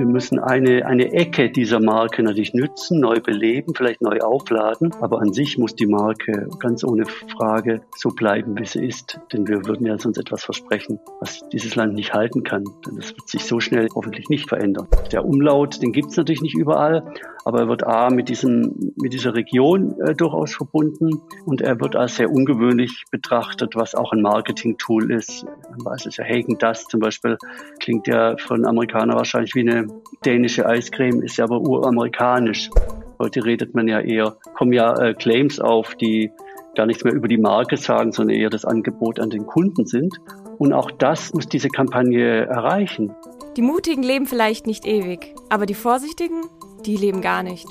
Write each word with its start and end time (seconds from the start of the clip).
Wir 0.00 0.06
müssen 0.06 0.38
eine, 0.38 0.86
eine 0.86 1.12
Ecke 1.12 1.50
dieser 1.50 1.78
Marke 1.78 2.22
natürlich 2.22 2.54
nützen, 2.54 3.00
neu 3.00 3.20
beleben, 3.20 3.74
vielleicht 3.74 4.00
neu 4.00 4.20
aufladen. 4.20 4.94
Aber 5.02 5.20
an 5.20 5.34
sich 5.34 5.58
muss 5.58 5.74
die 5.74 5.86
Marke 5.86 6.48
ganz 6.58 6.82
ohne 6.84 7.04
Frage 7.04 7.82
so 7.98 8.08
bleiben, 8.08 8.58
wie 8.58 8.64
sie 8.64 8.82
ist. 8.82 9.20
Denn 9.30 9.46
wir 9.46 9.66
würden 9.66 9.86
ja 9.86 9.98
sonst 9.98 10.16
etwas 10.16 10.42
versprechen, 10.42 10.98
was 11.20 11.46
dieses 11.52 11.74
Land 11.76 11.92
nicht 11.92 12.14
halten 12.14 12.44
kann. 12.44 12.64
Denn 12.86 12.96
das 12.96 13.10
wird 13.10 13.28
sich 13.28 13.44
so 13.44 13.60
schnell 13.60 13.88
hoffentlich 13.94 14.30
nicht 14.30 14.48
verändern. 14.48 14.88
Der 15.12 15.22
Umlaut, 15.22 15.82
den 15.82 15.92
gibt 15.92 16.12
es 16.12 16.16
natürlich 16.16 16.40
nicht 16.40 16.56
überall, 16.56 17.04
aber 17.44 17.60
er 17.60 17.68
wird 17.68 17.86
A 17.86 18.08
mit, 18.08 18.30
diesem, 18.30 18.92
mit 18.96 19.12
dieser 19.12 19.34
Region 19.34 20.00
äh, 20.00 20.14
durchaus 20.14 20.54
verbunden 20.54 21.20
und 21.44 21.60
er 21.60 21.80
wird 21.80 21.96
als 21.96 22.16
sehr 22.16 22.30
ungewöhnlich 22.30 23.04
betrachtet, 23.10 23.76
was 23.76 23.94
auch 23.94 24.12
ein 24.12 24.22
Marketing-Tool 24.22 25.10
ist. 25.12 25.44
Man 25.70 25.84
weiß 25.84 26.06
es 26.06 26.16
ja, 26.16 26.24
Hagen 26.24 26.58
Dust 26.58 26.90
zum 26.90 27.00
Beispiel 27.00 27.36
klingt 27.80 28.06
ja 28.06 28.36
von 28.38 28.64
Amerikanern 28.64 29.16
wahrscheinlich 29.16 29.54
wie 29.54 29.68
eine 29.68 29.89
dänische 30.24 30.66
Eiscreme, 30.66 31.22
ist 31.22 31.36
ja 31.36 31.44
aber 31.44 31.60
uramerikanisch. 31.60 32.70
Heute 33.18 33.44
redet 33.44 33.74
man 33.74 33.88
ja 33.88 34.00
eher, 34.00 34.36
kommen 34.54 34.72
ja 34.72 34.94
äh, 34.94 35.14
Claims 35.14 35.60
auf, 35.60 35.94
die 35.94 36.30
gar 36.74 36.86
nichts 36.86 37.04
mehr 37.04 37.12
über 37.12 37.28
die 37.28 37.38
Marke 37.38 37.76
sagen, 37.76 38.12
sondern 38.12 38.36
eher 38.36 38.50
das 38.50 38.64
Angebot 38.64 39.20
an 39.20 39.30
den 39.30 39.46
Kunden 39.46 39.86
sind. 39.86 40.16
Und 40.58 40.72
auch 40.72 40.90
das 40.90 41.32
muss 41.34 41.48
diese 41.48 41.68
Kampagne 41.68 42.46
erreichen. 42.46 43.14
Die 43.56 43.62
Mutigen 43.62 44.02
leben 44.02 44.26
vielleicht 44.26 44.66
nicht 44.66 44.86
ewig, 44.86 45.34
aber 45.48 45.66
die 45.66 45.74
Vorsichtigen, 45.74 46.42
die 46.86 46.96
leben 46.96 47.20
gar 47.20 47.42
nicht. 47.42 47.66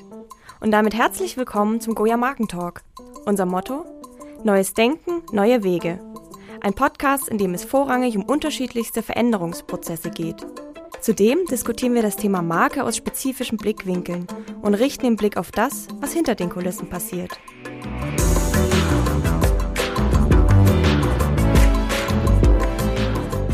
Und 0.59 0.71
damit 0.71 0.93
herzlich 0.93 1.37
willkommen 1.37 1.79
zum 1.79 1.95
Goya 1.95 2.17
Markentalk. 2.17 2.81
Unser 3.25 3.45
Motto? 3.45 3.85
Neues 4.43 4.73
Denken, 4.73 5.21
neue 5.31 5.63
Wege. 5.63 5.99
Ein 6.61 6.73
Podcast, 6.73 7.29
in 7.29 7.37
dem 7.37 7.53
es 7.53 7.63
vorrangig 7.63 8.17
um 8.17 8.23
unterschiedlichste 8.23 9.01
Veränderungsprozesse 9.01 10.09
geht. 10.09 10.45
Zudem 11.01 11.45
diskutieren 11.49 11.93
wir 11.93 12.01
das 12.01 12.17
Thema 12.17 12.41
Marke 12.41 12.83
aus 12.83 12.97
spezifischen 12.97 13.57
Blickwinkeln 13.57 14.27
und 14.61 14.73
richten 14.73 15.05
den 15.05 15.15
Blick 15.15 15.37
auf 15.37 15.49
das, 15.49 15.87
was 16.01 16.11
hinter 16.11 16.35
den 16.35 16.49
Kulissen 16.49 16.89
passiert. 16.89 17.39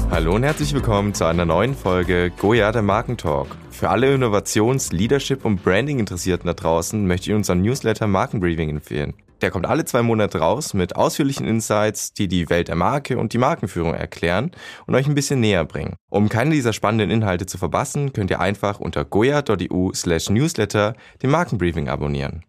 Hallo 0.10 0.34
und 0.34 0.44
herzlich 0.44 0.74
willkommen 0.74 1.14
zu 1.14 1.26
einer 1.26 1.46
neuen 1.46 1.76
Folge 1.76 2.32
Goya 2.40 2.72
der 2.72 2.82
Markentalk. 2.82 3.48
Für 3.70 3.90
alle 3.90 4.12
Innovations-, 4.16 4.92
Leadership- 4.92 5.46
und 5.46 5.64
Branding-Interessierten 5.64 6.48
da 6.48 6.54
draußen 6.54 7.06
möchte 7.06 7.30
ich 7.30 7.36
unseren 7.36 7.62
Newsletter 7.62 8.08
Markenbriefing 8.08 8.70
empfehlen. 8.70 9.14
Der 9.42 9.52
kommt 9.52 9.66
alle 9.66 9.86
zwei 9.86 10.02
Monate 10.02 10.40
raus 10.40 10.74
mit 10.74 10.96
ausführlichen 10.96 11.46
Insights, 11.46 12.14
die 12.14 12.28
die 12.28 12.50
Welt 12.50 12.70
der 12.70 12.76
Marke 12.76 13.18
und 13.18 13.34
die 13.34 13.38
Markenführung 13.38 13.94
erklären 13.94 14.52
und 14.88 14.96
euch 14.96 15.08
ein 15.08 15.16
bisschen 15.16 15.40
näher 15.40 15.66
bringen. 15.66 15.96
Um 16.10 16.30
keine 16.30 16.52
dieser 16.52 16.74
spannenden 16.74 17.12
Inhalte 17.12 17.46
zu 17.46 17.58
verpassen, 17.58 18.14
könnt 18.14 18.32
ihr 18.32 18.40
einfach 18.40 18.80
unter 18.80 19.04
goya.eu 19.06 19.92
slash 19.94 20.30
newsletter 20.30 20.96
den 21.22 21.30
Markenbriefing 21.30 21.90
abonnieren. 21.90 22.44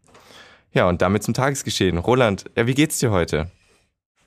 Ja, 0.72 0.88
und 0.88 1.02
damit 1.02 1.22
zum 1.22 1.34
Tagesgeschehen. 1.34 1.98
Roland, 1.98 2.44
ja, 2.56 2.66
wie 2.66 2.74
geht's 2.74 2.98
dir 2.98 3.10
heute? 3.10 3.50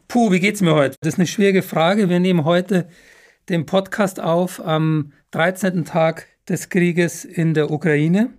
Puh, 0.08 0.32
wie 0.32 0.40
geht's 0.40 0.62
mir 0.62 0.74
heute? 0.74 0.96
Das 1.02 1.14
ist 1.14 1.20
eine 1.20 1.28
schwierige 1.28 1.62
Frage. 1.62 2.10
Wir 2.10 2.20
nehmen 2.20 2.44
heute 2.44 2.90
den 3.50 3.66
Podcast 3.66 4.20
auf 4.20 4.60
am 4.66 5.14
13. 5.32 5.86
Tag 5.86 6.26
des 6.48 6.70
Krieges 6.70 7.24
in 7.26 7.54
der 7.54 7.70
Ukraine. 7.70 8.32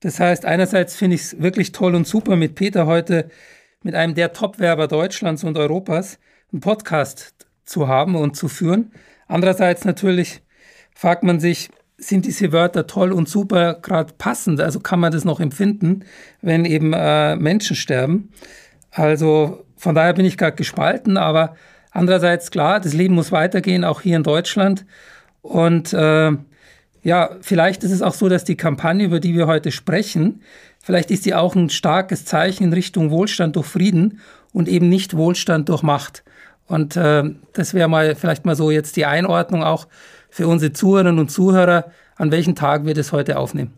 Das 0.00 0.20
heißt, 0.20 0.44
einerseits 0.44 0.96
finde 0.96 1.16
ich 1.16 1.22
es 1.22 1.42
wirklich 1.42 1.72
toll 1.72 1.94
und 1.94 2.06
super, 2.06 2.36
mit 2.36 2.54
Peter 2.54 2.86
heute, 2.86 3.28
mit 3.82 3.94
einem 3.94 4.14
der 4.14 4.32
Top-Werber 4.32 4.88
Deutschlands 4.88 5.44
und 5.44 5.56
Europas, 5.58 6.18
einen 6.52 6.60
Podcast 6.60 7.34
zu 7.64 7.88
haben 7.88 8.14
und 8.14 8.36
zu 8.36 8.48
führen. 8.48 8.92
Andererseits 9.26 9.84
natürlich 9.84 10.42
fragt 10.94 11.22
man 11.22 11.40
sich, 11.40 11.68
sind 11.96 12.26
diese 12.26 12.52
Wörter 12.52 12.86
toll 12.86 13.12
und 13.12 13.28
super 13.28 13.74
gerade 13.74 14.14
passend? 14.16 14.60
Also 14.60 14.78
kann 14.80 15.00
man 15.00 15.12
das 15.12 15.24
noch 15.24 15.40
empfinden, 15.40 16.04
wenn 16.40 16.64
eben 16.64 16.92
äh, 16.92 17.34
Menschen 17.36 17.74
sterben? 17.74 18.32
Also 18.90 19.64
von 19.76 19.94
daher 19.94 20.14
bin 20.14 20.24
ich 20.24 20.38
gerade 20.38 20.56
gespalten, 20.56 21.16
aber 21.16 21.56
Andererseits 21.90 22.50
klar, 22.50 22.80
das 22.80 22.92
Leben 22.92 23.14
muss 23.14 23.32
weitergehen, 23.32 23.84
auch 23.84 24.00
hier 24.00 24.16
in 24.16 24.22
Deutschland. 24.22 24.84
Und 25.42 25.92
äh, 25.92 26.32
ja, 27.02 27.30
vielleicht 27.40 27.84
ist 27.84 27.92
es 27.92 28.02
auch 28.02 28.14
so, 28.14 28.28
dass 28.28 28.44
die 28.44 28.56
Kampagne, 28.56 29.04
über 29.04 29.20
die 29.20 29.34
wir 29.34 29.46
heute 29.46 29.70
sprechen, 29.70 30.42
vielleicht 30.80 31.10
ist 31.10 31.24
sie 31.24 31.34
auch 31.34 31.54
ein 31.54 31.70
starkes 31.70 32.24
Zeichen 32.24 32.64
in 32.64 32.72
Richtung 32.72 33.10
Wohlstand 33.10 33.56
durch 33.56 33.66
Frieden 33.66 34.20
und 34.52 34.68
eben 34.68 34.88
nicht 34.88 35.16
Wohlstand 35.16 35.68
durch 35.68 35.82
Macht. 35.82 36.24
Und 36.66 36.96
äh, 36.96 37.24
das 37.52 37.74
wäre 37.74 37.88
mal 37.88 38.14
vielleicht 38.14 38.44
mal 38.44 38.56
so 38.56 38.70
jetzt 38.70 38.96
die 38.96 39.06
Einordnung 39.06 39.62
auch 39.62 39.86
für 40.30 40.46
unsere 40.46 40.72
Zuhörerinnen 40.72 41.18
und 41.18 41.30
Zuhörer, 41.30 41.90
an 42.16 42.30
welchem 42.30 42.54
Tag 42.54 42.84
wir 42.84 42.94
das 42.94 43.12
heute 43.12 43.38
aufnehmen. 43.38 43.72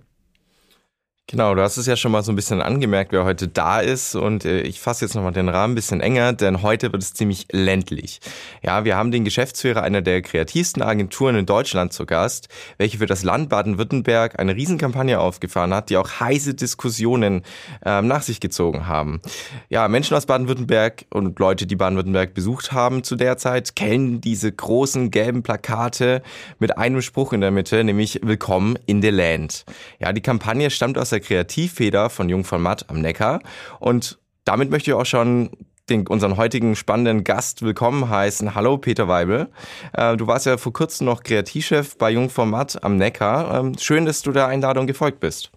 Genau, 1.30 1.54
du 1.54 1.62
hast 1.62 1.76
es 1.76 1.86
ja 1.86 1.94
schon 1.94 2.10
mal 2.10 2.24
so 2.24 2.32
ein 2.32 2.34
bisschen 2.34 2.60
angemerkt, 2.60 3.12
wer 3.12 3.24
heute 3.24 3.46
da 3.46 3.78
ist 3.78 4.16
und 4.16 4.44
äh, 4.44 4.62
ich 4.62 4.80
fasse 4.80 5.04
jetzt 5.04 5.14
nochmal 5.14 5.30
den 5.30 5.48
Rahmen 5.48 5.74
ein 5.74 5.76
bisschen 5.76 6.00
enger, 6.00 6.32
denn 6.32 6.62
heute 6.62 6.90
wird 6.90 7.04
es 7.04 7.14
ziemlich 7.14 7.46
ländlich. 7.52 8.18
Ja, 8.64 8.84
wir 8.84 8.96
haben 8.96 9.12
den 9.12 9.24
Geschäftsführer 9.24 9.80
einer 9.84 10.02
der 10.02 10.22
kreativsten 10.22 10.82
Agenturen 10.82 11.36
in 11.36 11.46
Deutschland 11.46 11.92
zu 11.92 12.04
Gast, 12.04 12.48
welche 12.78 12.98
für 12.98 13.06
das 13.06 13.22
Land 13.22 13.48
Baden-Württemberg 13.48 14.40
eine 14.40 14.56
Riesenkampagne 14.56 15.20
aufgefahren 15.20 15.72
hat, 15.72 15.88
die 15.90 15.98
auch 15.98 16.10
heiße 16.18 16.54
Diskussionen 16.54 17.44
ähm, 17.86 18.08
nach 18.08 18.22
sich 18.22 18.40
gezogen 18.40 18.88
haben. 18.88 19.20
Ja, 19.68 19.86
Menschen 19.86 20.16
aus 20.16 20.26
Baden-Württemberg 20.26 21.04
und 21.10 21.38
Leute, 21.38 21.68
die 21.68 21.76
Baden-Württemberg 21.76 22.34
besucht 22.34 22.72
haben 22.72 23.04
zu 23.04 23.14
der 23.14 23.36
Zeit, 23.36 23.76
kennen 23.76 24.20
diese 24.20 24.50
großen 24.50 25.12
gelben 25.12 25.44
Plakate 25.44 26.22
mit 26.58 26.76
einem 26.76 27.02
Spruch 27.02 27.32
in 27.32 27.40
der 27.40 27.52
Mitte, 27.52 27.84
nämlich 27.84 28.18
Willkommen 28.24 28.76
in 28.86 29.00
the 29.00 29.10
Land. 29.10 29.64
Ja, 30.00 30.12
die 30.12 30.22
Kampagne 30.22 30.70
stammt 30.70 30.98
aus 30.98 31.10
der 31.10 31.19
der 31.20 31.26
Kreativfeder 31.26 32.10
von 32.10 32.28
Jung 32.28 32.44
von 32.44 32.62
Matt 32.62 32.86
am 32.88 33.00
Neckar. 33.00 33.40
Und 33.78 34.18
damit 34.44 34.70
möchte 34.70 34.90
ich 34.90 34.94
auch 34.94 35.06
schon 35.06 35.50
den, 35.88 36.06
unseren 36.06 36.36
heutigen 36.36 36.76
spannenden 36.76 37.24
Gast 37.24 37.62
willkommen 37.62 38.08
heißen. 38.08 38.54
Hallo 38.54 38.78
Peter 38.78 39.08
Weibel. 39.08 39.48
Äh, 39.92 40.16
du 40.16 40.26
warst 40.26 40.46
ja 40.46 40.56
vor 40.56 40.72
kurzem 40.72 41.06
noch 41.06 41.22
Kreativchef 41.22 41.98
bei 41.98 42.10
Jung 42.10 42.30
von 42.30 42.48
Matt 42.50 42.82
am 42.82 42.96
Neckar. 42.96 43.60
Ähm, 43.60 43.74
schön, 43.78 44.06
dass 44.06 44.22
du 44.22 44.32
der 44.32 44.46
Einladung 44.46 44.86
gefolgt 44.86 45.20
bist. 45.20 45.50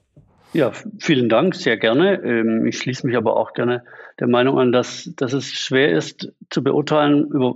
Ja, 0.54 0.72
vielen 1.00 1.30
Dank, 1.30 1.56
sehr 1.56 1.78
gerne. 1.78 2.22
Ähm, 2.24 2.66
ich 2.66 2.78
schließe 2.78 3.08
mich 3.08 3.16
aber 3.16 3.38
auch 3.38 3.54
gerne 3.54 3.84
der 4.20 4.28
Meinung 4.28 4.60
an, 4.60 4.72
dass, 4.72 5.10
dass 5.16 5.34
es 5.34 5.48
schwer 5.48 5.92
ist 5.92 6.32
zu 6.50 6.64
beurteilen, 6.64 7.28
über, 7.32 7.56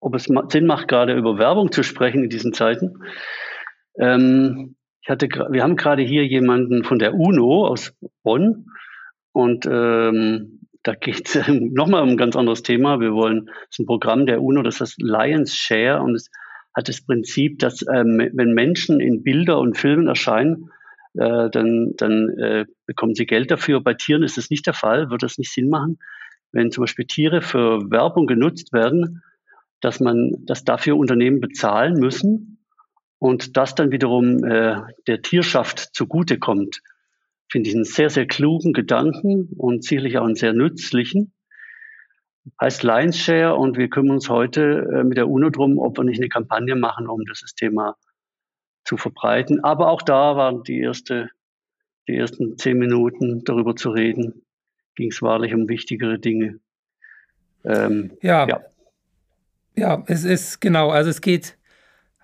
ob 0.00 0.14
es 0.14 0.24
Sinn 0.24 0.66
macht, 0.66 0.88
gerade 0.88 1.14
über 1.14 1.38
Werbung 1.38 1.72
zu 1.72 1.82
sprechen 1.82 2.24
in 2.24 2.30
diesen 2.30 2.52
Zeiten. 2.52 3.02
Ähm, 3.98 4.76
ich 5.08 5.10
hatte, 5.10 5.26
wir 5.26 5.62
haben 5.62 5.76
gerade 5.76 6.02
hier 6.02 6.26
jemanden 6.26 6.84
von 6.84 6.98
der 6.98 7.14
UNO 7.14 7.66
aus 7.66 7.94
Bonn 8.22 8.66
und 9.32 9.64
ähm, 9.64 10.60
da 10.82 10.94
geht 10.94 11.34
es 11.34 11.48
nochmal 11.48 12.02
um 12.02 12.10
ein 12.10 12.16
ganz 12.18 12.36
anderes 12.36 12.62
Thema. 12.62 13.00
Wir 13.00 13.14
wollen, 13.14 13.46
das 13.46 13.54
ist 13.70 13.78
ein 13.78 13.86
Programm 13.86 14.26
der 14.26 14.42
UNO, 14.42 14.60
das 14.60 14.82
heißt 14.82 15.00
Lions 15.00 15.56
Share 15.56 16.02
und 16.02 16.14
es 16.14 16.30
hat 16.76 16.90
das 16.90 17.00
Prinzip, 17.00 17.58
dass 17.58 17.80
ähm, 17.90 18.28
wenn 18.34 18.52
Menschen 18.52 19.00
in 19.00 19.22
Bilder 19.22 19.58
und 19.58 19.78
Filmen 19.78 20.08
erscheinen, 20.08 20.70
äh, 21.14 21.48
dann, 21.48 21.94
dann 21.96 22.28
äh, 22.38 22.66
bekommen 22.84 23.14
sie 23.14 23.24
Geld 23.24 23.50
dafür. 23.50 23.82
Bei 23.82 23.94
Tieren 23.94 24.22
ist 24.22 24.36
das 24.36 24.50
nicht 24.50 24.66
der 24.66 24.74
Fall, 24.74 25.08
wird 25.08 25.22
das 25.22 25.38
nicht 25.38 25.54
Sinn 25.54 25.70
machen. 25.70 25.98
Wenn 26.52 26.70
zum 26.70 26.82
Beispiel 26.82 27.06
Tiere 27.06 27.40
für 27.40 27.90
Werbung 27.90 28.26
genutzt 28.26 28.74
werden, 28.74 29.22
dass 29.80 30.00
man, 30.00 30.44
dass 30.44 30.64
dafür 30.64 30.98
Unternehmen 30.98 31.40
bezahlen 31.40 31.94
müssen, 31.94 32.57
und 33.18 33.56
das 33.56 33.74
dann 33.74 33.90
wiederum 33.90 34.44
äh, 34.44 34.76
der 35.06 35.22
Tierschaft 35.22 35.94
zugutekommt, 35.94 36.82
finde 37.50 37.68
ich 37.68 37.74
einen 37.74 37.84
sehr, 37.84 38.10
sehr 38.10 38.26
klugen 38.26 38.72
Gedanken 38.72 39.48
und 39.56 39.84
sicherlich 39.84 40.18
auch 40.18 40.24
einen 40.24 40.36
sehr 40.36 40.52
nützlichen. 40.52 41.32
Heißt 42.60 42.82
Lions 42.82 43.18
Share 43.18 43.56
und 43.56 43.76
wir 43.76 43.90
kümmern 43.90 44.16
uns 44.16 44.28
heute 44.28 44.88
äh, 44.92 45.04
mit 45.04 45.18
der 45.18 45.28
UNO 45.28 45.50
drum, 45.50 45.78
ob 45.78 45.98
wir 45.98 46.04
nicht 46.04 46.20
eine 46.20 46.28
Kampagne 46.28 46.76
machen, 46.76 47.08
um 47.08 47.24
dieses 47.24 47.54
Thema 47.54 47.96
zu 48.84 48.96
verbreiten. 48.96 49.64
Aber 49.64 49.88
auch 49.88 50.02
da 50.02 50.36
waren 50.36 50.62
die, 50.62 50.80
erste, 50.80 51.30
die 52.06 52.16
ersten 52.16 52.56
zehn 52.56 52.78
Minuten 52.78 53.44
darüber 53.44 53.76
zu 53.76 53.90
reden, 53.90 54.46
ging 54.94 55.10
es 55.10 55.20
wahrlich 55.20 55.54
um 55.54 55.68
wichtigere 55.68 56.18
Dinge. 56.18 56.60
Ähm, 57.64 58.12
ja. 58.22 58.46
ja. 58.46 58.60
Ja, 59.76 60.02
es 60.08 60.24
ist 60.24 60.60
genau, 60.60 60.90
also 60.90 61.08
es 61.08 61.20
geht 61.20 61.57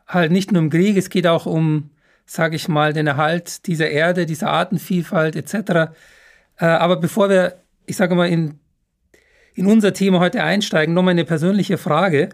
halt 0.06 0.33
nicht 0.33 0.53
nur 0.53 0.62
um 0.62 0.71
Krieg, 0.71 0.97
es 0.97 1.11
geht 1.11 1.27
auch 1.27 1.47
um, 1.47 1.91
sage 2.27 2.56
ich 2.56 2.69
mal, 2.69 2.93
den 2.93 3.06
Erhalt 3.06 3.67
dieser 3.67 3.91
Erde, 3.91 4.27
dieser 4.27 4.51
Artenvielfalt 4.51 5.37
etc. 5.37 5.93
Äh, 6.59 6.67
aber 6.67 6.97
bevor 6.97 7.29
wir, 7.29 7.61
ich 7.87 7.97
sage 7.97 8.15
mal, 8.15 8.29
in, 8.29 8.59
in 9.55 9.67
unser 9.67 9.93
Thema 9.93 10.21
heute 10.21 10.43
einsteigen, 10.43 10.95
nochmal 10.95 11.12
eine 11.12 11.25
persönliche 11.25 11.79
Frage. 11.79 12.31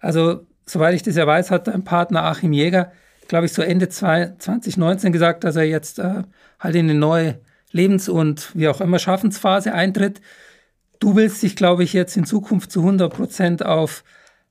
Also, 0.00 0.46
soweit 0.66 0.94
ich 0.94 1.02
das 1.02 1.16
ja 1.16 1.26
weiß, 1.26 1.50
hat 1.50 1.68
dein 1.68 1.84
Partner 1.84 2.24
Achim 2.24 2.52
Jäger, 2.52 2.92
glaube 3.28 3.46
ich, 3.46 3.52
so 3.52 3.62
Ende 3.62 3.88
2019 3.88 5.12
gesagt, 5.12 5.44
dass 5.44 5.56
er 5.56 5.64
jetzt 5.64 5.98
äh, 5.98 6.22
halt 6.58 6.74
in 6.74 6.90
eine 6.90 6.98
neue 6.98 7.40
Lebens- 7.72 8.08
und 8.08 8.54
wie 8.54 8.68
auch 8.68 8.80
immer 8.80 8.98
Schaffensphase 8.98 9.72
eintritt. 9.72 10.20
Du 10.98 11.14
willst 11.14 11.42
dich, 11.42 11.56
glaube 11.56 11.84
ich, 11.84 11.92
jetzt 11.92 12.16
in 12.16 12.24
Zukunft 12.24 12.72
zu 12.72 12.80
100 12.80 13.12
Prozent 13.12 13.64
auf 13.64 14.02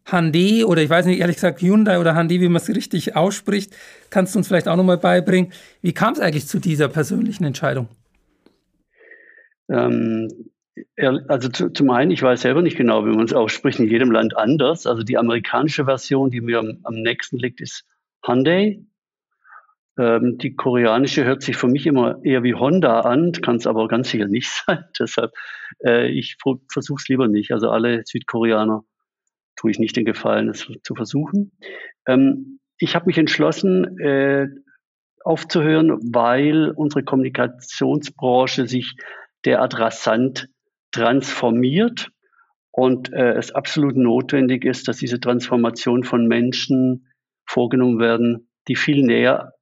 Hyundai 0.06 0.66
oder 0.66 0.81
ich 0.81 0.90
weiß 0.90 1.06
nicht 1.07 1.19
ehrlich 1.19 1.38
gesagt 1.38 1.62
Hyundai 1.62 2.00
oder 2.00 2.16
Hyundai, 2.16 2.40
wie 2.40 2.48
man 2.48 2.62
es 2.62 2.69
richtig 2.69 3.16
ausspricht. 3.16 3.75
Kannst 4.10 4.36
du 4.36 4.40
uns 4.40 4.48
vielleicht 4.48 4.68
auch 4.68 4.75
nochmal 4.75 4.98
beibringen. 4.98 5.52
Wie 5.81 5.94
kam 5.94 6.13
es 6.13 6.19
eigentlich 6.19 6.48
zu 6.48 6.60
dieser 6.60 6.88
persönlichen 6.88 7.44
Entscheidung? 7.44 7.88
Ähm, 9.69 10.30
also 11.28 11.50
zu, 11.50 11.69
zum 11.69 11.90
einen, 11.90 12.12
ich 12.12 12.22
weiß 12.22 12.42
selber 12.42 12.62
nicht 12.62 12.78
genau, 12.78 13.06
wie 13.06 13.16
man 13.16 13.25
es 13.25 13.34
ausspricht, 13.34 13.80
in 13.80 13.90
jedem 13.90 14.12
Land 14.12 14.38
anders. 14.38 14.86
Also 14.86 15.04
die 15.04 15.18
amerikanische 15.18 15.86
Version, 15.86 16.30
die 16.30 16.42
mir 16.42 16.60
am, 16.60 16.80
am 16.84 16.96
nächsten 16.96 17.38
liegt, 17.38 17.62
ist 17.62 17.86
Hyundai. 18.24 18.84
Ähm, 19.98 20.38
die 20.38 20.56
koreanische 20.56 21.24
hört 21.24 21.42
sich 21.42 21.56
für 21.56 21.68
mich 21.68 21.88
immer 21.88 22.19
eher 22.24 22.44
wie 22.44 22.54
Honda 22.54 23.02
an, 23.02 23.31
kann 23.31 23.56
es 23.56 23.66
aber 23.66 23.88
ganz 23.88 24.10
sicher 24.10 24.28
nicht 24.28 24.50
sein. 24.68 24.84
Deshalb, 25.00 25.31
äh, 25.84 26.10
ich 26.10 26.38
versuche 26.72 27.00
es 27.02 27.07
lieber 27.07 27.28
nicht. 27.28 27.52
Also 27.52 27.69
alle 27.69 28.04
Südkoreaner 28.06 28.84
tue 29.56 29.72
ich 29.72 29.80
nicht 29.80 29.96
den 29.96 30.06
Gefallen, 30.06 30.50
es 30.50 30.68
zu 30.84 30.96
versuchen. 30.96 31.52
Ähm, 32.07 32.60
ich 32.78 32.96
habe 32.96 33.06
mich 33.07 33.18
entschlossen, 33.18 34.00
äh, 34.00 34.48
aufzuhören, 35.24 35.98
weil 36.13 36.69
unsere 36.69 37.04
Kommunikationsbranche 37.04 38.68
sich 38.68 38.96
derart 39.44 39.80
rasant 39.80 40.50
transformiert 40.92 42.10
und 42.72 43.12
äh, 43.13 43.34
es 43.34 43.52
absolut 43.52 43.96
notwendig 43.96 44.66
ist, 44.66 44.88
dass 44.88 44.98
diese 44.98 45.19
Transformation 45.19 46.04
von 46.04 46.28
Menschen 46.28 47.07
vorgenommen 47.48 48.00
werden, 48.00 48.50
die 48.68 48.75
viel 48.75 49.04
näher 49.04 49.54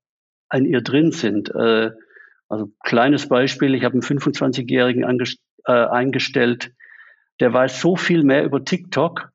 an 0.50 0.66
ihr 0.66 0.82
drin 0.82 1.12
sind. 1.12 1.50
Äh, 1.50 1.92
also 2.50 2.72
kleines 2.84 3.28
Beispiel, 3.28 3.74
ich 3.76 3.84
habe 3.84 3.94
einen 3.94 4.02
25-Jährigen 4.02 5.04
äh, 5.66 5.72
eingestellt, 5.72 6.72
der 7.40 7.54
weiß 7.54 7.80
so 7.82 7.96
viel 7.96 8.24
mehr 8.24 8.44
über 8.44 8.64
TikTok. 8.64 9.30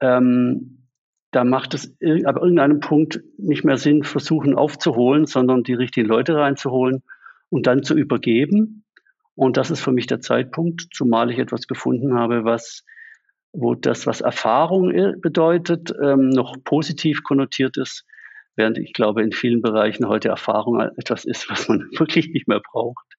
Ähm, 0.00 0.78
da 1.30 1.44
macht 1.44 1.74
es 1.74 1.90
ab 2.24 2.36
irgendeinem 2.36 2.80
Punkt 2.80 3.20
nicht 3.36 3.64
mehr 3.64 3.76
Sinn, 3.76 4.02
versuchen 4.02 4.54
aufzuholen, 4.54 5.26
sondern 5.26 5.62
die 5.62 5.74
richtigen 5.74 6.08
Leute 6.08 6.36
reinzuholen 6.36 7.02
und 7.50 7.66
dann 7.66 7.82
zu 7.82 7.96
übergeben. 7.96 8.84
Und 9.34 9.56
das 9.56 9.70
ist 9.70 9.80
für 9.80 9.92
mich 9.92 10.06
der 10.06 10.20
Zeitpunkt, 10.20 10.88
zumal 10.92 11.30
ich 11.30 11.38
etwas 11.38 11.66
gefunden 11.66 12.14
habe, 12.14 12.44
was, 12.44 12.84
wo 13.52 13.74
das, 13.74 14.06
was 14.06 14.20
Erfahrung 14.20 14.90
bedeutet, 15.20 15.92
ähm, 16.02 16.30
noch 16.30 16.56
positiv 16.64 17.22
konnotiert 17.22 17.76
ist, 17.76 18.04
während 18.56 18.78
ich 18.78 18.94
glaube, 18.94 19.22
in 19.22 19.32
vielen 19.32 19.60
Bereichen 19.60 20.08
heute 20.08 20.28
Erfahrung 20.28 20.80
etwas 20.80 21.24
ist, 21.24 21.50
was 21.50 21.68
man 21.68 21.80
wirklich 21.98 22.30
nicht 22.30 22.48
mehr 22.48 22.60
braucht. 22.60 23.17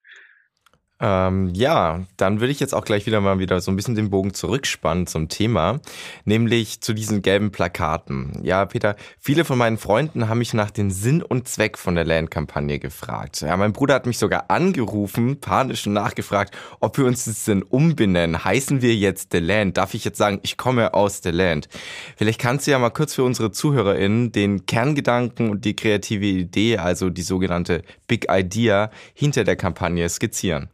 Ähm, 1.02 1.50
ja, 1.54 2.02
dann 2.18 2.42
würde 2.42 2.52
ich 2.52 2.60
jetzt 2.60 2.76
auch 2.76 2.84
gleich 2.84 3.06
wieder 3.06 3.22
mal 3.22 3.40
wieder 3.40 3.62
so 3.62 3.72
ein 3.72 3.78
bisschen 3.78 3.96
den 3.96 4.10
Bogen 4.10 4.34
zurückspannen 4.34 5.08
zum 5.08 5.30
Thema, 5.30 5.80
nämlich 6.26 6.82
zu 6.82 6.94
diesen 6.94 7.22
gelben 7.22 7.52
Plakaten. 7.52 8.42
Ja, 8.44 8.66
Peter, 8.66 8.98
viele 9.18 9.46
von 9.46 9.58
meinen 9.58 9.78
Freunden 9.78 10.28
haben 10.28 10.40
mich 10.40 10.54
nach 10.54 10.72
dem 10.72 10.92
Sinn 10.92 11.24
und 11.24 11.48
Zweck 11.48 11.78
von 11.78 11.96
der 11.96 12.04
Land-Kampagne 12.04 12.80
gefragt. 12.80 13.40
Ja, 13.40 13.56
mein 13.56 13.72
Bruder 13.72 13.94
hat 13.94 14.08
mich 14.08 14.18
sogar 14.18 14.52
angerufen, 14.52 15.40
panisch 15.40 15.86
nachgefragt, 15.86 16.58
ob 16.82 16.98
wir 16.98 17.06
uns 17.06 17.26
das 17.26 17.46
denn 17.46 17.64
umbenennen. 17.64 18.44
Heißen 18.44 18.82
wir 18.82 18.94
jetzt 18.94 19.30
The 19.32 19.40
Land? 19.40 19.78
Darf 19.78 19.94
ich 19.94 20.04
jetzt 20.04 20.18
sagen, 20.18 20.42
ich 20.44 20.58
komme 20.58 20.94
aus 20.94 21.22
The 21.24 21.32
Land? 21.32 21.70
Vielleicht 22.18 22.42
kannst 22.42 22.68
du 22.68 22.72
ja 22.72 22.80
mal 22.80 22.90
kurz 22.90 23.16
für 23.16 23.24
unsere 23.24 23.52
ZuhörerInnen 23.52 24.34
den 24.34 24.66
Kerngedanken 24.66 25.50
und 25.50 25.64
die 25.64 25.78
kreative 25.78 26.26
Idee, 26.26 26.78
also 26.78 27.10
die 27.10 27.22
sogenannte 27.22 27.84
Big 28.08 28.28
Idea 28.30 28.92
hinter 29.14 29.46
der 29.46 29.56
Kampagne 29.56 30.10
skizzieren. 30.10 30.70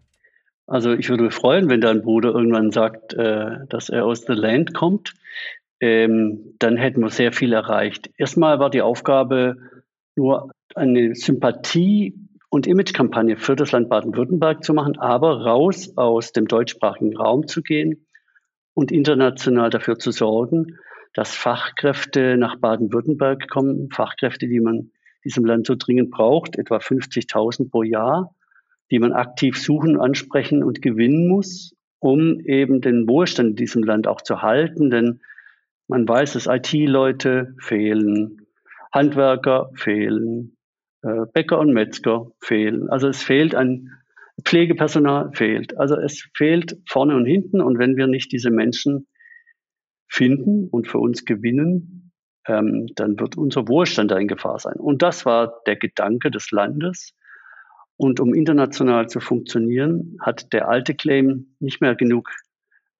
Also 0.68 0.94
ich 0.94 1.10
würde 1.10 1.24
mich 1.24 1.34
freuen, 1.34 1.70
wenn 1.70 1.82
dein 1.82 2.02
Bruder 2.02 2.34
irgendwann 2.34 2.72
sagt, 2.72 3.14
äh, 3.14 3.66
dass 3.70 3.90
er 3.90 4.06
aus 4.06 4.22
The 4.22 4.34
Land 4.34 4.74
kommt. 4.74 5.14
Ähm, 5.80 6.56
dann 6.60 6.78
hätten 6.78 7.02
wir 7.02 7.10
sehr 7.10 7.32
viel 7.32 7.54
erreicht. 7.54 8.10
Erstmal 8.18 8.60
war 8.60 8.70
die 8.70 8.82
Aufgabe, 8.82 9.58
nur 10.16 10.52
eine 10.74 11.14
Sympathie- 11.14 12.16
und 12.50 12.68
Imagekampagne 12.68 13.38
für 13.38 13.56
das 13.56 13.72
Land 13.74 13.90
Baden-Württemberg 13.90 14.64
zu 14.64 14.74
machen, 14.74 14.98
aber 14.98 15.42
raus 15.42 15.94
aus 15.98 16.32
dem 16.32 16.48
deutschsprachigen 16.48 17.16
Raum 17.16 17.48
zu 17.48 17.62
gehen 17.62 18.08
und 18.74 18.92
international 18.92 19.70
dafür 19.70 20.00
zu 20.00 20.12
sorgen, 20.12 20.78
dass 21.14 21.36
Fachkräfte 21.36 22.38
nach 22.38 22.58
Baden-Württemberg 22.58 23.50
kommen, 23.50 23.90
Fachkräfte, 23.92 24.48
die 24.48 24.60
man 24.60 24.92
diesem 25.24 25.46
Land 25.46 25.68
so 25.68 25.76
dringend 25.76 26.12
braucht, 26.12 26.58
etwa 26.58 26.78
50.000 26.78 27.70
pro 27.70 27.84
Jahr 27.84 28.35
die 28.92 29.00
man 29.00 29.14
aktiv 29.14 29.58
suchen, 29.58 30.00
ansprechen 30.00 30.64
und 30.64 30.82
gewinnen 30.82 31.28
muss, 31.28 31.76
um 32.00 32.40
eben 32.42 32.82
den 32.82 33.08
Wohlstand 33.08 33.52
in 33.52 33.56
diesem 33.56 33.84
Land 33.84 34.08
auch 34.08 34.22
zu 34.22 34.42
halten. 34.42 34.90
Denn 34.90 35.22
man 35.88 36.08
weiß, 36.08 36.34
dass 36.34 36.48
IT-Leute 36.48 37.56
fehlen, 37.60 38.48
Handwerker 38.92 39.72
fehlen, 39.76 40.58
äh, 41.02 41.26
Bäcker 41.34 41.60
und 41.60 41.74
Metzger 41.74 42.32
fehlen. 42.42 42.90
Also 42.90 43.08
es 43.08 43.24
fehlt 43.24 43.56
an 43.56 43.90
Pflegepersonal 44.44 45.32
fehlt. 45.34 45.78
Also 45.78 45.96
es 45.96 46.28
fehlt 46.36 46.78
vorne 46.88 47.16
und 47.16 47.26
hinten. 47.26 47.62
Und 47.62 47.80
wenn 47.80 47.96
wir 47.96 48.08
nicht 48.08 48.32
diese 48.32 48.52
Menschen 48.52 49.08
finden 50.08 50.68
und 50.70 50.88
für 50.88 51.00
uns 51.00 51.26
gewinnen, 51.26 52.12
ähm, 52.48 52.88
dann 52.96 53.20
wird 53.20 53.38
unser 53.38 53.68
Wohlstand 53.68 54.12
da 54.12 54.18
in 54.18 54.28
Gefahr 54.28 54.60
sein. 54.60 54.76
Und 54.76 55.02
das 55.02 55.26
war 55.26 55.62
der 55.66 55.78
Gedanke 55.78 56.32
des 56.32 56.52
Landes, 56.52 57.16
und 57.98 58.20
um 58.20 58.34
international 58.34 59.08
zu 59.08 59.20
funktionieren, 59.20 60.18
hat 60.22 60.52
der 60.54 60.68
alte 60.68 60.96
Claim 60.96 61.56
nicht 61.60 61.82
mehr 61.82 61.96
genug 61.96 62.30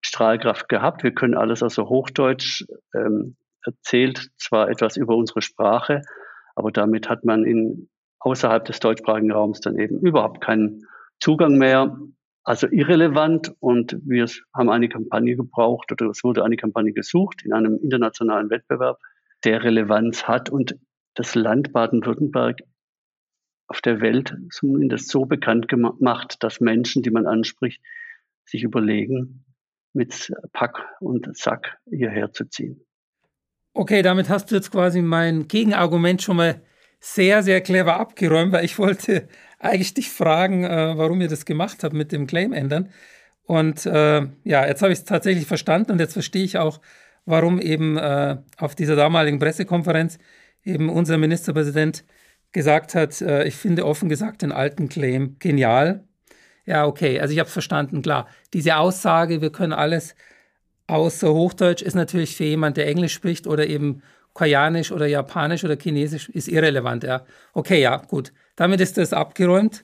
Strahlkraft 0.02 0.70
gehabt. 0.70 1.04
Wir 1.04 1.14
können 1.14 1.36
alles 1.36 1.64
also 1.64 1.90
Hochdeutsch, 1.90 2.66
ähm, 2.94 3.36
erzählt 3.64 4.30
zwar 4.38 4.70
etwas 4.70 4.96
über 4.98 5.16
unsere 5.16 5.42
Sprache, 5.42 6.02
aber 6.56 6.72
damit 6.72 7.10
hat 7.10 7.26
man 7.26 7.44
in, 7.44 7.90
außerhalb 8.20 8.64
des 8.66 8.80
deutschsprachigen 8.80 9.32
Raums 9.32 9.60
dann 9.60 9.78
eben 9.78 10.00
überhaupt 10.00 10.42
keinen 10.42 10.84
Zugang 11.20 11.58
mehr. 11.58 11.98
Also 12.44 12.68
irrelevant 12.68 13.56
und 13.60 13.98
wir 14.06 14.28
haben 14.54 14.70
eine 14.70 14.88
Kampagne 14.88 15.36
gebraucht 15.36 15.92
oder 15.92 16.06
es 16.12 16.24
wurde 16.24 16.44
eine 16.44 16.58
Kampagne 16.58 16.94
gesucht 16.94 17.44
in 17.44 17.54
einem 17.54 17.80
internationalen 17.82 18.52
Wettbewerb, 18.52 19.00
der 19.44 19.64
Relevanz 19.64 20.28
hat 20.28 20.50
und 20.52 20.78
das 21.16 21.34
Land 21.34 21.74
Baden-Württemberg 21.74 22.60
auf 23.68 23.82
der 23.82 24.02
Welt 24.02 24.36
zumindest 24.52 25.10
so 25.10 25.26
bekannt 25.26 25.68
gemacht, 25.68 26.38
dass 26.42 26.60
Menschen, 26.60 27.02
die 27.04 27.12
man 27.12 27.26
anspricht, 27.26 27.82
sich 28.46 28.64
überlegen, 28.64 29.46
mit 29.94 30.32
Pack 30.52 30.84
und 31.00 31.36
Sack 31.36 31.78
hierher 31.90 32.32
zu 32.32 32.46
ziehen. 32.46 32.86
Okay, 33.74 34.02
damit 34.02 34.30
hast 34.30 34.52
du 34.52 34.56
jetzt 34.56 34.72
quasi 34.72 35.02
mein 35.02 35.48
Gegenargument 35.48 36.22
schon 36.22 36.38
mal 36.38 36.62
sehr, 37.00 37.44
sehr 37.44 37.62
clever 37.62 38.00
abgeräumt, 38.00 38.52
weil 38.52 38.66
ich 38.66 38.80
wollte 38.80 39.28
eigentlich 39.60 39.94
dich 39.94 40.10
fragen, 40.10 40.64
äh, 40.64 40.98
warum 40.98 41.22
ihr 41.22 41.28
das 41.28 41.46
gemacht 41.46 41.84
habt 41.84 41.94
mit 41.94 42.12
dem 42.12 42.28
Claim 42.28 42.54
ändern. 42.54 42.90
Und 43.44 43.86
äh, 43.86 44.28
ja, 44.44 44.66
jetzt 44.66 44.82
habe 44.82 44.92
ich 44.92 45.00
es 45.00 45.06
tatsächlich 45.06 45.46
verstanden 45.46 45.92
und 45.92 46.00
jetzt 46.00 46.14
verstehe 46.14 46.44
ich 46.44 46.58
auch, 46.58 46.82
warum 47.26 47.60
eben 47.60 47.98
äh, 47.98 48.38
auf 48.58 48.76
dieser 48.76 48.96
damaligen 48.96 49.40
Pressekonferenz 49.40 50.20
eben 50.64 50.90
unser 50.90 51.18
Ministerpräsident 51.18 52.04
gesagt 52.56 52.96
hat, 52.96 53.22
äh, 53.22 53.46
ich 53.46 53.56
finde 53.56 53.86
offen 53.86 54.08
gesagt 54.08 54.42
den 54.42 54.54
alten 54.54 54.88
Claim 54.88 55.36
genial. 55.40 56.06
Ja, 56.66 56.88
okay, 56.88 57.20
also 57.20 57.34
ich 57.34 57.40
habe 57.40 57.48
es 57.48 57.54
verstanden, 57.54 58.02
klar. 58.02 58.30
Diese 58.54 58.78
Aussage, 58.78 59.42
wir 59.42 59.52
können 59.52 59.74
alles 59.74 60.16
außer 60.88 61.34
Hochdeutsch, 61.34 61.82
ist 61.82 61.96
natürlich 61.96 62.38
für 62.38 62.46
jemand, 62.46 62.78
der 62.78 62.88
Englisch 62.88 63.14
spricht 63.14 63.46
oder 63.46 63.68
eben 63.68 64.02
Koreanisch 64.34 64.94
oder 64.94 65.06
Japanisch 65.06 65.66
oder 65.66 65.76
Chinesisch, 65.78 66.30
ist 66.30 66.48
irrelevant, 66.48 67.04
ja. 67.04 67.26
Okay, 67.54 67.82
ja, 67.82 67.98
gut. 67.98 68.32
Damit 68.56 68.80
ist 68.80 68.98
das 68.98 69.12
abgeräumt. 69.12 69.84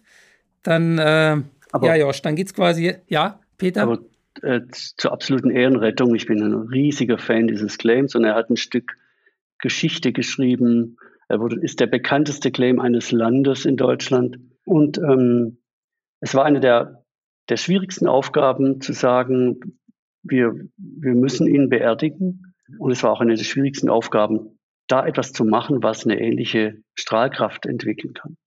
Dann, 0.63 0.97
äh, 0.97 1.41
aber, 1.73 1.87
ja, 1.87 1.95
Josh, 1.97 2.21
dann 2.21 2.37
geht 2.37 2.47
es 2.47 2.53
quasi, 2.53 2.95
ja, 3.07 3.41
Peter? 3.57 3.81
Aber 3.81 3.99
äh, 4.43 4.61
zur 4.71 5.11
absoluten 5.11 5.51
Ehrenrettung, 5.51 6.15
ich 6.15 6.25
bin 6.25 6.41
ein 6.41 6.53
riesiger 6.69 7.17
Fan 7.17 7.47
dieses 7.47 7.77
Claims 7.77 8.15
und 8.15 8.23
er 8.23 8.35
hat 8.35 8.49
ein 8.49 8.57
Stück 8.57 8.95
Geschichte 9.59 10.13
geschrieben, 10.13 10.97
ist 11.61 11.79
der 11.79 11.87
bekannteste 11.87 12.51
Claim 12.51 12.79
eines 12.79 13.11
Landes 13.11 13.65
in 13.65 13.77
Deutschland. 13.77 14.39
Und 14.65 14.97
ähm, 14.97 15.57
es 16.19 16.35
war 16.35 16.45
eine 16.45 16.59
der, 16.59 17.05
der 17.49 17.57
schwierigsten 17.57 18.07
Aufgaben 18.07 18.81
zu 18.81 18.93
sagen, 18.93 19.59
wir, 20.23 20.53
wir 20.77 21.13
müssen 21.13 21.47
ihn 21.47 21.69
beerdigen. 21.69 22.53
Und 22.79 22.91
es 22.91 23.03
war 23.03 23.11
auch 23.11 23.21
eine 23.21 23.35
der 23.35 23.43
schwierigsten 23.43 23.89
Aufgaben, 23.89 24.59
da 24.87 25.05
etwas 25.05 25.33
zu 25.33 25.43
machen, 25.43 25.83
was 25.83 26.05
eine 26.05 26.19
ähnliche 26.19 26.81
Strahlkraft 26.95 27.65
entwickeln 27.65 28.13
kann. 28.13 28.37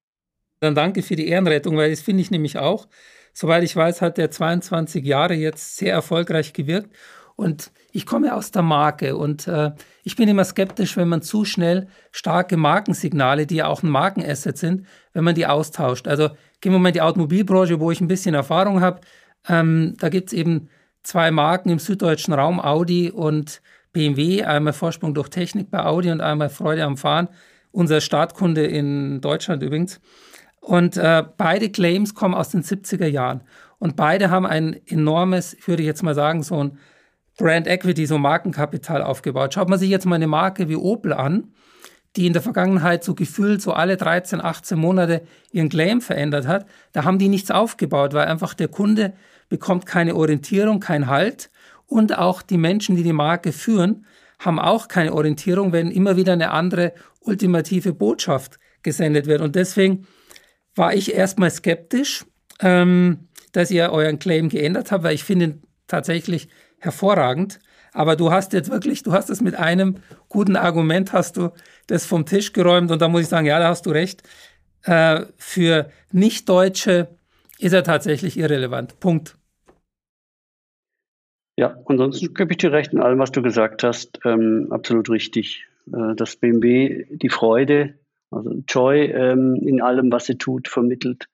Dann 0.60 0.74
danke 0.74 1.02
für 1.02 1.16
die 1.16 1.28
Ehrenrettung, 1.28 1.76
weil 1.76 1.90
das 1.90 2.00
finde 2.00 2.22
ich 2.22 2.30
nämlich 2.30 2.58
auch. 2.58 2.88
Soweit 3.32 3.64
ich 3.64 3.74
weiß, 3.74 4.00
hat 4.00 4.18
er 4.18 4.30
22 4.30 5.04
Jahre 5.04 5.34
jetzt 5.34 5.76
sehr 5.76 5.92
erfolgreich 5.92 6.52
gewirkt. 6.52 6.94
Und 7.36 7.72
ich 7.90 8.06
komme 8.06 8.34
aus 8.34 8.52
der 8.52 8.62
Marke 8.62 9.16
und 9.16 9.48
äh, 9.48 9.72
ich 10.04 10.14
bin 10.14 10.28
immer 10.28 10.44
skeptisch, 10.44 10.96
wenn 10.96 11.08
man 11.08 11.22
zu 11.22 11.44
schnell 11.44 11.88
starke 12.12 12.56
Markensignale, 12.56 13.46
die 13.46 13.56
ja 13.56 13.66
auch 13.66 13.82
ein 13.82 13.90
Markenasset 13.90 14.56
sind, 14.56 14.86
wenn 15.12 15.24
man 15.24 15.34
die 15.34 15.46
austauscht. 15.46 16.06
Also 16.06 16.30
gehen 16.60 16.72
wir 16.72 16.78
mal 16.78 16.90
in 16.90 16.94
die 16.94 17.02
Automobilbranche, 17.02 17.80
wo 17.80 17.90
ich 17.90 18.00
ein 18.00 18.08
bisschen 18.08 18.34
Erfahrung 18.34 18.80
habe. 18.80 19.00
Ähm, 19.48 19.94
da 19.98 20.08
gibt 20.10 20.28
es 20.28 20.32
eben 20.32 20.68
zwei 21.02 21.30
Marken 21.30 21.70
im 21.70 21.78
süddeutschen 21.80 22.34
Raum, 22.34 22.60
Audi 22.60 23.10
und 23.10 23.60
BMW, 23.92 24.44
einmal 24.44 24.72
Vorsprung 24.72 25.14
durch 25.14 25.28
Technik 25.28 25.70
bei 25.70 25.84
Audi 25.84 26.10
und 26.10 26.20
einmal 26.20 26.50
Freude 26.50 26.84
am 26.84 26.96
Fahren. 26.96 27.28
Unser 27.72 28.00
Startkunde 28.00 28.64
in 28.64 29.20
Deutschland 29.20 29.62
übrigens. 29.62 30.00
Und 30.60 30.96
äh, 30.96 31.24
beide 31.36 31.68
Claims 31.70 32.14
kommen 32.14 32.34
aus 32.34 32.50
den 32.50 32.62
70er 32.62 33.06
Jahren. 33.06 33.42
Und 33.78 33.96
beide 33.96 34.30
haben 34.30 34.46
ein 34.46 34.80
enormes, 34.86 35.52
ich 35.54 35.68
würde 35.68 35.82
jetzt 35.82 36.02
mal 36.02 36.14
sagen, 36.14 36.42
so 36.42 36.62
ein 36.62 36.78
Brand 37.36 37.66
Equity, 37.66 38.06
so 38.06 38.18
Markenkapital 38.18 39.02
aufgebaut. 39.02 39.54
Schaut 39.54 39.68
man 39.68 39.78
sich 39.78 39.90
jetzt 39.90 40.06
mal 40.06 40.16
eine 40.16 40.26
Marke 40.26 40.68
wie 40.68 40.76
Opel 40.76 41.12
an, 41.12 41.52
die 42.16 42.26
in 42.26 42.32
der 42.32 42.42
Vergangenheit 42.42 43.02
so 43.02 43.14
gefühlt 43.14 43.60
so 43.60 43.72
alle 43.72 43.96
13, 43.96 44.40
18 44.40 44.78
Monate 44.78 45.22
ihren 45.50 45.68
Claim 45.68 46.00
verändert 46.00 46.46
hat, 46.46 46.66
da 46.92 47.04
haben 47.04 47.18
die 47.18 47.28
nichts 47.28 47.50
aufgebaut, 47.50 48.14
weil 48.14 48.26
einfach 48.26 48.54
der 48.54 48.68
Kunde 48.68 49.14
bekommt 49.48 49.86
keine 49.86 50.14
Orientierung, 50.14 50.80
kein 50.80 51.08
Halt 51.08 51.50
und 51.86 52.16
auch 52.16 52.42
die 52.42 52.56
Menschen, 52.56 52.96
die 52.96 53.02
die 53.02 53.12
Marke 53.12 53.52
führen, 53.52 54.06
haben 54.38 54.58
auch 54.58 54.88
keine 54.88 55.12
Orientierung, 55.12 55.72
wenn 55.72 55.90
immer 55.90 56.16
wieder 56.16 56.32
eine 56.32 56.50
andere 56.50 56.92
ultimative 57.20 57.92
Botschaft 57.92 58.58
gesendet 58.82 59.26
wird. 59.26 59.40
Und 59.40 59.56
deswegen 59.56 60.06
war 60.74 60.94
ich 60.94 61.14
erstmal 61.14 61.50
skeptisch, 61.50 62.24
ähm, 62.60 63.28
dass 63.52 63.70
ihr 63.70 63.90
euren 63.90 64.18
Claim 64.18 64.48
geändert 64.48 64.92
habt, 64.92 65.04
weil 65.04 65.14
ich 65.14 65.24
finde 65.24 65.58
tatsächlich 65.86 66.48
hervorragend. 66.84 67.60
Aber 67.92 68.16
du 68.16 68.32
hast 68.32 68.52
jetzt 68.52 68.70
wirklich, 68.70 69.02
du 69.02 69.12
hast 69.12 69.30
es 69.30 69.40
mit 69.40 69.54
einem 69.54 69.96
guten 70.28 70.56
Argument, 70.56 71.12
hast 71.12 71.36
du 71.36 71.50
das 71.86 72.06
vom 72.06 72.26
Tisch 72.26 72.52
geräumt. 72.52 72.90
Und 72.90 73.00
da 73.00 73.08
muss 73.08 73.22
ich 73.22 73.28
sagen, 73.28 73.46
ja, 73.46 73.58
da 73.58 73.68
hast 73.68 73.86
du 73.86 73.90
recht. 73.90 74.22
Äh, 74.82 75.26
für 75.36 75.90
Nicht-Deutsche 76.12 77.08
ist 77.58 77.72
er 77.72 77.84
tatsächlich 77.84 78.36
irrelevant. 78.36 78.98
Punkt. 79.00 79.36
Ja, 81.56 81.78
ansonsten 81.86 82.34
gebe 82.34 82.52
ich 82.52 82.58
dir 82.58 82.72
recht 82.72 82.92
in 82.92 83.00
allem, 83.00 83.20
was 83.20 83.30
du 83.30 83.42
gesagt 83.42 83.84
hast. 83.84 84.18
Ähm, 84.24 84.68
absolut 84.70 85.08
richtig. 85.08 85.64
Äh, 85.92 86.14
dass 86.16 86.36
BMW 86.36 87.06
die 87.10 87.28
Freude, 87.28 87.94
also 88.30 88.50
Joy 88.68 89.04
ähm, 89.04 89.56
in 89.62 89.80
allem, 89.80 90.10
was 90.10 90.26
sie 90.26 90.36
tut, 90.36 90.66
vermittelt, 90.66 91.28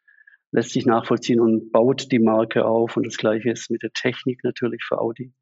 lässt 0.52 0.72
sich 0.72 0.84
nachvollziehen 0.84 1.40
und 1.40 1.72
baut 1.72 2.12
die 2.12 2.18
Marke 2.18 2.66
auf. 2.66 2.96
Und 2.96 3.06
das 3.06 3.16
Gleiche 3.16 3.50
ist 3.50 3.70
mit 3.70 3.82
der 3.82 3.92
Technik 3.92 4.44
natürlich 4.44 4.84
für 4.84 5.00
Audi. 5.00 5.32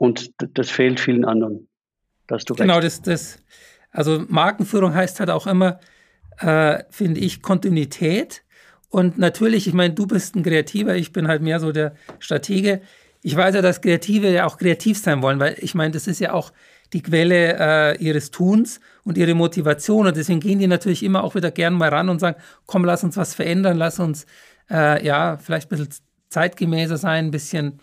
Und 0.00 0.30
das 0.38 0.70
fehlt 0.70 0.98
vielen 0.98 1.26
anderen. 1.26 1.68
Da 2.26 2.36
hast 2.36 2.48
du 2.48 2.54
genau, 2.54 2.80
das, 2.80 3.02
das, 3.02 3.38
also 3.90 4.24
Markenführung 4.28 4.94
heißt 4.94 5.20
halt 5.20 5.28
auch 5.28 5.46
immer, 5.46 5.78
äh, 6.38 6.84
finde 6.88 7.20
ich, 7.20 7.42
Kontinuität. 7.42 8.42
Und 8.88 9.18
natürlich, 9.18 9.66
ich 9.66 9.74
meine, 9.74 9.92
du 9.92 10.06
bist 10.06 10.36
ein 10.36 10.42
Kreativer, 10.42 10.96
ich 10.96 11.12
bin 11.12 11.28
halt 11.28 11.42
mehr 11.42 11.60
so 11.60 11.70
der 11.70 11.94
Stratege. 12.18 12.80
Ich 13.20 13.36
weiß 13.36 13.54
ja, 13.54 13.60
dass 13.60 13.82
Kreative 13.82 14.30
ja 14.30 14.46
auch 14.46 14.56
kreativ 14.56 14.98
sein 14.98 15.20
wollen, 15.20 15.38
weil 15.38 15.56
ich 15.58 15.74
meine, 15.74 15.90
das 15.90 16.06
ist 16.06 16.18
ja 16.18 16.32
auch 16.32 16.50
die 16.94 17.02
Quelle 17.02 17.58
äh, 17.58 18.02
ihres 18.02 18.30
Tuns 18.30 18.80
und 19.04 19.18
ihre 19.18 19.34
Motivation. 19.34 20.06
Und 20.06 20.16
deswegen 20.16 20.40
gehen 20.40 20.60
die 20.60 20.66
natürlich 20.66 21.02
immer 21.02 21.22
auch 21.22 21.34
wieder 21.34 21.50
gern 21.50 21.74
mal 21.74 21.90
ran 21.90 22.08
und 22.08 22.20
sagen, 22.20 22.40
komm, 22.64 22.86
lass 22.86 23.04
uns 23.04 23.18
was 23.18 23.34
verändern, 23.34 23.76
lass 23.76 24.00
uns 24.00 24.24
äh, 24.70 25.04
ja 25.04 25.36
vielleicht 25.36 25.66
ein 25.66 25.76
bisschen 25.76 25.94
zeitgemäßer 26.30 26.96
sein, 26.96 27.26
ein 27.26 27.30
bisschen 27.30 27.80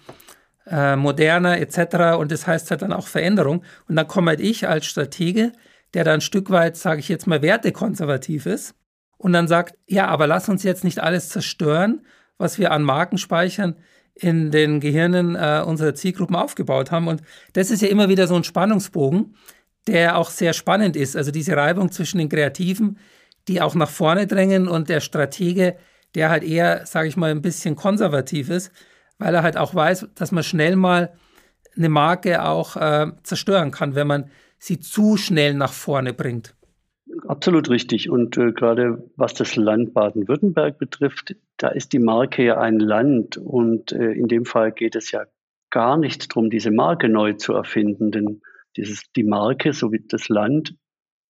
äh, 0.69 0.95
moderner 0.95 1.59
etc. 1.59 2.17
Und 2.19 2.31
das 2.31 2.47
heißt 2.47 2.71
halt 2.71 2.81
dann 2.81 2.93
auch 2.93 3.07
Veränderung. 3.07 3.63
Und 3.88 3.95
dann 3.95 4.07
komme 4.07 4.31
halt 4.31 4.41
ich 4.41 4.67
als 4.67 4.86
Stratege, 4.86 5.51
der 5.93 6.03
da 6.03 6.13
ein 6.13 6.21
Stück 6.21 6.50
weit, 6.50 6.77
sage 6.77 7.00
ich 7.00 7.09
jetzt 7.09 7.27
mal, 7.27 7.41
wertekonservativ 7.41 8.45
ist 8.45 8.75
und 9.17 9.33
dann 9.33 9.47
sagt, 9.47 9.75
ja, 9.88 10.07
aber 10.07 10.27
lass 10.27 10.50
uns 10.50 10.63
jetzt 10.63 10.83
nicht 10.83 11.00
alles 11.00 11.29
zerstören, 11.29 12.05
was 12.38 12.59
wir 12.59 12.71
an 12.71 12.83
Markenspeichern 12.83 13.75
in 14.13 14.51
den 14.51 14.79
Gehirnen 14.79 15.36
äh, 15.36 15.63
unserer 15.65 15.93
Zielgruppen 15.93 16.36
aufgebaut 16.36 16.91
haben. 16.91 17.07
Und 17.07 17.21
das 17.53 17.71
ist 17.71 17.81
ja 17.81 17.88
immer 17.88 18.09
wieder 18.09 18.27
so 18.27 18.36
ein 18.36 18.43
Spannungsbogen, 18.43 19.36
der 19.88 20.17
auch 20.17 20.29
sehr 20.29 20.53
spannend 20.53 20.95
ist. 20.95 21.15
Also 21.15 21.31
diese 21.31 21.55
Reibung 21.55 21.91
zwischen 21.91 22.17
den 22.17 22.29
Kreativen, 22.29 22.97
die 23.47 23.62
auch 23.62 23.75
nach 23.75 23.89
vorne 23.89 24.27
drängen 24.27 24.67
und 24.67 24.89
der 24.89 25.00
Stratege, 25.00 25.77
der 26.15 26.29
halt 26.29 26.43
eher, 26.43 26.86
sage 26.86 27.07
ich 27.07 27.17
mal, 27.17 27.31
ein 27.31 27.41
bisschen 27.41 27.75
konservativ 27.75 28.50
ist 28.50 28.71
weil 29.19 29.33
er 29.33 29.43
halt 29.43 29.57
auch 29.57 29.74
weiß, 29.74 30.09
dass 30.15 30.31
man 30.31 30.43
schnell 30.43 30.75
mal 30.75 31.13
eine 31.75 31.89
Marke 31.89 32.43
auch 32.43 32.75
äh, 32.75 33.12
zerstören 33.24 33.71
kann, 33.71 33.95
wenn 33.95 34.07
man 34.07 34.29
sie 34.59 34.79
zu 34.79 35.17
schnell 35.17 35.53
nach 35.53 35.74
vorne 35.74 36.13
bringt. 36.13 36.55
Absolut 37.27 37.69
richtig. 37.69 38.09
Und 38.09 38.38
äh, 38.38 38.51
gerade 38.51 39.09
was 39.15 39.33
das 39.33 39.55
Land 39.55 39.93
Baden-Württemberg 39.93 40.77
betrifft, 40.77 41.36
da 41.57 41.69
ist 41.69 41.93
die 41.93 42.00
Marke 42.00 42.43
ja 42.43 42.57
ein 42.57 42.79
Land. 42.79 43.38
Und 43.38 43.91
äh, 43.91 44.12
in 44.12 44.27
dem 44.27 44.45
Fall 44.45 44.71
geht 44.71 44.95
es 44.95 45.12
ja 45.12 45.25
gar 45.69 45.97
nicht 45.97 46.31
darum, 46.31 46.50
diese 46.50 46.71
Marke 46.71 47.09
neu 47.09 47.33
zu 47.33 47.53
erfinden. 47.53 48.12
Denn 48.12 48.41
dieses, 48.75 49.03
die 49.15 49.24
Marke 49.24 49.74
sowie 49.74 50.03
das 50.07 50.29
Land 50.29 50.75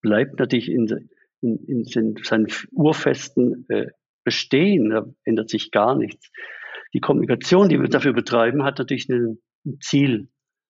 bleibt 0.02 0.40
natürlich 0.40 0.70
in, 0.70 1.10
in, 1.42 1.58
in 1.68 2.16
seinen 2.24 2.48
urfesten 2.72 3.66
äh, 3.70 3.88
Bestehen. 4.24 4.90
Da 4.90 5.06
ändert 5.24 5.50
sich 5.50 5.72
gar 5.72 5.96
nichts 5.96 6.32
die 6.94 7.00
Kommunikation, 7.00 7.70
die 7.70 7.80
wir 7.80 7.90
dafür 7.90 8.14
betreiben, 8.14 8.64
hat 8.64 8.80
natürlich 8.80 9.10
ein 9.10 9.40
Ziel. 9.82 10.30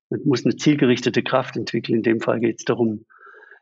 Man 0.10 0.22
muss 0.26 0.46
eine 0.46 0.56
zielgerichtete 0.56 1.24
Kraft 1.24 1.58
entwickeln. 1.58 1.98
In 1.98 2.04
dem 2.04 2.22
Fall 2.22 2.40
geht 2.40 2.60
es 2.60 2.66
darum, 2.66 3.06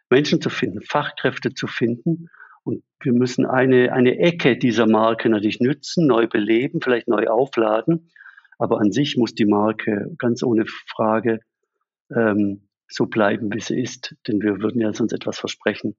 Menschen 0.10 0.42
zu 0.42 0.50
finden, 0.50 0.82
Fachkräfte 0.82 1.54
zu 1.54 1.68
finden. 1.68 2.30
Und 2.64 2.84
wir 3.02 3.14
müssen 3.14 3.46
eine, 3.46 3.94
eine 3.94 4.18
Ecke 4.18 4.58
dieser 4.58 4.88
Marke 4.88 5.30
natürlich 5.30 5.60
nützen, 5.60 6.08
neu 6.08 6.28
beleben, 6.28 6.82
vielleicht 6.82 7.08
neu 7.08 7.28
aufladen. 7.28 8.12
Aber 8.58 8.80
an 8.80 8.92
sich 8.92 9.18
muss 9.18 9.36
die 9.36 9.46
Marke 9.46 10.16
ganz 10.18 10.42
ohne 10.44 10.66
Frage 10.66 11.42
ähm, 12.16 12.68
so 12.88 13.06
bleiben, 13.06 13.54
wie 13.54 13.60
sie 13.60 13.80
ist. 13.80 14.16
Denn 14.28 14.42
wir 14.42 14.62
würden 14.62 14.82
ja 14.82 14.94
sonst 14.94 15.14
etwas 15.14 15.40
versprechen, 15.40 15.96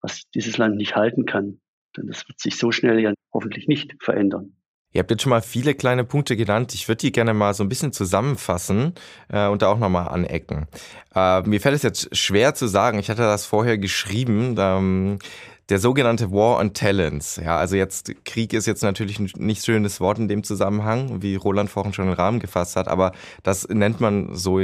was 0.00 0.28
dieses 0.34 0.58
Land 0.58 0.76
nicht 0.76 0.96
halten 0.96 1.26
kann. 1.26 1.60
Denn 1.96 2.06
das 2.08 2.28
wird 2.28 2.40
sich 2.40 2.58
so 2.58 2.72
schnell 2.72 3.00
ja 3.00 3.14
hoffentlich 3.32 3.68
nicht 3.68 3.94
verändern. 4.02 4.55
Ihr 4.96 5.00
habt 5.00 5.10
jetzt 5.10 5.22
schon 5.22 5.30
mal 5.30 5.42
viele 5.42 5.74
kleine 5.74 6.04
Punkte 6.04 6.38
genannt. 6.38 6.72
Ich 6.72 6.88
würde 6.88 7.00
die 7.00 7.12
gerne 7.12 7.34
mal 7.34 7.52
so 7.52 7.62
ein 7.62 7.68
bisschen 7.68 7.92
zusammenfassen 7.92 8.94
äh, 9.28 9.46
und 9.46 9.60
da 9.60 9.68
auch 9.68 9.78
nochmal 9.78 10.08
anecken. 10.08 10.68
Äh, 11.14 11.42
mir 11.42 11.60
fällt 11.60 11.74
es 11.74 11.82
jetzt 11.82 12.16
schwer 12.16 12.54
zu 12.54 12.66
sagen. 12.66 12.98
Ich 12.98 13.10
hatte 13.10 13.20
das 13.20 13.44
vorher 13.44 13.76
geschrieben. 13.76 14.56
Ähm, 14.58 15.18
der 15.68 15.80
sogenannte 15.80 16.30
War 16.30 16.58
on 16.58 16.74
Talents. 16.74 17.40
Ja, 17.42 17.58
also 17.58 17.74
jetzt 17.74 18.12
Krieg 18.24 18.52
ist 18.52 18.66
jetzt 18.66 18.82
natürlich 18.82 19.18
ein 19.18 19.28
nicht 19.36 19.64
schönes 19.64 20.00
Wort 20.00 20.18
in 20.18 20.28
dem 20.28 20.44
Zusammenhang, 20.44 21.22
wie 21.22 21.34
Roland 21.34 21.70
vorhin 21.70 21.92
schon 21.92 22.06
den 22.06 22.14
Rahmen 22.14 22.38
gefasst 22.38 22.76
hat, 22.76 22.86
aber 22.86 23.12
das 23.42 23.68
nennt 23.68 24.00
man 24.00 24.34
so, 24.34 24.60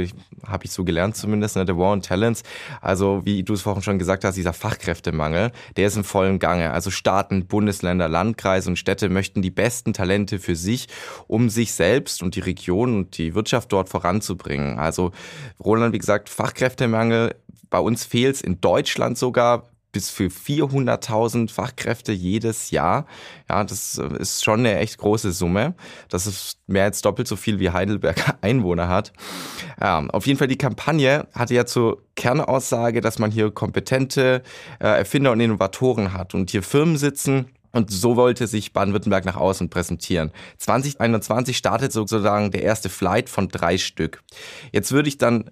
habe 0.47 0.65
ich 0.65 0.71
so 0.71 0.85
gelernt 0.85 1.17
zumindest, 1.17 1.57
ne, 1.57 1.65
der 1.65 1.77
War 1.77 1.91
on 1.91 2.01
Talents. 2.01 2.43
Also 2.79 3.21
wie 3.25 3.43
du 3.43 3.53
es 3.53 3.61
vorhin 3.61 3.83
schon 3.83 3.99
gesagt 3.99 4.23
hast, 4.23 4.35
dieser 4.35 4.53
Fachkräftemangel, 4.53 5.51
der 5.75 5.87
ist 5.87 5.97
im 5.97 6.05
vollen 6.05 6.39
Gange. 6.39 6.71
Also 6.71 6.89
Staaten, 6.89 7.47
Bundesländer, 7.47 8.07
Landkreise 8.07 8.69
und 8.69 8.77
Städte 8.77 9.09
möchten 9.09 9.41
die 9.41 9.51
besten 9.51 9.91
Talente 9.91 10.39
für 10.39 10.55
sich, 10.55 10.87
um 11.27 11.49
sich 11.49 11.73
selbst 11.73 12.23
und 12.23 12.35
die 12.35 12.41
Region 12.41 12.95
und 12.95 13.17
die 13.17 13.35
Wirtschaft 13.35 13.73
dort 13.73 13.89
voranzubringen. 13.89 14.79
Also 14.79 15.11
Roland, 15.59 15.93
wie 15.93 15.99
gesagt, 15.99 16.29
Fachkräftemangel 16.29 17.35
bei 17.69 17.79
uns 17.79 18.05
fehlt 18.05 18.35
es 18.35 18.41
in 18.41 18.61
Deutschland 18.61 19.17
sogar 19.17 19.63
bis 19.93 20.09
für 20.09 20.27
400.000 20.27 21.49
Fachkräfte 21.49 22.11
jedes 22.11 22.71
Jahr. 22.71 23.05
Ja, 23.49 23.63
das 23.63 23.97
äh, 23.97 24.17
ist 24.19 24.43
schon 24.43 24.59
eine 24.59 24.77
echt 24.79 24.97
große 24.97 25.31
Summe. 25.31 25.75
Das 26.09 26.27
ist 26.27 26.57
mehr 26.67 26.83
als 26.83 27.01
doppelt 27.01 27.29
so 27.29 27.37
viel 27.37 27.59
wie 27.59 27.69
Heidelberg 27.69 28.35
Einwohner 28.41 28.89
hat. 28.89 29.13
Ja, 29.79 30.05
auf 30.09 30.27
jeden 30.27 30.37
Fall 30.37 30.47
die 30.49 30.57
Kampagne 30.57 31.27
hatte 31.33 31.53
ja 31.53 31.65
zur 31.65 32.01
Kernaussage, 32.15 32.99
dass 32.99 33.19
man 33.19 33.31
hier 33.31 33.51
kompetente 33.51 34.43
äh, 34.79 34.87
Erfinder 34.87 35.31
und 35.31 35.39
Innovatoren 35.39 36.11
hat 36.11 36.33
und 36.33 36.51
hier 36.51 36.63
Firmen 36.63 36.97
sitzen, 36.97 37.47
und 37.75 37.89
so 37.89 38.15
wollte 38.15 38.45
sich 38.45 38.71
Baden-Württemberg 38.71 39.25
nach 39.25 39.35
außen 39.35 39.69
präsentieren. 39.69 40.31
2021 40.59 41.57
startet 41.57 41.91
sozusagen 41.91 42.51
der 42.51 42.61
erste 42.61 42.87
Flight 42.87 43.29
von 43.29 43.49
drei 43.49 43.79
Stück. 43.79 44.21
Jetzt 44.71 44.91
würde 44.91 45.09
ich 45.09 45.17
dann 45.17 45.49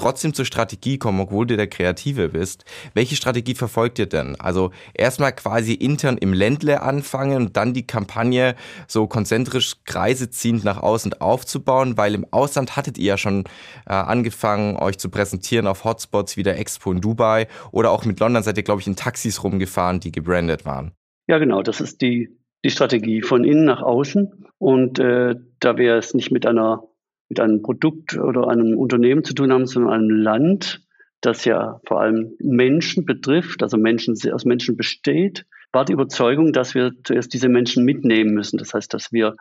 trotzdem 0.00 0.32
zur 0.32 0.46
Strategie 0.46 0.98
kommen, 0.98 1.20
obwohl 1.20 1.46
du 1.46 1.56
der 1.56 1.66
Kreative 1.66 2.30
bist. 2.30 2.64
Welche 2.94 3.16
Strategie 3.16 3.54
verfolgt 3.54 3.98
ihr 3.98 4.06
denn? 4.06 4.34
Also 4.40 4.70
erstmal 4.94 5.32
quasi 5.32 5.74
intern 5.74 6.16
im 6.16 6.32
Ländle 6.32 6.82
anfangen 6.82 7.36
und 7.36 7.56
dann 7.56 7.74
die 7.74 7.86
Kampagne 7.86 8.54
so 8.88 9.06
konzentrisch 9.06 9.76
Kreise 9.84 10.30
nach 10.64 10.82
außen 10.82 11.20
aufzubauen, 11.20 11.96
weil 11.96 12.14
im 12.14 12.26
Ausland 12.30 12.76
hattet 12.76 12.96
ihr 12.96 13.04
ja 13.04 13.18
schon 13.18 13.44
äh, 13.86 13.92
angefangen, 13.92 14.76
euch 14.76 14.98
zu 14.98 15.10
präsentieren 15.10 15.66
auf 15.66 15.84
Hotspots 15.84 16.36
wie 16.36 16.42
der 16.42 16.58
Expo 16.58 16.92
in 16.92 17.00
Dubai 17.00 17.46
oder 17.72 17.90
auch 17.90 18.04
mit 18.04 18.20
London 18.20 18.42
seid 18.42 18.56
ihr, 18.56 18.62
glaube 18.62 18.80
ich, 18.80 18.86
in 18.86 18.96
Taxis 18.96 19.44
rumgefahren, 19.44 20.00
die 20.00 20.12
gebrandet 20.12 20.64
waren. 20.64 20.92
Ja, 21.28 21.38
genau, 21.38 21.62
das 21.62 21.80
ist 21.80 22.00
die, 22.00 22.38
die 22.64 22.70
Strategie 22.70 23.20
von 23.20 23.44
innen 23.44 23.66
nach 23.66 23.82
außen. 23.82 24.46
Und 24.58 24.98
äh, 24.98 25.34
da 25.58 25.76
wir 25.76 25.96
es 25.96 26.14
nicht 26.14 26.30
mit 26.30 26.46
einer 26.46 26.82
mit 27.30 27.40
einem 27.40 27.62
Produkt 27.62 28.18
oder 28.18 28.48
einem 28.48 28.76
Unternehmen 28.76 29.24
zu 29.24 29.34
tun 29.34 29.52
haben, 29.52 29.66
sondern 29.66 29.92
einem 29.92 30.10
Land, 30.10 30.82
das 31.22 31.44
ja 31.44 31.80
vor 31.86 32.00
allem 32.00 32.32
Menschen 32.40 33.06
betrifft, 33.06 33.62
also 33.62 33.78
Menschen 33.78 34.16
aus 34.32 34.44
Menschen 34.44 34.76
besteht, 34.76 35.46
war 35.72 35.84
die 35.84 35.92
Überzeugung, 35.92 36.52
dass 36.52 36.74
wir 36.74 36.92
zuerst 37.04 37.32
diese 37.32 37.48
Menschen 37.48 37.84
mitnehmen 37.84 38.34
müssen. 38.34 38.58
Das 38.58 38.74
heißt, 38.74 38.92
dass 38.92 39.12
wir 39.12 39.36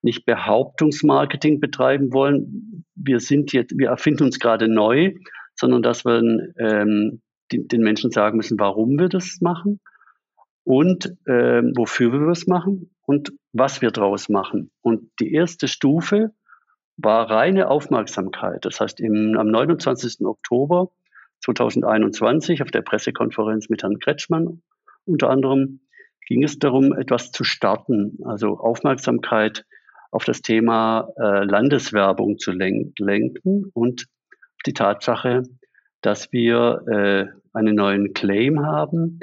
nicht 0.00 0.24
Behauptungsmarketing 0.24 1.60
betreiben 1.60 2.12
wollen. 2.12 2.84
Wir 2.94 3.20
sind 3.20 3.52
jetzt, 3.52 3.76
wir 3.76 3.88
erfinden 3.88 4.24
uns 4.24 4.38
gerade 4.38 4.68
neu, 4.68 5.14
sondern 5.54 5.82
dass 5.82 6.04
wir 6.04 6.22
ähm, 6.58 7.20
den 7.52 7.82
Menschen 7.82 8.10
sagen 8.10 8.38
müssen, 8.38 8.58
warum 8.58 8.98
wir 8.98 9.08
das 9.08 9.38
machen 9.40 9.80
und 10.64 11.14
ähm, 11.28 11.72
wofür 11.76 12.12
wir 12.12 12.28
es 12.28 12.46
machen 12.46 12.90
und 13.06 13.32
was 13.52 13.82
wir 13.82 13.90
daraus 13.90 14.28
machen. 14.28 14.70
Und 14.80 15.10
die 15.20 15.32
erste 15.32 15.68
Stufe 15.68 16.32
war 16.96 17.30
reine 17.30 17.68
Aufmerksamkeit. 17.68 18.64
Das 18.64 18.80
heißt, 18.80 19.00
im, 19.00 19.36
am 19.38 19.48
29. 19.48 20.24
Oktober 20.24 20.90
2021 21.40 22.62
auf 22.62 22.70
der 22.70 22.82
Pressekonferenz 22.82 23.68
mit 23.68 23.82
Herrn 23.82 23.98
Kretschmann 23.98 24.62
unter 25.06 25.30
anderem 25.30 25.80
ging 26.26 26.42
es 26.42 26.58
darum, 26.58 26.94
etwas 26.94 27.30
zu 27.30 27.44
starten, 27.44 28.18
also 28.24 28.58
Aufmerksamkeit 28.58 29.64
auf 30.10 30.24
das 30.24 30.40
Thema 30.40 31.08
äh, 31.16 31.44
Landeswerbung 31.44 32.38
zu 32.38 32.52
lenken 32.52 33.70
und 33.74 34.06
die 34.64 34.72
Tatsache, 34.72 35.42
dass 36.00 36.32
wir 36.32 36.82
äh, 36.86 37.26
einen 37.52 37.74
neuen 37.74 38.14
Claim 38.14 38.64
haben, 38.64 39.20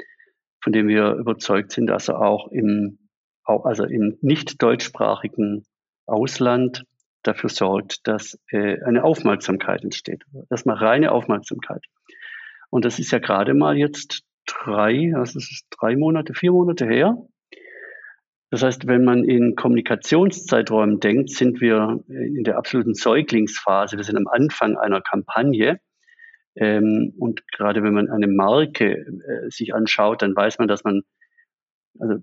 von 0.62 0.72
dem 0.72 0.86
wir 0.86 1.14
überzeugt 1.14 1.72
sind, 1.72 1.88
dass 1.88 2.08
er 2.08 2.20
auch 2.20 2.52
im, 2.52 2.98
also 3.44 3.84
im 3.84 4.18
nicht 4.20 4.62
deutschsprachigen 4.62 5.64
Ausland 6.06 6.84
dafür 7.22 7.50
sorgt, 7.50 8.06
dass 8.06 8.38
äh, 8.50 8.82
eine 8.82 9.04
Aufmerksamkeit 9.04 9.82
entsteht. 9.82 10.24
Erstmal 10.50 10.76
reine 10.76 11.12
Aufmerksamkeit. 11.12 11.84
Und 12.70 12.84
das 12.84 12.98
ist 12.98 13.12
ja 13.12 13.18
gerade 13.18 13.54
mal 13.54 13.76
jetzt 13.76 14.22
drei, 14.46 15.12
also 15.14 15.38
es 15.38 15.50
ist 15.50 15.66
drei 15.70 15.96
Monate, 15.96 16.34
vier 16.34 16.52
Monate 16.52 16.86
her. 16.86 17.16
Das 18.50 18.62
heißt, 18.62 18.86
wenn 18.86 19.04
man 19.04 19.24
in 19.24 19.56
Kommunikationszeiträumen 19.56 21.00
denkt, 21.00 21.30
sind 21.30 21.60
wir 21.60 22.04
in 22.08 22.44
der 22.44 22.58
absoluten 22.58 22.94
Säuglingsphase. 22.94 23.96
Wir 23.96 24.04
sind 24.04 24.16
am 24.16 24.26
Anfang 24.26 24.76
einer 24.76 25.00
Kampagne. 25.00 25.80
Ähm, 26.54 27.14
und 27.18 27.46
gerade 27.48 27.82
wenn 27.82 27.94
man 27.94 28.10
eine 28.10 28.26
Marke 28.26 28.92
äh, 28.92 29.48
sich 29.48 29.74
anschaut, 29.74 30.20
dann 30.20 30.36
weiß 30.36 30.58
man, 30.58 30.68
dass 30.68 30.84
man 30.84 31.02
also 31.98 32.16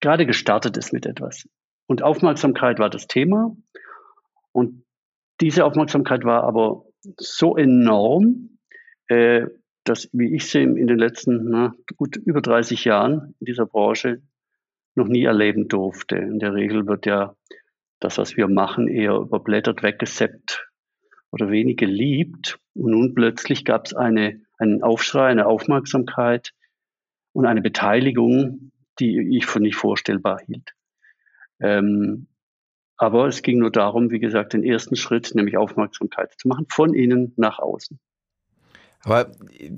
gerade 0.00 0.26
gestartet 0.26 0.76
ist 0.76 0.92
mit 0.92 1.06
etwas. 1.06 1.48
Und 1.86 2.02
Aufmerksamkeit 2.02 2.78
war 2.78 2.90
das 2.90 3.06
Thema. 3.06 3.56
Und 4.52 4.84
diese 5.40 5.64
Aufmerksamkeit 5.64 6.24
war 6.24 6.44
aber 6.44 6.84
so 7.16 7.56
enorm, 7.56 8.58
äh, 9.08 9.46
dass, 9.84 10.08
wie 10.12 10.34
ich 10.34 10.48
sie 10.48 10.62
in 10.62 10.86
den 10.86 10.98
letzten 10.98 11.50
na, 11.50 11.74
gut 11.96 12.16
über 12.16 12.40
30 12.40 12.84
Jahren 12.84 13.34
in 13.40 13.46
dieser 13.46 13.66
Branche 13.66 14.22
noch 14.94 15.08
nie 15.08 15.24
erleben 15.24 15.68
durfte. 15.68 16.16
In 16.16 16.38
der 16.38 16.54
Regel 16.54 16.86
wird 16.86 17.06
ja 17.06 17.34
das, 17.98 18.18
was 18.18 18.36
wir 18.36 18.48
machen, 18.48 18.88
eher 18.88 19.14
überblättert, 19.14 19.82
weggeseppt 19.82 20.68
oder 21.30 21.50
wenig 21.50 21.78
geliebt. 21.78 22.58
Und 22.74 22.90
nun 22.90 23.14
plötzlich 23.14 23.64
gab 23.64 23.86
es 23.86 23.94
eine, 23.94 24.40
einen 24.58 24.82
Aufschrei, 24.82 25.28
eine 25.28 25.46
Aufmerksamkeit 25.46 26.52
und 27.32 27.46
eine 27.46 27.62
Beteiligung, 27.62 28.72
die 29.00 29.36
ich 29.36 29.46
für 29.46 29.60
nicht 29.60 29.76
vorstellbar 29.76 30.40
hielt. 30.46 30.74
Ähm, 31.60 32.26
aber 33.02 33.26
es 33.26 33.42
ging 33.42 33.58
nur 33.58 33.72
darum, 33.72 34.12
wie 34.12 34.20
gesagt, 34.20 34.52
den 34.52 34.62
ersten 34.62 34.94
Schritt, 34.94 35.34
nämlich 35.34 35.56
Aufmerksamkeit 35.56 36.34
zu 36.38 36.46
machen, 36.46 36.66
von 36.68 36.94
innen 36.94 37.32
nach 37.36 37.58
außen. 37.58 37.98
Aber 39.04 39.32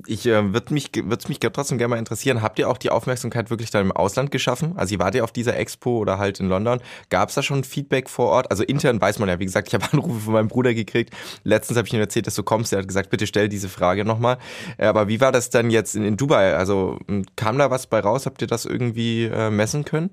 ich 0.05 0.27
äh, 0.27 0.53
würde 0.53 0.71
mich, 0.71 0.91
würde 0.93 1.27
mich 1.27 1.39
trotzdem 1.39 1.79
gerne 1.79 1.89
mal 1.89 1.97
interessieren, 1.97 2.43
habt 2.43 2.59
ihr 2.59 2.69
auch 2.69 2.77
die 2.77 2.91
Aufmerksamkeit 2.91 3.49
wirklich 3.49 3.71
dann 3.71 3.81
im 3.81 3.91
Ausland 3.91 4.29
geschaffen? 4.29 4.73
Also 4.77 4.93
ihr 4.93 4.99
wart 4.99 5.15
ja 5.15 5.23
auf 5.23 5.31
dieser 5.31 5.57
Expo 5.57 5.97
oder 5.97 6.19
halt 6.19 6.39
in 6.39 6.47
London. 6.47 6.81
Gab 7.09 7.29
es 7.29 7.35
da 7.35 7.41
schon 7.41 7.63
Feedback 7.63 8.11
vor 8.11 8.27
Ort? 8.27 8.51
Also 8.51 8.61
intern 8.61 9.01
weiß 9.01 9.17
man 9.17 9.27
ja, 9.27 9.39
wie 9.39 9.45
gesagt, 9.45 9.69
ich 9.69 9.73
habe 9.73 9.85
Anrufe 9.91 10.19
von 10.19 10.33
meinem 10.33 10.47
Bruder 10.47 10.75
gekriegt. 10.75 11.11
Letztens 11.43 11.79
habe 11.79 11.87
ich 11.87 11.95
ihm 11.95 11.99
erzählt, 11.99 12.27
dass 12.27 12.35
du 12.35 12.43
kommst. 12.43 12.73
Er 12.73 12.79
hat 12.79 12.87
gesagt, 12.87 13.09
bitte 13.09 13.25
stell 13.25 13.49
diese 13.49 13.69
Frage 13.69 14.05
nochmal. 14.05 14.37
Äh, 14.77 14.85
aber 14.85 15.07
wie 15.07 15.19
war 15.19 15.31
das 15.31 15.49
dann 15.49 15.71
jetzt 15.71 15.95
in, 15.95 16.03
in, 16.03 16.15
Dubai? 16.15 16.55
Also 16.55 16.99
kam 17.35 17.57
da 17.57 17.71
was 17.71 17.87
bei 17.87 18.01
raus? 18.01 18.27
Habt 18.27 18.43
ihr 18.43 18.47
das 18.47 18.65
irgendwie 18.65 19.23
äh, 19.23 19.49
messen 19.49 19.83
können? 19.83 20.11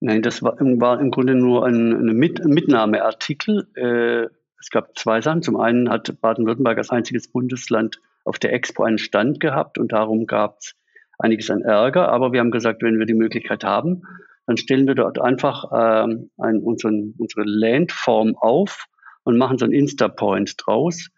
Nein, 0.00 0.22
das 0.22 0.42
war, 0.42 0.56
war 0.58 1.00
im 1.00 1.10
Grunde 1.10 1.34
nur 1.34 1.66
ein, 1.66 1.92
ein 1.92 2.16
Mit 2.16 2.44
Mitnahmeartikel. 2.44 3.68
Äh, 3.74 4.34
es 4.58 4.70
gab 4.70 4.98
zwei 4.98 5.20
Sachen. 5.20 5.42
Zum 5.42 5.58
einen 5.58 5.90
hat 5.90 6.20
Baden-Württemberg 6.20 6.78
als 6.78 6.90
einziges 6.90 7.30
Bundesland 7.30 8.00
auf 8.24 8.38
der 8.38 8.52
Expo 8.52 8.82
einen 8.82 8.98
Stand 8.98 9.40
gehabt 9.40 9.78
und 9.78 9.92
darum 9.92 10.26
gab 10.26 10.58
es 10.58 10.74
einiges 11.18 11.50
an 11.50 11.62
Ärger. 11.62 12.08
Aber 12.08 12.32
wir 12.32 12.40
haben 12.40 12.50
gesagt, 12.50 12.82
wenn 12.82 12.98
wir 12.98 13.06
die 13.06 13.14
Möglichkeit 13.14 13.62
haben, 13.62 14.02
dann 14.46 14.56
stellen 14.56 14.86
wir 14.86 14.94
dort 14.94 15.20
einfach 15.20 15.64
ähm, 15.72 16.30
einen, 16.38 16.62
unseren, 16.62 17.14
unsere 17.18 17.44
Landform 17.44 18.36
auf 18.36 18.86
und 19.24 19.36
machen 19.36 19.58
so 19.58 19.64
einen 19.64 19.74
Insta-Point 19.74 20.54
draus. 20.58 21.10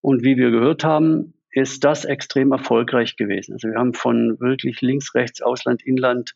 Und 0.00 0.22
wie 0.22 0.36
wir 0.36 0.50
gehört 0.50 0.84
haben, 0.84 1.34
ist 1.52 1.84
das 1.84 2.04
extrem 2.04 2.52
erfolgreich 2.52 3.16
gewesen. 3.16 3.54
Also 3.54 3.68
wir 3.68 3.78
haben 3.78 3.92
von 3.92 4.38
wirklich 4.40 4.80
links, 4.80 5.14
rechts, 5.14 5.42
Ausland, 5.42 5.84
Inland, 5.84 6.34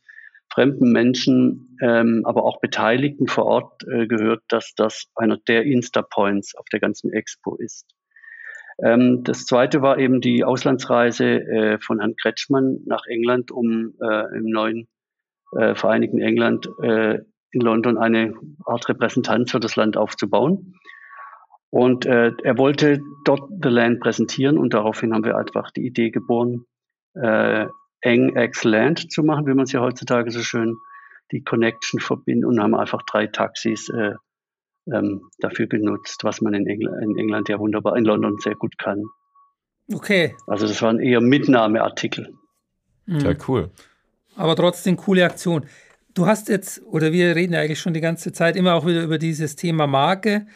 fremden 0.52 0.92
Menschen, 0.92 1.76
ähm, 1.82 2.22
aber 2.24 2.44
auch 2.44 2.60
Beteiligten 2.60 3.26
vor 3.26 3.46
Ort 3.46 3.82
äh, 3.88 4.06
gehört, 4.06 4.42
dass 4.48 4.74
das 4.76 5.06
einer 5.16 5.36
der 5.48 5.64
Insta-Points 5.64 6.54
auf 6.54 6.66
der 6.72 6.80
ganzen 6.80 7.12
Expo 7.12 7.56
ist. 7.56 7.86
Ähm, 8.82 9.22
das 9.24 9.46
zweite 9.46 9.82
war 9.82 9.98
eben 9.98 10.20
die 10.20 10.44
Auslandsreise 10.44 11.24
äh, 11.26 11.78
von 11.78 12.00
Herrn 12.00 12.16
Kretschmann 12.16 12.78
nach 12.86 13.06
England, 13.06 13.50
um 13.50 13.94
äh, 14.00 14.36
im 14.36 14.44
neuen 14.44 14.88
äh, 15.56 15.74
Vereinigten 15.74 16.20
England 16.20 16.68
äh, 16.82 17.18
in 17.50 17.60
London 17.60 17.98
eine 17.98 18.34
Art 18.64 18.88
Repräsentanz 18.88 19.52
für 19.52 19.60
das 19.60 19.76
Land 19.76 19.96
aufzubauen. 19.96 20.74
Und 21.70 22.06
äh, 22.06 22.32
er 22.42 22.58
wollte 22.58 23.00
dort 23.24 23.48
The 23.62 23.68
Land 23.68 24.00
präsentieren 24.00 24.58
und 24.58 24.74
daraufhin 24.74 25.12
haben 25.12 25.24
wir 25.24 25.36
einfach 25.36 25.70
die 25.72 25.86
Idee 25.86 26.10
geboren, 26.10 26.66
eng 28.04 28.36
Ex 28.36 28.64
Land 28.64 29.10
zu 29.10 29.22
machen, 29.22 29.46
wie 29.46 29.54
man 29.54 29.64
es 29.64 29.72
ja 29.72 29.80
heutzutage 29.80 30.30
so 30.30 30.40
schön 30.40 30.76
die 31.32 31.42
Connection 31.42 32.00
verbindet 32.00 32.48
und 32.48 32.60
haben 32.60 32.74
einfach 32.74 33.02
drei 33.02 33.26
Taxis 33.26 33.88
äh, 33.88 34.12
ähm, 34.92 35.30
dafür 35.38 35.66
genutzt, 35.66 36.22
was 36.22 36.42
man 36.42 36.52
in 36.54 36.66
England, 36.66 37.02
in 37.02 37.16
England 37.18 37.48
ja 37.48 37.58
wunderbar, 37.58 37.96
in 37.96 38.04
London 38.04 38.36
sehr 38.38 38.54
gut 38.54 38.76
kann. 38.78 39.04
Okay. 39.92 40.36
Also 40.46 40.66
das 40.66 40.80
waren 40.82 41.00
eher 41.00 41.20
Mitnahmeartikel. 41.20 42.34
Mhm. 43.06 43.20
Ja, 43.20 43.34
cool. 43.48 43.70
Aber 44.36 44.54
trotzdem 44.54 44.96
coole 44.96 45.24
Aktion. 45.24 45.64
Du 46.12 46.26
hast 46.26 46.48
jetzt, 46.48 46.82
oder 46.84 47.12
wir 47.12 47.34
reden 47.34 47.54
ja 47.54 47.60
eigentlich 47.60 47.80
schon 47.80 47.94
die 47.94 48.00
ganze 48.00 48.32
Zeit 48.32 48.56
immer 48.56 48.74
auch 48.74 48.86
wieder 48.86 49.02
über 49.02 49.18
dieses 49.18 49.56
Thema 49.56 49.86
Marke. 49.86 50.46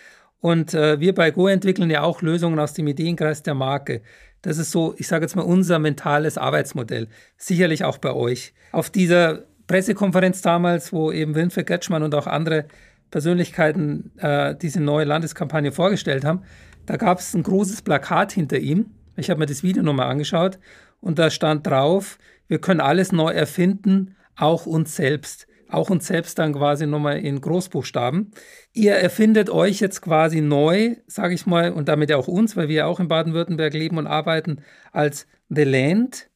Und 0.40 0.74
äh, 0.74 1.00
wir 1.00 1.14
bei 1.14 1.30
Go 1.30 1.48
entwickeln 1.48 1.90
ja 1.90 2.02
auch 2.02 2.22
Lösungen 2.22 2.58
aus 2.58 2.72
dem 2.72 2.86
Ideenkreis 2.86 3.42
der 3.42 3.54
Marke. 3.54 4.02
Das 4.42 4.58
ist 4.58 4.70
so, 4.70 4.94
ich 4.96 5.08
sage 5.08 5.24
jetzt 5.24 5.34
mal, 5.34 5.42
unser 5.42 5.78
mentales 5.78 6.38
Arbeitsmodell. 6.38 7.08
Sicherlich 7.36 7.84
auch 7.84 7.98
bei 7.98 8.12
euch. 8.12 8.54
Auf 8.70 8.90
dieser 8.90 9.42
Pressekonferenz 9.66 10.40
damals, 10.42 10.92
wo 10.92 11.10
eben 11.10 11.34
Winfried 11.34 11.66
Getschmann 11.66 12.02
und 12.02 12.14
auch 12.14 12.26
andere 12.26 12.66
Persönlichkeiten 13.10 14.12
äh, 14.18 14.54
diese 14.54 14.80
neue 14.80 15.04
Landeskampagne 15.04 15.72
vorgestellt 15.72 16.24
haben, 16.24 16.42
da 16.86 16.96
gab 16.96 17.18
es 17.18 17.34
ein 17.34 17.42
großes 17.42 17.82
Plakat 17.82 18.32
hinter 18.32 18.58
ihm. 18.58 18.86
Ich 19.16 19.30
habe 19.30 19.40
mir 19.40 19.46
das 19.46 19.62
Video 19.62 19.82
nochmal 19.82 20.08
angeschaut 20.08 20.58
und 21.00 21.18
da 21.18 21.30
stand 21.30 21.66
drauf, 21.66 22.18
wir 22.46 22.60
können 22.60 22.80
alles 22.80 23.12
neu 23.12 23.30
erfinden, 23.30 24.14
auch 24.36 24.66
uns 24.66 24.94
selbst. 24.94 25.47
Auch 25.70 25.90
uns 25.90 26.06
selbst 26.06 26.38
dann 26.38 26.54
quasi 26.54 26.86
nochmal 26.86 27.18
in 27.18 27.40
Großbuchstaben. 27.40 28.30
Ihr 28.72 28.94
erfindet 28.94 29.50
euch 29.50 29.80
jetzt 29.80 30.00
quasi 30.00 30.40
neu, 30.40 30.96
sage 31.06 31.34
ich 31.34 31.46
mal, 31.46 31.72
und 31.72 31.88
damit 31.88 32.08
ja 32.10 32.16
auch 32.16 32.28
uns, 32.28 32.56
weil 32.56 32.68
wir 32.68 32.76
ja 32.76 32.86
auch 32.86 33.00
in 33.00 33.08
Baden-Württemberg 33.08 33.74
leben 33.74 33.98
und 33.98 34.06
arbeiten, 34.06 34.62
als 34.92 35.26
The 35.50 35.64
Land 35.64 36.30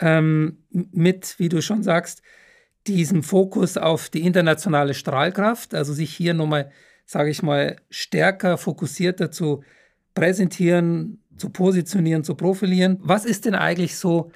ähm, 0.00 0.58
mit, 0.70 1.38
wie 1.38 1.48
du 1.48 1.60
schon 1.60 1.82
sagst, 1.82 2.22
diesen 2.86 3.22
Fokus 3.22 3.76
auf 3.76 4.08
die 4.08 4.22
internationale 4.22 4.94
Strahlkraft, 4.94 5.74
also 5.74 5.92
sich 5.92 6.14
hier 6.14 6.32
nochmal, 6.32 6.70
sage 7.04 7.30
ich 7.30 7.42
mal, 7.42 7.76
stärker, 7.90 8.56
fokussierter 8.56 9.30
zu 9.30 9.62
präsentieren, 10.14 11.22
zu 11.36 11.50
positionieren, 11.50 12.24
zu 12.24 12.34
profilieren. 12.34 12.98
Was 13.02 13.24
ist 13.24 13.44
denn 13.44 13.54
eigentlich 13.54 13.96
so 13.96 14.30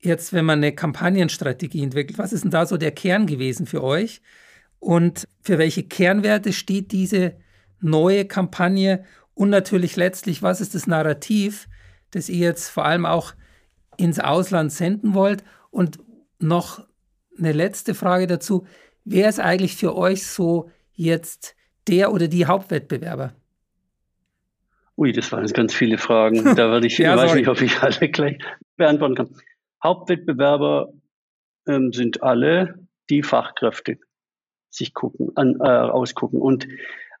jetzt, 0.00 0.32
wenn 0.32 0.44
man 0.44 0.58
eine 0.58 0.72
Kampagnenstrategie 0.72 1.82
entwickelt, 1.82 2.18
was 2.18 2.32
ist 2.32 2.44
denn 2.44 2.50
da 2.50 2.66
so 2.66 2.76
der 2.76 2.92
Kern 2.92 3.26
gewesen 3.26 3.66
für 3.66 3.82
euch? 3.82 4.20
Und 4.78 5.28
für 5.42 5.58
welche 5.58 5.82
Kernwerte 5.82 6.52
steht 6.52 6.92
diese 6.92 7.34
neue 7.80 8.24
Kampagne? 8.24 9.04
Und 9.34 9.50
natürlich 9.50 9.96
letztlich, 9.96 10.42
was 10.42 10.60
ist 10.60 10.74
das 10.74 10.86
Narrativ, 10.86 11.68
das 12.10 12.28
ihr 12.28 12.46
jetzt 12.46 12.68
vor 12.68 12.84
allem 12.84 13.06
auch 13.06 13.34
ins 13.96 14.18
Ausland 14.18 14.72
senden 14.72 15.14
wollt? 15.14 15.44
Und 15.70 15.98
noch 16.38 16.86
eine 17.38 17.52
letzte 17.52 17.94
Frage 17.94 18.26
dazu. 18.26 18.66
Wer 19.04 19.28
ist 19.28 19.40
eigentlich 19.40 19.76
für 19.76 19.96
euch 19.96 20.26
so 20.26 20.70
jetzt 20.94 21.54
der 21.88 22.12
oder 22.12 22.28
die 22.28 22.46
Hauptwettbewerber? 22.46 23.34
Ui, 24.96 25.12
das 25.12 25.32
waren 25.32 25.42
jetzt 25.42 25.54
ganz 25.54 25.74
viele 25.74 25.96
Fragen. 25.96 26.44
Da 26.56 26.70
werde 26.70 26.86
ich, 26.86 26.98
ja, 26.98 27.16
weiß 27.16 27.34
nicht, 27.34 27.48
ob 27.48 27.60
ich 27.62 27.80
alle 27.82 28.08
gleich 28.10 28.38
beantworten 28.76 29.14
kann. 29.14 29.30
Hauptwettbewerber 29.82 30.92
ähm, 31.66 31.92
sind 31.92 32.22
alle 32.22 32.86
die 33.08 33.22
Fachkräfte. 33.22 33.98
sich 34.70 34.94
gucken, 34.94 35.32
an, 35.34 35.56
äh, 35.60 35.64
ausgucken. 35.64 36.40
Und 36.40 36.68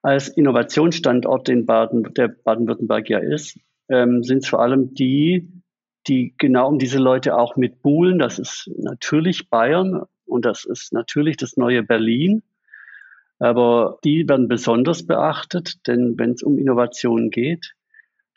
als 0.02 0.28
Innovationsstandort, 0.28 1.48
den 1.48 1.66
Baden, 1.66 2.14
der 2.14 2.28
Baden-Württemberg 2.28 3.10
ja 3.10 3.18
ist, 3.18 3.58
ähm, 3.88 4.22
sind 4.22 4.44
es 4.44 4.48
vor 4.48 4.62
allem 4.62 4.94
die, 4.94 5.50
die 6.06 6.34
genau 6.38 6.68
um 6.68 6.78
diese 6.78 6.98
Leute 6.98 7.36
auch 7.36 7.56
mit 7.56 7.82
buhlen. 7.82 8.18
Das 8.18 8.38
ist 8.38 8.70
natürlich 8.78 9.50
Bayern 9.50 10.04
und 10.26 10.44
das 10.44 10.64
ist 10.64 10.92
natürlich 10.92 11.36
das 11.36 11.56
neue 11.56 11.82
Berlin. 11.82 12.42
Aber 13.38 13.98
die 14.04 14.28
werden 14.28 14.48
besonders 14.48 15.06
beachtet, 15.06 15.86
denn 15.86 16.18
wenn 16.18 16.32
es 16.32 16.42
um 16.42 16.58
Innovationen 16.58 17.30
geht, 17.30 17.74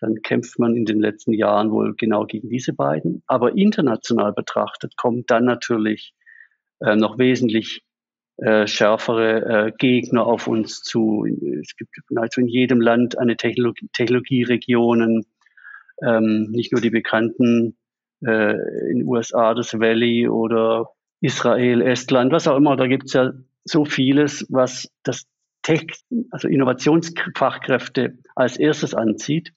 dann 0.03 0.21
kämpft 0.21 0.59
man 0.59 0.75
in 0.75 0.83
den 0.83 0.99
letzten 0.99 1.31
Jahren 1.31 1.71
wohl 1.71 1.95
genau 1.95 2.25
gegen 2.25 2.49
diese 2.49 2.73
beiden. 2.73 3.23
Aber 3.25 3.55
international 3.55 4.33
betrachtet 4.33 4.97
kommt 4.97 5.31
dann 5.31 5.45
natürlich 5.45 6.13
äh, 6.81 6.97
noch 6.97 7.17
wesentlich 7.17 7.83
äh, 8.37 8.67
schärfere 8.67 9.67
äh, 9.67 9.71
Gegner 9.77 10.25
auf 10.25 10.47
uns 10.47 10.81
zu. 10.81 11.25
Es 11.61 11.77
gibt 11.77 11.91
nahezu 12.09 12.41
in 12.41 12.49
jedem 12.49 12.81
Land 12.81 13.17
eine 13.17 13.37
Technologie, 13.37 13.87
Technologieregionen, 13.93 15.25
ähm, 16.05 16.51
nicht 16.51 16.73
nur 16.73 16.81
die 16.81 16.89
bekannten 16.89 17.77
äh, 18.25 18.91
in 18.91 19.07
USA, 19.07 19.53
das 19.53 19.79
Valley 19.79 20.27
oder 20.27 20.89
Israel, 21.21 21.81
Estland, 21.81 22.33
was 22.33 22.49
auch 22.49 22.57
immer. 22.57 22.75
Da 22.75 22.87
gibt 22.87 23.05
es 23.05 23.13
ja 23.13 23.31
so 23.63 23.85
vieles, 23.85 24.45
was 24.49 24.91
das 25.03 25.27
Tech, 25.61 25.85
also 26.31 26.49
Innovationsfachkräfte 26.49 28.17
als 28.35 28.57
erstes 28.57 28.93
anzieht. 28.93 29.53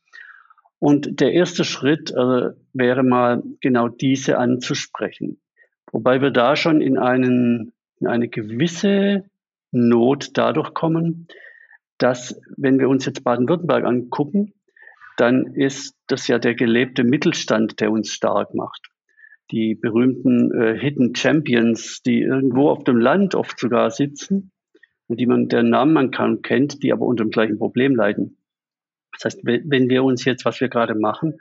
Und 0.78 1.20
der 1.20 1.32
erste 1.32 1.64
Schritt 1.64 2.14
also, 2.14 2.50
wäre 2.72 3.02
mal 3.02 3.42
genau 3.60 3.88
diese 3.88 4.38
anzusprechen. 4.38 5.40
Wobei 5.92 6.20
wir 6.20 6.30
da 6.30 6.56
schon 6.56 6.80
in, 6.80 6.98
einen, 6.98 7.72
in 8.00 8.06
eine 8.06 8.28
gewisse 8.28 9.24
Not 9.72 10.30
dadurch 10.34 10.74
kommen, 10.74 11.28
dass, 11.98 12.38
wenn 12.56 12.78
wir 12.78 12.88
uns 12.88 13.06
jetzt 13.06 13.24
Baden-Württemberg 13.24 13.84
angucken, 13.84 14.52
dann 15.16 15.46
ist 15.54 15.96
das 16.08 16.28
ja 16.28 16.38
der 16.38 16.54
gelebte 16.54 17.04
Mittelstand, 17.04 17.80
der 17.80 17.90
uns 17.90 18.10
stark 18.10 18.54
macht. 18.54 18.88
Die 19.50 19.74
berühmten 19.74 20.52
äh, 20.52 20.78
Hidden 20.78 21.14
Champions, 21.14 22.02
die 22.02 22.20
irgendwo 22.20 22.68
auf 22.68 22.84
dem 22.84 22.98
Land 22.98 23.34
oft 23.34 23.58
sogar 23.58 23.90
sitzen 23.90 24.50
und 25.06 25.20
die 25.20 25.26
man, 25.26 25.48
deren 25.48 25.70
Namen 25.70 25.94
man 25.94 26.10
kann, 26.10 26.42
kennt, 26.42 26.82
die 26.82 26.92
aber 26.92 27.06
unter 27.06 27.24
dem 27.24 27.30
gleichen 27.30 27.58
Problem 27.58 27.94
leiden. 27.94 28.38
Das 29.20 29.34
heißt, 29.34 29.40
wenn 29.44 29.88
wir 29.88 30.04
uns 30.04 30.24
jetzt, 30.24 30.44
was 30.44 30.60
wir 30.60 30.68
gerade 30.68 30.94
machen, 30.94 31.38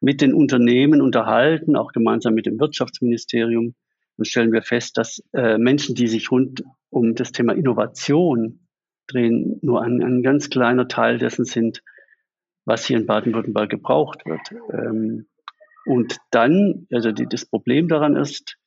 mit 0.00 0.20
den 0.20 0.34
Unternehmen 0.34 1.00
unterhalten, 1.00 1.76
auch 1.76 1.92
gemeinsam 1.92 2.34
mit 2.34 2.46
dem 2.46 2.60
Wirtschaftsministerium, 2.60 3.74
dann 4.16 4.24
stellen 4.24 4.52
wir 4.52 4.62
fest, 4.62 4.96
dass 4.96 5.22
äh, 5.32 5.58
Menschen, 5.58 5.94
die 5.94 6.08
sich 6.08 6.30
rund 6.30 6.64
um 6.90 7.14
das 7.14 7.32
Thema 7.32 7.54
Innovation 7.54 8.66
drehen, 9.06 9.58
nur 9.62 9.82
ein, 9.82 10.02
ein 10.02 10.22
ganz 10.22 10.50
kleiner 10.50 10.88
Teil 10.88 11.18
dessen 11.18 11.44
sind, 11.44 11.82
was 12.64 12.84
hier 12.84 12.98
in 12.98 13.06
Baden-Württemberg 13.06 13.70
gebraucht 13.70 14.24
wird. 14.26 14.40
Ähm, 14.72 15.26
und 15.86 16.18
dann, 16.30 16.86
also 16.92 17.12
die, 17.12 17.26
das 17.26 17.46
Problem 17.46 17.88
daran 17.88 18.16
ist, 18.16 18.58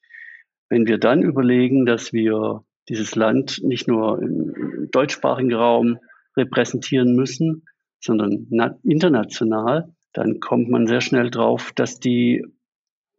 wenn 0.69 0.87
wir 0.87 0.97
dann 0.97 1.21
überlegen, 1.21 1.85
dass 1.85 2.13
wir 2.13 2.63
dieses 2.89 3.15
Land 3.15 3.61
nicht 3.63 3.87
nur 3.87 4.21
im, 4.21 4.55
im 4.55 4.91
deutschsprachigen 4.91 5.53
Raum 5.53 5.99
repräsentieren 6.35 7.15
müssen, 7.15 7.63
sondern 8.01 8.47
international, 8.83 9.93
dann 10.13 10.39
kommt 10.39 10.69
man 10.69 10.87
sehr 10.87 11.01
schnell 11.01 11.29
drauf, 11.29 11.71
dass 11.73 11.99
die 11.99 12.45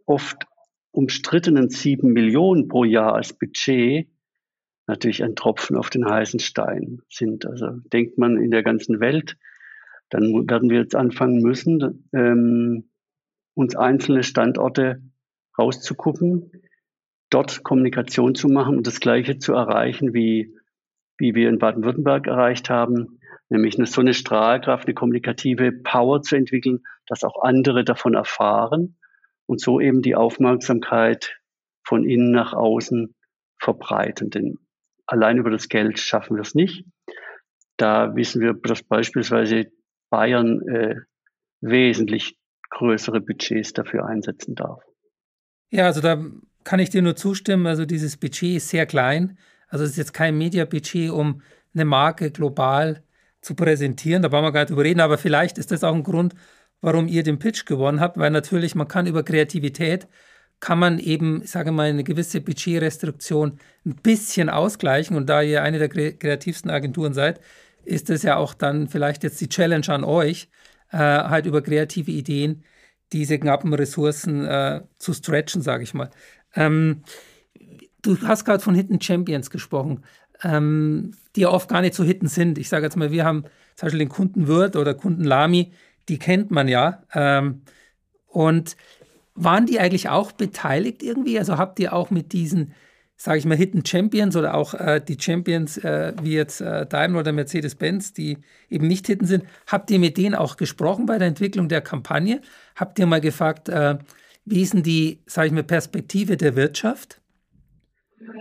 oft 0.04 0.44
umstrittenen 0.90 1.70
sieben 1.70 2.12
Millionen 2.12 2.68
pro 2.68 2.84
Jahr 2.84 3.14
als 3.14 3.32
Budget 3.32 4.08
natürlich 4.86 5.22
ein 5.24 5.36
Tropfen 5.36 5.76
auf 5.76 5.88
den 5.88 6.04
heißen 6.04 6.40
Stein 6.40 7.00
sind. 7.08 7.46
Also 7.46 7.68
denkt 7.92 8.18
man 8.18 8.36
in 8.36 8.50
der 8.50 8.62
ganzen 8.62 9.00
Welt, 9.00 9.36
dann 10.10 10.48
werden 10.48 10.68
wir 10.68 10.80
jetzt 10.80 10.94
anfangen 10.94 11.40
müssen, 11.40 12.08
ähm, 12.12 12.90
uns 13.54 13.74
einzelne 13.76 14.22
Standorte 14.22 15.02
rauszugucken, 15.58 16.50
dort 17.30 17.62
Kommunikation 17.62 18.34
zu 18.34 18.48
machen 18.48 18.76
und 18.76 18.86
das 18.86 19.00
Gleiche 19.00 19.38
zu 19.38 19.54
erreichen, 19.54 20.12
wie, 20.12 20.54
wie 21.16 21.34
wir 21.34 21.48
in 21.48 21.58
Baden-Württemberg 21.58 22.26
erreicht 22.26 22.68
haben, 22.68 23.18
nämlich 23.52 23.76
eine, 23.76 23.86
so 23.86 24.00
eine 24.00 24.14
Strahlkraft, 24.14 24.86
eine 24.86 24.94
kommunikative 24.94 25.72
Power 25.72 26.22
zu 26.22 26.36
entwickeln, 26.36 26.82
dass 27.06 27.22
auch 27.22 27.42
andere 27.42 27.84
davon 27.84 28.14
erfahren 28.14 28.96
und 29.46 29.60
so 29.60 29.80
eben 29.80 30.02
die 30.02 30.16
Aufmerksamkeit 30.16 31.38
von 31.84 32.04
innen 32.04 32.32
nach 32.32 32.52
außen 32.52 33.14
verbreiten. 33.58 34.30
Denn 34.30 34.58
allein 35.06 35.38
über 35.38 35.50
das 35.50 35.68
Geld 35.68 35.98
schaffen 35.98 36.36
wir 36.36 36.42
es 36.42 36.54
nicht. 36.54 36.84
Da 37.76 38.14
wissen 38.16 38.40
wir, 38.40 38.54
dass 38.54 38.82
beispielsweise 38.82 39.66
Bayern 40.10 40.60
äh, 40.68 40.96
wesentlich 41.60 42.36
größere 42.70 43.20
Budgets 43.20 43.72
dafür 43.72 44.06
einsetzen 44.06 44.54
darf. 44.54 44.82
Ja, 45.70 45.86
also 45.86 46.00
da 46.00 46.24
kann 46.64 46.80
ich 46.80 46.90
dir 46.90 47.02
nur 47.02 47.16
zustimmen. 47.16 47.66
Also 47.66 47.84
dieses 47.84 48.16
Budget 48.16 48.56
ist 48.56 48.68
sehr 48.68 48.86
klein. 48.86 49.38
Also 49.68 49.84
es 49.84 49.92
ist 49.92 49.96
jetzt 49.96 50.12
kein 50.12 50.36
Media-Budget, 50.36 51.10
um 51.10 51.42
eine 51.74 51.84
Marke 51.84 52.30
global 52.30 53.02
zu 53.42 53.54
präsentieren. 53.54 54.22
Da 54.22 54.32
wollen 54.32 54.44
wir 54.44 54.52
gar 54.52 54.60
nicht 54.60 54.70
drüber 54.70 54.84
reden, 54.84 55.00
aber 55.00 55.18
vielleicht 55.18 55.58
ist 55.58 55.70
das 55.70 55.84
auch 55.84 55.94
ein 55.94 56.02
Grund, 56.02 56.34
warum 56.80 57.06
ihr 57.08 57.22
den 57.22 57.38
Pitch 57.38 57.66
gewonnen 57.66 58.00
habt, 58.00 58.16
weil 58.16 58.30
natürlich 58.30 58.74
man 58.74 58.88
kann 58.88 59.06
über 59.06 59.22
Kreativität 59.22 60.08
kann 60.62 60.78
man 60.78 61.00
eben, 61.00 61.44
sage 61.44 61.72
mal, 61.72 61.88
eine 61.88 62.04
gewisse 62.04 62.40
Budgetrestriktion 62.40 63.58
ein 63.84 63.96
bisschen 63.96 64.48
ausgleichen. 64.48 65.16
Und 65.16 65.28
da 65.28 65.42
ihr 65.42 65.64
eine 65.64 65.80
der 65.80 65.88
kreativsten 65.88 66.70
Agenturen 66.70 67.14
seid, 67.14 67.40
ist 67.84 68.10
es 68.10 68.22
ja 68.22 68.36
auch 68.36 68.54
dann 68.54 68.86
vielleicht 68.86 69.24
jetzt 69.24 69.40
die 69.40 69.48
Challenge 69.48 69.88
an 69.88 70.04
euch, 70.04 70.48
äh, 70.92 70.98
halt 70.98 71.46
über 71.46 71.62
kreative 71.62 72.12
Ideen 72.12 72.62
diese 73.12 73.40
knappen 73.40 73.74
Ressourcen 73.74 74.46
äh, 74.46 74.82
zu 74.98 75.12
stretchen, 75.12 75.62
sage 75.62 75.82
ich 75.82 75.94
mal. 75.94 76.10
Ähm, 76.54 77.02
du 78.02 78.16
hast 78.22 78.44
gerade 78.44 78.62
von 78.62 78.76
Hidden 78.76 79.00
Champions 79.00 79.50
gesprochen, 79.50 80.04
ähm, 80.44 81.16
die 81.36 81.42
ja 81.42 81.48
oft 81.48 81.68
gar 81.68 81.80
nicht 81.80 81.94
so 81.94 82.04
Hidden 82.04 82.28
sind. 82.28 82.58
Ich 82.58 82.68
sage 82.68 82.84
jetzt 82.84 82.96
mal, 82.96 83.10
wir 83.10 83.24
haben 83.24 83.44
zum 83.74 83.86
Beispiel 83.86 84.00
den 84.00 84.08
Kunden 84.08 84.48
Wirt 84.48 84.76
oder 84.76 84.94
Kunden 84.94 85.24
Lami, 85.24 85.72
die 86.08 86.18
kennt 86.18 86.50
man 86.50 86.68
ja. 86.68 87.02
Ähm, 87.14 87.62
und 88.26 88.76
waren 89.34 89.66
die 89.66 89.80
eigentlich 89.80 90.08
auch 90.08 90.32
beteiligt 90.32 91.02
irgendwie? 91.02 91.38
Also 91.38 91.56
habt 91.56 91.78
ihr 91.78 91.92
auch 91.92 92.10
mit 92.10 92.32
diesen 92.32 92.74
sage 93.22 93.38
ich 93.38 93.44
mal, 93.44 93.56
Hidden 93.56 93.86
Champions 93.86 94.34
oder 94.34 94.54
auch 94.54 94.74
äh, 94.74 95.00
die 95.00 95.16
Champions 95.18 95.78
äh, 95.78 96.12
wie 96.20 96.34
jetzt 96.34 96.60
äh, 96.60 96.86
Daimler 96.86 97.20
oder 97.20 97.30
Mercedes-Benz, 97.30 98.14
die 98.14 98.38
eben 98.68 98.88
nicht 98.88 99.06
Hidden 99.06 99.28
sind. 99.28 99.44
Habt 99.68 99.92
ihr 99.92 100.00
mit 100.00 100.16
denen 100.16 100.34
auch 100.34 100.56
gesprochen 100.56 101.06
bei 101.06 101.18
der 101.18 101.28
Entwicklung 101.28 101.68
der 101.68 101.82
Kampagne? 101.82 102.40
Habt 102.74 102.98
ihr 102.98 103.06
mal 103.06 103.20
gefragt, 103.20 103.68
äh, 103.68 103.98
wie 104.44 104.62
ist 104.62 104.74
denn 104.74 104.82
die, 104.82 105.20
sage 105.26 105.46
ich 105.46 105.52
mal, 105.52 105.62
Perspektive 105.62 106.36
der 106.36 106.56
Wirtschaft? 106.56 107.20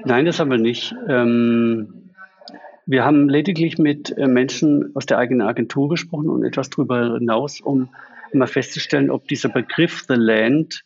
Nein, 0.03 0.25
das 0.25 0.39
haben 0.39 0.49
wir 0.49 0.57
nicht. 0.57 0.95
Ähm, 1.07 2.00
wir 2.85 3.05
haben 3.05 3.29
lediglich 3.29 3.77
mit 3.77 4.15
äh, 4.17 4.27
Menschen 4.27 4.95
aus 4.95 5.05
der 5.05 5.17
eigenen 5.17 5.47
Agentur 5.47 5.89
gesprochen 5.89 6.29
und 6.29 6.43
etwas 6.43 6.69
darüber 6.69 7.15
hinaus, 7.17 7.61
um 7.61 7.89
mal 8.33 8.47
festzustellen, 8.47 9.11
ob 9.11 9.27
dieser 9.27 9.49
Begriff 9.49 10.05
The 10.07 10.15
Land 10.15 10.83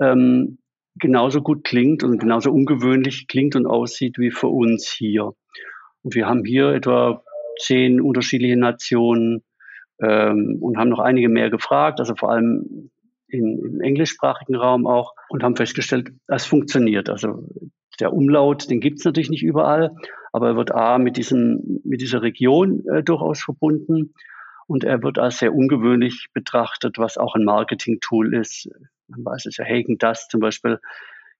ähm, 0.00 0.58
genauso 0.96 1.42
gut 1.42 1.64
klingt 1.64 2.02
und 2.02 2.18
genauso 2.18 2.50
ungewöhnlich 2.50 3.28
klingt 3.28 3.56
und 3.56 3.66
aussieht 3.66 4.18
wie 4.18 4.30
für 4.30 4.48
uns 4.48 4.88
hier. 4.88 5.32
Und 6.02 6.14
wir 6.14 6.26
haben 6.26 6.44
hier 6.44 6.70
etwa 6.70 7.22
zehn 7.60 8.00
unterschiedliche 8.00 8.56
Nationen 8.56 9.42
ähm, 10.00 10.58
und 10.60 10.78
haben 10.78 10.88
noch 10.88 11.00
einige 11.00 11.28
mehr 11.28 11.50
gefragt, 11.50 12.00
also 12.00 12.14
vor 12.14 12.30
allem 12.30 12.90
in, 13.28 13.58
im 13.58 13.80
englischsprachigen 13.80 14.54
Raum 14.54 14.86
auch, 14.86 15.14
und 15.28 15.42
haben 15.42 15.56
festgestellt, 15.56 16.10
es 16.28 16.46
funktioniert. 16.46 17.10
Also 17.10 17.46
der 18.00 18.12
Umlaut, 18.12 18.70
den 18.70 18.80
gibt 18.80 18.98
es 18.98 19.04
natürlich 19.04 19.30
nicht 19.30 19.42
überall, 19.42 19.94
aber 20.32 20.48
er 20.48 20.56
wird 20.56 20.72
A 20.72 20.98
mit, 20.98 21.16
diesem, 21.16 21.80
mit 21.84 22.00
dieser 22.00 22.22
Region 22.22 22.84
äh, 22.88 23.02
durchaus 23.02 23.42
verbunden 23.42 24.14
und 24.66 24.84
er 24.84 25.02
wird 25.02 25.18
als 25.18 25.38
sehr 25.38 25.54
ungewöhnlich 25.54 26.28
betrachtet, 26.32 26.98
was 26.98 27.16
auch 27.16 27.34
ein 27.34 27.44
Marketing-Tool 27.44 28.34
ist 28.34 28.68
man 29.08 29.24
weiß 29.24 29.46
es 29.46 29.56
ja, 29.56 29.64
Hagen 29.64 29.98
Dust 29.98 30.30
zum 30.30 30.40
Beispiel 30.40 30.78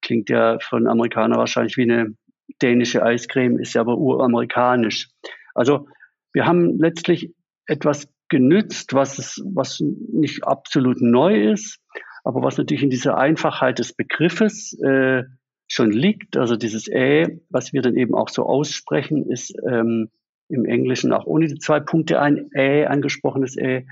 klingt 0.00 0.30
ja 0.30 0.58
von 0.60 0.86
Amerikanern 0.86 1.38
wahrscheinlich 1.38 1.76
wie 1.76 1.82
eine 1.82 2.16
dänische 2.62 3.02
Eiscreme, 3.02 3.58
ist 3.58 3.74
ja 3.74 3.82
aber 3.82 3.98
uramerikanisch. 3.98 5.08
Also 5.54 5.88
wir 6.32 6.46
haben 6.46 6.78
letztlich 6.78 7.34
etwas 7.66 8.08
genützt, 8.28 8.94
was, 8.94 9.18
es, 9.18 9.42
was 9.44 9.80
nicht 9.80 10.44
absolut 10.44 11.00
neu 11.00 11.50
ist, 11.50 11.80
aber 12.24 12.42
was 12.42 12.58
natürlich 12.58 12.82
in 12.82 12.90
dieser 12.90 13.18
Einfachheit 13.18 13.78
des 13.78 13.92
Begriffes 13.92 14.78
äh, 14.82 15.24
schon 15.68 15.92
liegt. 15.92 16.36
Also 16.36 16.56
dieses 16.56 16.88
Ä, 16.88 17.40
was 17.50 17.72
wir 17.72 17.82
dann 17.82 17.96
eben 17.96 18.14
auch 18.14 18.28
so 18.28 18.44
aussprechen, 18.44 19.30
ist 19.30 19.54
ähm, 19.70 20.10
im 20.48 20.64
Englischen 20.64 21.12
auch 21.12 21.26
ohne 21.26 21.46
die 21.46 21.58
zwei 21.58 21.80
Punkte 21.80 22.20
ein 22.20 22.50
Ä 22.54 22.86
angesprochenes 22.86 23.56
Ä, 23.56 23.86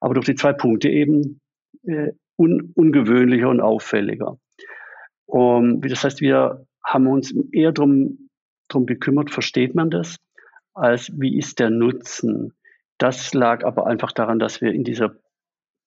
aber 0.00 0.14
durch 0.14 0.26
die 0.26 0.34
zwei 0.34 0.52
Punkte 0.52 0.90
eben 0.90 1.40
äh, 1.84 2.12
un 2.36 2.72
ungewöhnlicher 2.74 3.48
und 3.48 3.60
auffälliger. 3.60 4.38
Um, 5.26 5.80
das 5.82 6.04
heißt, 6.04 6.20
wir 6.20 6.66
haben 6.84 7.06
uns 7.06 7.34
eher 7.52 7.72
darum 7.72 8.28
darum 8.68 8.86
gekümmert, 8.86 9.30
versteht 9.30 9.74
man 9.74 9.90
das, 9.90 10.16
als 10.74 11.10
wie 11.18 11.36
ist 11.36 11.58
der 11.58 11.70
Nutzen. 11.70 12.52
Das 12.98 13.34
lag 13.34 13.64
aber 13.64 13.86
einfach 13.86 14.12
daran, 14.12 14.38
dass 14.38 14.60
wir 14.60 14.72
in 14.72 14.84
dieser 14.84 15.16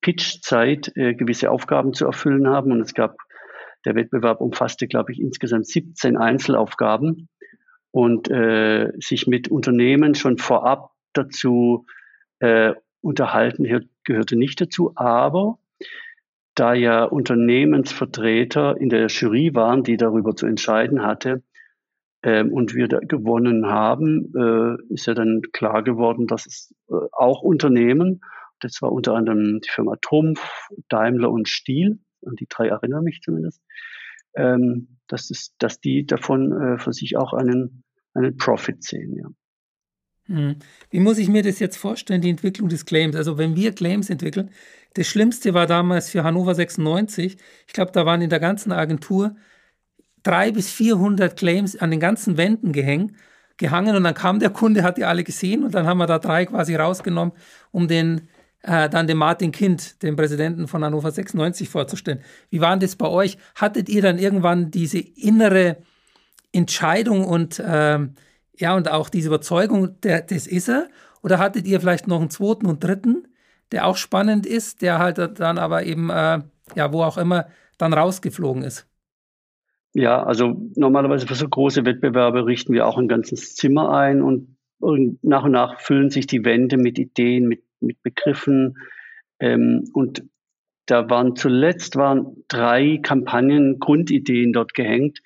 Pitch-Zeit 0.01 0.91
äh, 0.95 1.13
gewisse 1.13 1.51
Aufgaben 1.51 1.93
zu 1.93 2.05
erfüllen 2.05 2.47
haben 2.47 2.71
und 2.71 2.81
es 2.81 2.93
gab, 2.93 3.17
der 3.85 3.95
Wettbewerb 3.95 4.41
umfasste, 4.41 4.87
glaube 4.87 5.11
ich, 5.11 5.19
insgesamt 5.19 5.67
17 5.67 6.17
Einzelaufgaben. 6.17 7.29
Und 7.91 8.29
äh, 8.29 8.91
sich 8.99 9.27
mit 9.27 9.49
Unternehmen 9.49 10.15
schon 10.15 10.37
vorab 10.37 10.91
dazu 11.13 11.85
äh, 12.39 12.73
unterhalten 13.01 13.65
gehörte 14.05 14.37
nicht 14.37 14.61
dazu, 14.61 14.93
aber 14.95 15.59
da 16.55 16.73
ja 16.73 17.03
Unternehmensvertreter 17.03 18.79
in 18.79 18.89
der 18.89 19.07
Jury 19.07 19.53
waren, 19.53 19.83
die 19.83 19.97
darüber 19.97 20.35
zu 20.35 20.45
entscheiden 20.45 21.03
hatte, 21.03 21.43
ähm, 22.23 22.53
und 22.53 22.75
wir 22.75 22.87
gewonnen 22.87 23.65
haben, 23.67 24.31
äh, 24.35 24.93
ist 24.93 25.07
ja 25.07 25.13
dann 25.13 25.41
klar 25.53 25.83
geworden, 25.83 26.27
dass 26.27 26.45
es 26.45 26.73
äh, 26.89 26.93
auch 27.11 27.41
Unternehmen, 27.41 28.21
das 28.59 28.81
war 28.81 28.91
unter 28.91 29.15
anderem 29.15 29.59
die 29.61 29.69
Firma 29.69 29.95
Trumpf, 30.01 30.67
Daimler 30.87 31.31
und 31.31 31.49
Stiel, 31.49 31.99
an 32.25 32.35
die 32.35 32.47
drei 32.47 32.67
erinnere 32.67 33.01
mich 33.01 33.21
zumindest, 33.21 33.61
ähm, 34.35 34.97
dass, 35.07 35.29
es, 35.29 35.55
dass 35.57 35.79
die 35.79 36.05
davon 36.05 36.51
äh, 36.51 36.79
für 36.79 36.93
sich 36.93 37.17
auch 37.17 37.33
einen, 37.33 37.83
einen 38.13 38.37
Profit 38.37 38.83
sehen. 38.83 39.15
Ja. 39.15 39.27
Hm. 40.27 40.55
Wie 40.89 40.99
muss 40.99 41.17
ich 41.17 41.27
mir 41.27 41.43
das 41.43 41.59
jetzt 41.59 41.77
vorstellen, 41.77 42.21
die 42.21 42.29
Entwicklung 42.29 42.69
des 42.69 42.85
Claims? 42.85 43.15
Also 43.15 43.37
wenn 43.37 43.55
wir 43.55 43.73
Claims 43.73 44.09
entwickeln, 44.09 44.51
das 44.93 45.07
Schlimmste 45.07 45.53
war 45.53 45.67
damals 45.67 46.09
für 46.09 46.23
Hannover 46.23 46.55
96, 46.55 47.37
ich 47.67 47.73
glaube, 47.73 47.91
da 47.91 48.05
waren 48.05 48.21
in 48.21 48.29
der 48.29 48.39
ganzen 48.39 48.71
Agentur 48.71 49.35
drei 50.23 50.51
bis 50.51 50.71
400 50.71 51.35
Claims 51.37 51.75
an 51.75 51.91
den 51.91 51.99
ganzen 51.99 52.37
Wänden 52.37 52.71
gehängt, 52.71 53.15
gehangen 53.57 53.95
und 53.95 54.03
dann 54.03 54.13
kam 54.13 54.39
der 54.39 54.49
Kunde, 54.49 54.83
hat 54.83 54.97
die 54.97 55.05
alle 55.05 55.23
gesehen 55.23 55.63
und 55.63 55.73
dann 55.75 55.85
haben 55.85 55.97
wir 55.97 56.07
da 56.07 56.19
drei 56.19 56.45
quasi 56.45 56.75
rausgenommen, 56.75 57.33
um 57.71 57.87
den 57.87 58.29
äh, 58.63 58.89
dann 58.89 59.07
dem 59.07 59.17
Martin 59.17 59.51
Kind, 59.51 60.01
dem 60.03 60.15
Präsidenten 60.15 60.67
von 60.67 60.83
Hannover 60.83 61.11
96, 61.11 61.69
vorzustellen. 61.69 62.21
Wie 62.49 62.61
war 62.61 62.77
das 62.77 62.95
bei 62.95 63.07
euch? 63.07 63.37
Hattet 63.55 63.89
ihr 63.89 64.01
dann 64.01 64.17
irgendwann 64.17 64.71
diese 64.71 64.99
innere 64.99 65.77
Entscheidung 66.51 67.25
und 67.25 67.59
äh, 67.59 67.99
ja, 68.57 68.75
und 68.75 68.91
auch 68.91 69.09
diese 69.09 69.29
Überzeugung, 69.29 69.99
der, 70.01 70.21
das 70.21 70.45
ist 70.47 70.69
er? 70.69 70.87
Oder 71.23 71.39
hattet 71.39 71.67
ihr 71.67 71.79
vielleicht 71.79 72.07
noch 72.07 72.19
einen 72.19 72.29
zweiten 72.29 72.65
und 72.65 72.83
dritten, 72.83 73.27
der 73.71 73.87
auch 73.87 73.97
spannend 73.97 74.45
ist, 74.45 74.81
der 74.81 74.99
halt 74.99 75.17
dann 75.39 75.57
aber 75.57 75.83
eben, 75.83 76.09
äh, 76.09 76.41
ja, 76.75 76.93
wo 76.93 77.03
auch 77.03 77.17
immer, 77.17 77.47
dann 77.77 77.93
rausgeflogen 77.93 78.63
ist? 78.63 78.87
Ja, 79.93 80.23
also 80.23 80.55
normalerweise 80.75 81.27
für 81.27 81.35
so 81.35 81.47
große 81.47 81.85
Wettbewerbe 81.85 82.45
richten 82.45 82.73
wir 82.73 82.87
auch 82.87 82.97
ein 82.97 83.07
ganzes 83.07 83.55
Zimmer 83.55 83.91
ein 83.91 84.21
und 84.21 84.55
nach 85.21 85.43
und 85.43 85.51
nach 85.51 85.79
füllen 85.79 86.09
sich 86.09 86.27
die 86.27 86.43
Wände 86.43 86.77
mit 86.77 86.97
Ideen, 86.97 87.47
mit, 87.47 87.63
mit 87.81 88.01
Begriffen. 88.03 88.77
Ähm, 89.39 89.89
und 89.93 90.23
da 90.85 91.09
waren 91.09 91.35
zuletzt 91.35 91.95
waren 91.95 92.43
drei 92.47 92.99
Kampagnen, 93.01 93.79
Grundideen 93.79 94.53
dort 94.53 94.73
gehängt 94.73 95.19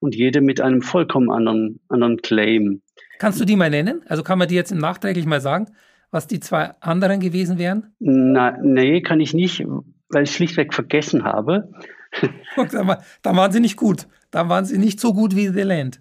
und 0.00 0.14
jede 0.14 0.40
mit 0.40 0.60
einem 0.60 0.82
vollkommen 0.82 1.30
anderen, 1.30 1.80
anderen 1.88 2.16
Claim. 2.18 2.82
Kannst 3.18 3.40
du 3.40 3.44
die 3.44 3.56
mal 3.56 3.70
nennen? 3.70 4.02
Also 4.06 4.22
kann 4.22 4.38
man 4.38 4.48
die 4.48 4.54
jetzt 4.54 4.74
nachträglich 4.74 5.26
mal 5.26 5.40
sagen, 5.40 5.66
was 6.10 6.26
die 6.26 6.40
zwei 6.40 6.72
anderen 6.80 7.20
gewesen 7.20 7.58
wären? 7.58 7.92
Na, 7.98 8.56
nee, 8.62 9.02
kann 9.02 9.20
ich 9.20 9.34
nicht, 9.34 9.64
weil 10.08 10.24
ich 10.24 10.34
schlichtweg 10.34 10.74
vergessen 10.74 11.24
habe. 11.24 11.70
da 12.56 13.36
waren 13.36 13.52
sie 13.52 13.60
nicht 13.60 13.76
gut. 13.76 14.08
Da 14.30 14.48
waren 14.48 14.64
sie 14.64 14.78
nicht 14.78 15.00
so 15.00 15.12
gut 15.12 15.36
wie 15.36 15.48
The 15.48 15.62
Land. 15.62 16.00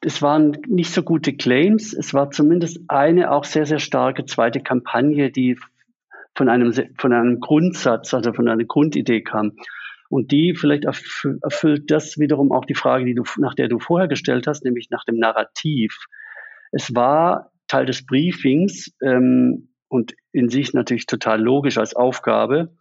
Es 0.00 0.22
waren 0.22 0.58
nicht 0.66 0.92
so 0.92 1.02
gute 1.02 1.34
Claims. 1.34 1.92
Es 1.92 2.14
war 2.14 2.30
zumindest 2.30 2.80
eine 2.88 3.30
auch 3.30 3.44
sehr, 3.44 3.66
sehr 3.66 3.78
starke 3.78 4.24
zweite 4.24 4.60
Kampagne, 4.60 5.30
die 5.30 5.58
von 6.34 6.48
einem, 6.48 6.72
von 6.98 7.12
einem 7.12 7.40
Grundsatz, 7.40 8.14
also 8.14 8.32
von 8.32 8.48
einer 8.48 8.64
Grundidee 8.64 9.22
kam. 9.22 9.52
Und 10.08 10.32
die 10.32 10.54
vielleicht 10.54 10.84
erfüllt 10.84 11.90
das 11.90 12.18
wiederum 12.18 12.50
auch 12.52 12.64
die 12.64 12.74
Frage, 12.74 13.04
die 13.04 13.14
du, 13.14 13.24
nach 13.38 13.54
der 13.54 13.68
du 13.68 13.78
vorher 13.78 14.08
gestellt 14.08 14.46
hast, 14.46 14.64
nämlich 14.64 14.88
nach 14.90 15.04
dem 15.04 15.18
Narrativ. 15.18 15.94
Es 16.72 16.94
war 16.94 17.50
Teil 17.66 17.86
des 17.86 18.06
Briefings 18.06 18.94
ähm, 19.02 19.68
und 19.88 20.14
in 20.32 20.48
sich 20.48 20.72
natürlich 20.72 21.06
total 21.06 21.42
logisch 21.42 21.76
als 21.76 21.94
Aufgabe, 21.94 22.74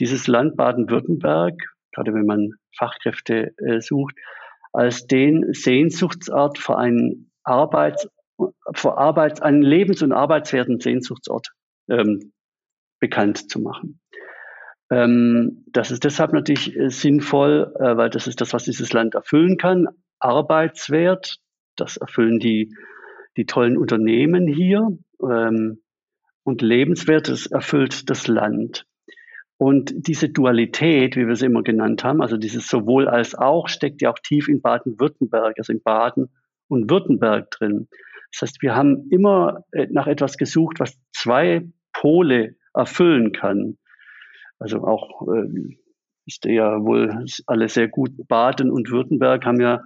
dieses 0.00 0.26
Land 0.26 0.56
Baden-Württemberg, 0.56 1.54
gerade 1.92 2.12
wenn 2.12 2.26
man 2.26 2.50
Fachkräfte 2.76 3.54
äh, 3.58 3.80
sucht, 3.80 4.16
als 4.74 5.06
den 5.06 5.54
Sehnsuchtsort 5.54 6.58
für 6.58 6.76
einen 6.76 7.30
Arbeits, 7.44 8.08
für 8.74 8.98
Arbeits, 8.98 9.40
einen 9.40 9.62
lebens- 9.62 10.02
und 10.02 10.12
arbeitswerten 10.12 10.80
Sehnsuchtsort 10.80 11.52
ähm, 11.88 12.32
bekannt 13.00 13.50
zu 13.50 13.60
machen. 13.60 14.00
Ähm, 14.90 15.64
das 15.68 15.90
ist 15.90 16.04
deshalb 16.04 16.32
natürlich 16.32 16.76
äh, 16.76 16.90
sinnvoll, 16.90 17.72
äh, 17.78 17.96
weil 17.96 18.10
das 18.10 18.26
ist 18.26 18.40
das, 18.40 18.52
was 18.52 18.64
dieses 18.64 18.92
Land 18.92 19.14
erfüllen 19.14 19.56
kann. 19.58 19.88
Arbeitswert, 20.18 21.38
das 21.76 21.96
erfüllen 21.96 22.40
die, 22.40 22.74
die 23.36 23.46
tollen 23.46 23.78
Unternehmen 23.78 24.46
hier. 24.46 24.98
Ähm, 25.22 25.80
und 26.42 26.60
lebenswert, 26.62 27.28
das 27.28 27.46
erfüllt 27.46 28.10
das 28.10 28.26
Land. 28.26 28.86
Und 29.56 29.94
diese 29.96 30.28
Dualität, 30.28 31.16
wie 31.16 31.28
wir 31.28 31.36
sie 31.36 31.46
immer 31.46 31.62
genannt 31.62 32.02
haben, 32.02 32.20
also 32.20 32.36
dieses 32.36 32.68
sowohl 32.68 33.08
als 33.08 33.34
auch, 33.34 33.68
steckt 33.68 34.02
ja 34.02 34.10
auch 34.10 34.18
tief 34.18 34.48
in 34.48 34.60
Baden-Württemberg, 34.60 35.54
also 35.58 35.72
in 35.72 35.82
Baden 35.82 36.30
und 36.68 36.90
Württemberg 36.90 37.50
drin. 37.50 37.88
Das 38.32 38.42
heißt, 38.42 38.62
wir 38.62 38.74
haben 38.74 39.08
immer 39.10 39.64
äh, 39.70 39.86
nach 39.90 40.08
etwas 40.08 40.36
gesucht, 40.36 40.80
was 40.80 40.98
zwei 41.12 41.68
Pole 41.92 42.56
erfüllen 42.74 43.32
kann. 43.32 43.78
Also 44.58 44.82
auch 44.82 45.28
äh, 45.28 45.76
ist 46.26 46.44
ja 46.44 46.82
wohl 46.82 47.24
alle 47.46 47.68
sehr 47.68 47.88
gut. 47.88 48.10
Baden 48.26 48.70
und 48.70 48.90
Württemberg 48.90 49.44
haben 49.44 49.60
ja 49.60 49.82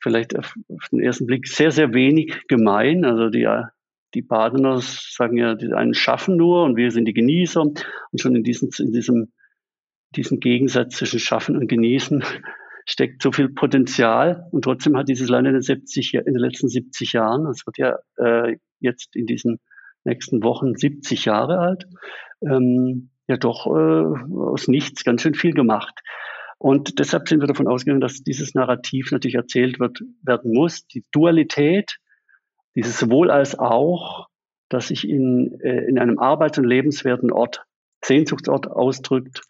vielleicht 0.00 0.36
auf, 0.36 0.54
den 0.90 1.00
ersten 1.00 1.26
Blick 1.26 1.46
sehr, 1.46 1.70
sehr 1.70 1.94
wenig 1.94 2.46
gemein. 2.48 3.04
Also 3.04 3.28
die, 3.28 3.46
die 4.14 4.22
Badener 4.22 4.80
sagen 4.80 5.36
ja, 5.36 5.54
die 5.54 5.72
einen 5.72 5.94
schaffen 5.94 6.36
nur 6.36 6.64
und 6.64 6.76
wir 6.76 6.90
sind 6.90 7.04
die 7.06 7.14
Genießer. 7.14 7.60
Und 7.60 7.84
schon 8.16 8.34
in, 8.34 8.42
diesen, 8.42 8.70
in 8.78 8.92
diesem, 8.92 9.32
diesem 10.16 10.40
Gegensatz 10.40 10.96
zwischen 10.96 11.20
Schaffen 11.20 11.56
und 11.56 11.68
Genießen 11.68 12.24
steckt 12.86 13.22
so 13.22 13.32
viel 13.32 13.48
Potenzial. 13.48 14.48
Und 14.50 14.62
trotzdem 14.62 14.96
hat 14.96 15.08
dieses 15.08 15.28
Land 15.28 15.46
in 15.46 15.54
den, 15.54 15.62
70, 15.62 16.14
in 16.14 16.24
den 16.24 16.36
letzten 16.36 16.68
70 16.68 17.12
Jahren, 17.12 17.46
es 17.46 17.64
wird 17.66 17.78
ja 17.78 17.98
äh, 18.16 18.56
jetzt 18.80 19.14
in 19.14 19.26
diesen 19.26 19.60
nächsten 20.04 20.42
Wochen 20.42 20.74
70 20.74 21.26
Jahre 21.26 21.58
alt, 21.58 21.86
ähm, 22.42 23.10
ja 23.28 23.36
doch 23.36 23.66
äh, 23.66 23.70
aus 23.70 24.66
nichts 24.66 25.04
ganz 25.04 25.22
schön 25.22 25.34
viel 25.34 25.52
gemacht. 25.52 26.00
Und 26.58 26.98
deshalb 26.98 27.28
sind 27.28 27.40
wir 27.40 27.46
davon 27.46 27.68
ausgegangen, 27.68 28.02
dass 28.02 28.22
dieses 28.22 28.54
Narrativ 28.54 29.12
natürlich 29.12 29.36
erzählt 29.36 29.80
wird, 29.80 30.02
werden 30.22 30.52
muss. 30.52 30.86
Die 30.88 31.04
Dualität, 31.10 31.96
dieses 32.80 32.98
sowohl 32.98 33.30
als 33.30 33.58
auch, 33.58 34.28
das 34.68 34.88
sich 34.88 35.08
in, 35.08 35.60
äh, 35.60 35.84
in 35.84 35.98
einem 35.98 36.18
arbeits- 36.18 36.58
und 36.58 36.64
lebenswerten 36.64 37.30
Ort, 37.32 37.64
Sehnsuchtsort 38.02 38.68
ausdrückt. 38.68 39.42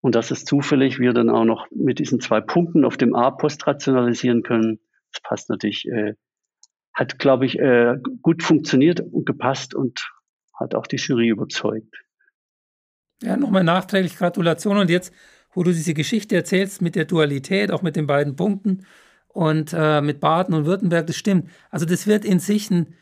Und 0.00 0.14
dass 0.14 0.30
es 0.30 0.44
zufällig 0.44 0.98
wir 0.98 1.12
dann 1.12 1.30
auch 1.30 1.44
noch 1.44 1.66
mit 1.70 1.98
diesen 1.98 2.20
zwei 2.20 2.40
Punkten 2.40 2.84
auf 2.84 2.96
dem 2.96 3.14
A 3.14 3.30
postrationalisieren 3.30 4.42
können. 4.42 4.78
Das 5.12 5.22
passt 5.22 5.48
natürlich, 5.48 5.88
äh, 5.88 6.14
hat, 6.92 7.18
glaube 7.18 7.46
ich, 7.46 7.58
äh, 7.58 7.96
gut 8.22 8.42
funktioniert 8.42 9.00
und 9.00 9.24
gepasst 9.26 9.74
und 9.74 10.12
hat 10.54 10.74
auch 10.74 10.86
die 10.86 10.96
Jury 10.96 11.28
überzeugt. 11.28 12.04
Ja, 13.22 13.36
nochmal 13.36 13.64
nachträglich 13.64 14.16
Gratulation. 14.16 14.76
Und 14.76 14.90
jetzt, 14.90 15.12
wo 15.54 15.62
du 15.62 15.70
diese 15.72 15.94
Geschichte 15.94 16.36
erzählst 16.36 16.82
mit 16.82 16.94
der 16.94 17.06
Dualität, 17.06 17.70
auch 17.72 17.82
mit 17.82 17.96
den 17.96 18.06
beiden 18.06 18.36
Punkten 18.36 18.86
und 19.36 19.74
äh, 19.76 20.00
mit 20.00 20.18
Baden 20.18 20.54
und 20.54 20.64
Württemberg, 20.64 21.06
das 21.06 21.16
stimmt. 21.16 21.50
Also 21.70 21.84
das 21.84 22.06
wird 22.06 22.24
in 22.24 22.38
sich 22.38 22.70
ein 22.70 22.94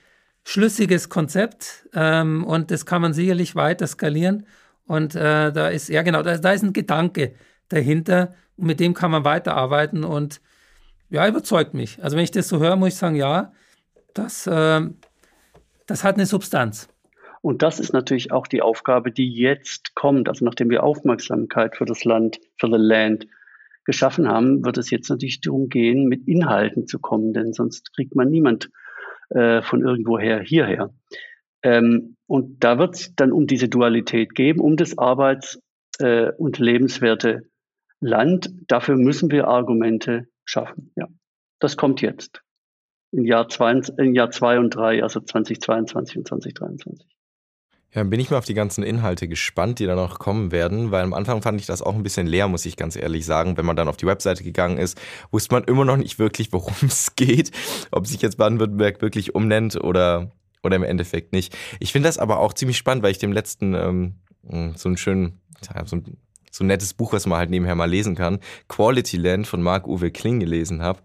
schlüssiges 0.42 1.09
Konzept 1.09 1.88
ähm, 1.94 2.44
und 2.44 2.73
das 2.73 2.87
kann 2.87 3.01
man 3.01 3.12
sicherlich 3.12 3.55
weiter 3.55 3.87
skalieren. 3.87 4.44
Und 4.85 5.14
äh, 5.14 5.53
da 5.53 5.68
ist, 5.68 5.88
ja 5.88 6.03
genau, 6.03 6.25
da, 6.25 6.37
da 6.37 6.51
ist 6.51 6.64
ein 6.64 6.73
Gedanke 6.73 7.35
dahinter 7.68 8.35
und 8.57 8.66
mit 8.66 8.81
dem 8.81 8.94
kann 8.94 9.12
man 9.12 9.25
weiterarbeiten 9.25 10.03
und 10.03 10.40
ja, 11.09 11.29
überzeugt 11.29 11.73
mich. 11.73 12.03
Also 12.03 12.16
wenn 12.16 12.25
ich 12.25 12.33
das 12.33 12.49
so 12.49 12.59
höre, 12.59 12.75
muss 12.75 12.88
ich 12.88 12.97
sagen, 12.97 13.14
ja, 13.14 13.53
das, 14.12 14.49
äh, 14.49 14.81
das 15.87 16.03
hat 16.03 16.16
eine 16.16 16.27
Substanz. 16.27 16.88
Und 17.42 17.62
das 17.62 17.79
ist 17.79 17.92
natürlich 17.92 18.33
auch 18.33 18.49
die 18.49 18.61
Aufgabe, 18.61 19.12
die 19.12 19.33
jetzt 19.33 19.94
kommt. 19.94 20.29
Also 20.29 20.44
nachdem 20.44 20.68
wir 20.68 20.83
Aufmerksamkeit 20.83 21.77
für 21.77 21.85
das 21.85 22.05
Land, 22.05 22.40
für 22.57 22.66
the 22.66 22.77
Land 22.77 23.29
geschaffen 23.85 24.29
haben, 24.29 24.64
wird 24.64 24.79
es 24.79 24.90
jetzt 24.90 25.09
natürlich 25.09 25.40
darum 25.40 25.68
gehen, 25.68 26.07
mit 26.07 26.27
Inhalten 26.27 26.87
zu 26.87 26.99
kommen, 26.99 27.33
denn 27.33 27.53
sonst 27.53 27.94
kriegt 27.94 28.14
man 28.14 28.31
niemand 28.31 28.70
äh, 29.31 29.62
von 29.62 29.83
irgendwoher 29.83 30.40
hierher. 30.40 30.94
Ähm, 31.62 32.16
und 32.27 32.62
da 32.62 32.79
wird 32.79 32.94
es 32.94 33.14
dann 33.16 33.33
um 33.33 33.47
diese 33.47 33.68
Dualität 33.68 34.35
geben, 34.35 34.61
um 34.61 34.77
das 34.77 34.99
Arbeits- 34.99 35.61
äh, 35.99 36.31
und 36.33 36.59
lebenswerte 36.59 37.49
Land. 38.01 38.51
Dafür 38.68 38.97
müssen 38.97 39.31
wir 39.31 39.49
Argumente 39.49 40.27
schaffen. 40.44 40.92
Ja, 40.97 41.09
das 41.61 41.77
kommt 41.77 42.03
jetzt. 42.03 42.40
im 43.12 43.25
Jahr 43.25 43.49
2 43.49 43.81
im 43.99 44.14
Jahr 44.14 44.31
zwei 44.31 44.59
und 44.59 44.75
3, 44.75 45.03
also 45.03 45.20
2022 45.20 46.18
und 46.18 46.29
2023. 46.29 47.13
Ja, 47.95 48.01
dann 48.01 48.11
bin 48.11 48.19
ich 48.19 48.31
mal 48.31 48.39
auf 48.39 48.45
die 48.45 48.55
ganzen 48.55 48.83
Inhalte 48.83 49.29
gespannt, 49.29 49.79
die 49.79 49.87
da 49.87 49.95
noch 49.95 50.19
kommen 50.19 50.51
werden, 50.51 50.91
weil 50.91 51.05
am 51.05 51.15
Anfang 51.15 51.43
fand 51.43 51.61
ich 51.61 51.67
das 51.67 51.81
auch 51.81 51.95
ein 51.95 52.03
bisschen 52.03 52.27
leer, 52.27 52.49
muss 52.49 52.67
ich 52.67 52.77
ganz 52.77 52.97
ehrlich 52.97 53.25
sagen. 53.25 53.57
Wenn 53.57 53.65
man 53.65 53.77
dann 53.77 53.87
auf 53.87 53.97
die 53.97 54.07
Webseite 54.07 54.43
gegangen 54.43 54.79
ist, 54.79 55.01
wusste 55.31 55.55
man 55.55 55.63
immer 55.65 55.85
noch 55.85 55.97
nicht 55.97 56.19
wirklich, 56.19 56.53
worum 56.53 56.75
es 56.83 57.15
geht, 57.15 57.53
ob 57.93 58.09
sich 58.09 58.21
jetzt 58.21 58.37
Baden-Württemberg 58.37 59.01
wirklich 59.01 59.37
umnennt 59.37 59.77
oder, 59.77 60.33
oder 60.65 60.75
im 60.75 60.83
Endeffekt 60.83 61.33
nicht. 61.33 61.57
Ich 61.79 61.93
finde 61.93 62.09
das 62.09 62.19
aber 62.19 62.41
auch 62.41 62.53
ziemlich 62.53 62.79
spannend, 62.79 63.05
weil 63.05 63.13
ich 63.13 63.19
dem 63.19 63.33
letzten 63.33 63.75
ähm, 63.75 64.15
so 64.75 64.89
einen 64.89 64.97
schönen, 64.97 65.41
so 65.85 65.97
ein 65.97 66.19
so 66.55 66.62
ein 66.62 66.69
nettes 66.69 66.95
Buch, 66.95 67.12
was 67.12 67.27
man 67.27 67.38
halt 67.38 67.51
nebenher 67.51 67.75
mal 67.75 67.90
lesen 67.90 68.14
kann, 68.14 68.38
Quality 68.69 69.17
Land 69.17 69.49
von 69.49 69.61
Marc-Uwe 69.61 70.12
Kling 70.12 70.38
gelesen 70.38 70.83
habe. 70.83 71.01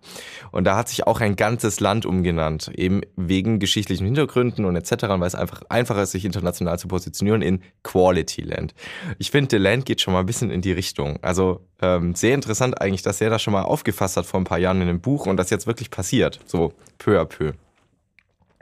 Und 0.52 0.66
da 0.66 0.78
hat 0.78 0.90
sich 0.90 1.08
auch 1.08 1.22
ein 1.22 1.36
ganzes 1.36 1.80
Land 1.80 2.06
umgenannt, 2.06 2.70
eben 2.76 3.02
wegen 3.16 3.58
geschichtlichen 3.58 4.06
Hintergründen 4.06 4.66
und 4.66 4.76
etc., 4.76 5.06
weil 5.08 5.24
es 5.24 5.34
einfach 5.34 5.64
einfacher 5.70 6.04
ist, 6.04 6.12
sich 6.12 6.24
international 6.24 6.78
zu 6.78 6.88
positionieren 6.88 7.42
in 7.42 7.62
Quality 7.82 8.42
Land. 8.42 8.76
Ich 9.18 9.32
finde, 9.32 9.58
The 9.58 9.58
Land 9.58 9.88
geht 9.88 10.02
schon 10.02 10.14
mal 10.14 10.20
ein 10.20 10.28
bisschen 10.28 10.52
in 10.52 10.62
die 10.62 10.72
Richtung. 10.72 11.18
Also 11.24 11.66
ähm, 11.82 12.14
sehr 12.14 12.36
interessant 12.36 12.80
eigentlich, 12.80 13.02
dass 13.02 13.20
er 13.20 13.32
das 13.32 13.42
schon 13.42 13.54
mal 13.54 13.64
aufgefasst 13.64 14.18
hat 14.18 14.28
vor 14.28 14.40
ein 14.40 14.44
paar 14.44 14.60
Jahren 14.60 14.82
in 14.82 14.90
einem 14.90 15.02
Buch 15.02 15.26
und 15.26 15.38
das 15.38 15.50
jetzt 15.50 15.66
wirklich 15.66 15.90
passiert, 15.90 16.40
so 16.46 16.74
peu 17.00 17.20
à 17.20 17.26
peu. 17.26 17.54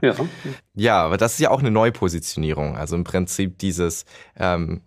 Ja. 0.01 0.13
ja, 0.75 1.03
aber 1.03 1.17
das 1.17 1.33
ist 1.33 1.39
ja 1.39 1.49
auch 1.49 1.59
eine 1.59 1.71
Neupositionierung. 1.71 2.77
Also 2.77 2.95
im 2.95 3.03
Prinzip 3.03 3.57
dieses, 3.57 4.05
ähm, 4.37 4.81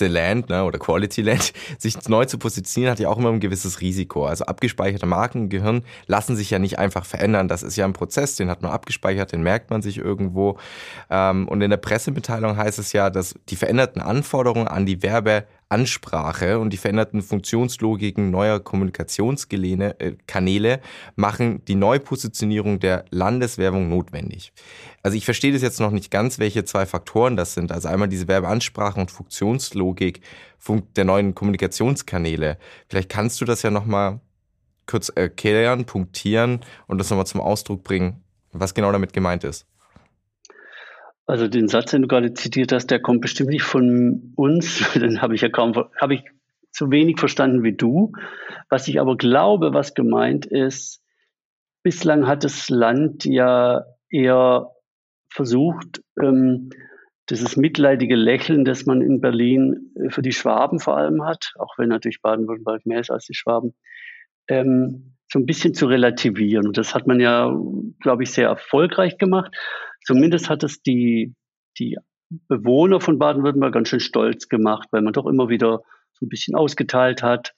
Land 0.00 0.48
ne, 0.48 0.64
oder 0.64 0.78
Quality 0.78 1.22
Land, 1.22 1.52
sich 1.78 1.96
neu 2.08 2.24
zu 2.24 2.38
positionieren, 2.38 2.92
hat 2.92 3.00
ja 3.00 3.08
auch 3.08 3.18
immer 3.18 3.30
ein 3.30 3.40
gewisses 3.40 3.80
Risiko. 3.80 4.26
Also 4.26 4.44
abgespeicherte 4.46 5.06
Marken 5.06 5.44
im 5.44 5.48
Gehirn 5.48 5.84
lassen 6.06 6.36
sich 6.36 6.50
ja 6.50 6.58
nicht 6.58 6.78
einfach 6.78 7.04
verändern. 7.04 7.48
Das 7.48 7.62
ist 7.62 7.76
ja 7.76 7.84
ein 7.84 7.92
Prozess, 7.92 8.36
den 8.36 8.50
hat 8.50 8.62
man 8.62 8.72
abgespeichert, 8.72 9.32
den 9.32 9.42
merkt 9.42 9.70
man 9.70 9.82
sich 9.82 9.98
irgendwo. 9.98 10.58
Ähm, 11.10 11.48
und 11.48 11.60
in 11.60 11.70
der 11.70 11.76
Pressemitteilung 11.76 12.56
heißt 12.56 12.78
es 12.78 12.92
ja, 12.92 13.10
dass 13.10 13.34
die 13.48 13.56
veränderten 13.56 14.00
Anforderungen 14.00 14.68
an 14.68 14.86
die 14.86 15.02
Werbe 15.02 15.44
Ansprache 15.74 16.60
und 16.60 16.72
die 16.72 16.76
veränderten 16.76 17.20
Funktionslogiken 17.20 18.30
neuer 18.30 18.60
Kommunikationskanäle 18.60 19.96
äh, 19.98 20.78
machen 21.16 21.64
die 21.64 21.74
Neupositionierung 21.74 22.78
der 22.78 23.04
Landeswerbung 23.10 23.88
notwendig. 23.88 24.52
Also 25.02 25.16
ich 25.16 25.24
verstehe 25.24 25.52
das 25.52 25.62
jetzt 25.62 25.80
noch 25.80 25.90
nicht 25.90 26.12
ganz, 26.12 26.38
welche 26.38 26.64
zwei 26.64 26.86
Faktoren 26.86 27.36
das 27.36 27.54
sind. 27.54 27.72
Also 27.72 27.88
einmal 27.88 28.08
diese 28.08 28.28
Werbeansprache 28.28 29.00
und 29.00 29.10
Funktionslogik 29.10 30.20
der 30.96 31.04
neuen 31.04 31.34
Kommunikationskanäle. 31.34 32.56
Vielleicht 32.88 33.08
kannst 33.08 33.40
du 33.40 33.44
das 33.44 33.62
ja 33.62 33.70
nochmal 33.70 34.20
kurz 34.86 35.08
erklären, 35.08 35.86
punktieren 35.86 36.60
und 36.86 36.98
das 36.98 37.10
nochmal 37.10 37.26
zum 37.26 37.40
Ausdruck 37.40 37.82
bringen, 37.82 38.22
was 38.52 38.74
genau 38.74 38.92
damit 38.92 39.12
gemeint 39.12 39.42
ist. 39.42 39.66
Also 41.26 41.48
den 41.48 41.68
Satz, 41.68 41.90
den 41.90 42.02
du 42.02 42.08
gerade 42.08 42.34
zitiert 42.34 42.72
hast, 42.72 42.88
der 42.88 43.00
kommt 43.00 43.22
bestimmt 43.22 43.50
nicht 43.50 43.62
von 43.62 44.32
uns. 44.36 44.92
Den 44.94 45.22
habe 45.22 45.34
ich 45.34 45.40
ja 45.40 45.48
kaum, 45.48 45.74
habe 45.98 46.14
ich 46.14 46.22
so 46.70 46.90
wenig 46.90 47.18
verstanden 47.18 47.62
wie 47.62 47.74
du. 47.74 48.12
Was 48.68 48.88
ich 48.88 49.00
aber 49.00 49.16
glaube, 49.16 49.72
was 49.72 49.94
gemeint 49.94 50.44
ist, 50.44 51.02
bislang 51.82 52.26
hat 52.26 52.44
das 52.44 52.68
Land 52.68 53.24
ja 53.24 53.84
eher 54.10 54.70
versucht, 55.30 56.02
ähm, 56.20 56.70
dieses 57.30 57.56
mitleidige 57.56 58.16
Lächeln, 58.16 58.64
das 58.64 58.84
man 58.84 59.00
in 59.00 59.20
Berlin 59.20 59.92
äh, 59.96 60.10
für 60.10 60.22
die 60.22 60.32
Schwaben 60.32 60.78
vor 60.78 60.96
allem 60.96 61.24
hat, 61.24 61.52
auch 61.58 61.78
wenn 61.78 61.88
natürlich 61.88 62.20
Baden-Württemberg 62.20 62.84
mehr 62.86 63.00
ist 63.00 63.10
als 63.10 63.24
die 63.24 63.34
Schwaben, 63.34 63.74
ähm, 64.48 65.14
so 65.32 65.38
ein 65.38 65.46
bisschen 65.46 65.74
zu 65.74 65.86
relativieren. 65.86 66.66
Und 66.66 66.76
das 66.76 66.94
hat 66.94 67.06
man 67.06 67.18
ja, 67.18 67.52
glaube 68.00 68.22
ich, 68.22 68.30
sehr 68.30 68.48
erfolgreich 68.48 69.16
gemacht. 69.18 69.54
Zumindest 70.04 70.48
hat 70.48 70.62
es 70.62 70.82
die, 70.82 71.34
die 71.78 71.96
Bewohner 72.48 73.00
von 73.00 73.18
Baden-Württemberg 73.18 73.72
ganz 73.72 73.88
schön 73.88 74.00
stolz 74.00 74.48
gemacht, 74.48 74.88
weil 74.90 75.02
man 75.02 75.12
doch 75.12 75.26
immer 75.26 75.48
wieder 75.48 75.82
so 76.12 76.26
ein 76.26 76.28
bisschen 76.28 76.54
ausgeteilt 76.54 77.22
hat 77.22 77.54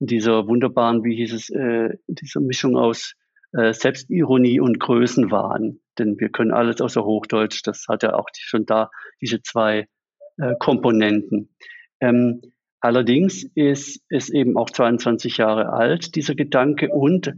in 0.00 0.06
dieser 0.06 0.46
wunderbaren, 0.46 1.04
wie 1.04 1.16
hieß 1.16 1.32
es, 1.32 1.50
äh, 1.50 1.96
dieser 2.06 2.40
Mischung 2.40 2.76
aus 2.76 3.14
äh, 3.52 3.72
Selbstironie 3.72 4.60
und 4.60 4.80
Größenwahn. 4.80 5.80
Denn 5.98 6.18
wir 6.18 6.30
können 6.30 6.52
alles 6.52 6.80
außer 6.80 7.04
Hochdeutsch. 7.04 7.62
Das 7.64 7.86
hat 7.88 8.02
ja 8.02 8.14
auch 8.14 8.26
schon 8.34 8.66
da 8.66 8.90
diese 9.20 9.42
zwei 9.42 9.86
äh, 10.38 10.54
Komponenten. 10.58 11.54
Ähm, 12.00 12.42
allerdings 12.80 13.44
ist 13.54 14.02
es 14.08 14.30
eben 14.30 14.56
auch 14.56 14.70
22 14.70 15.38
Jahre 15.38 15.72
alt, 15.72 16.16
dieser 16.16 16.34
Gedanke, 16.34 16.88
und 16.88 17.32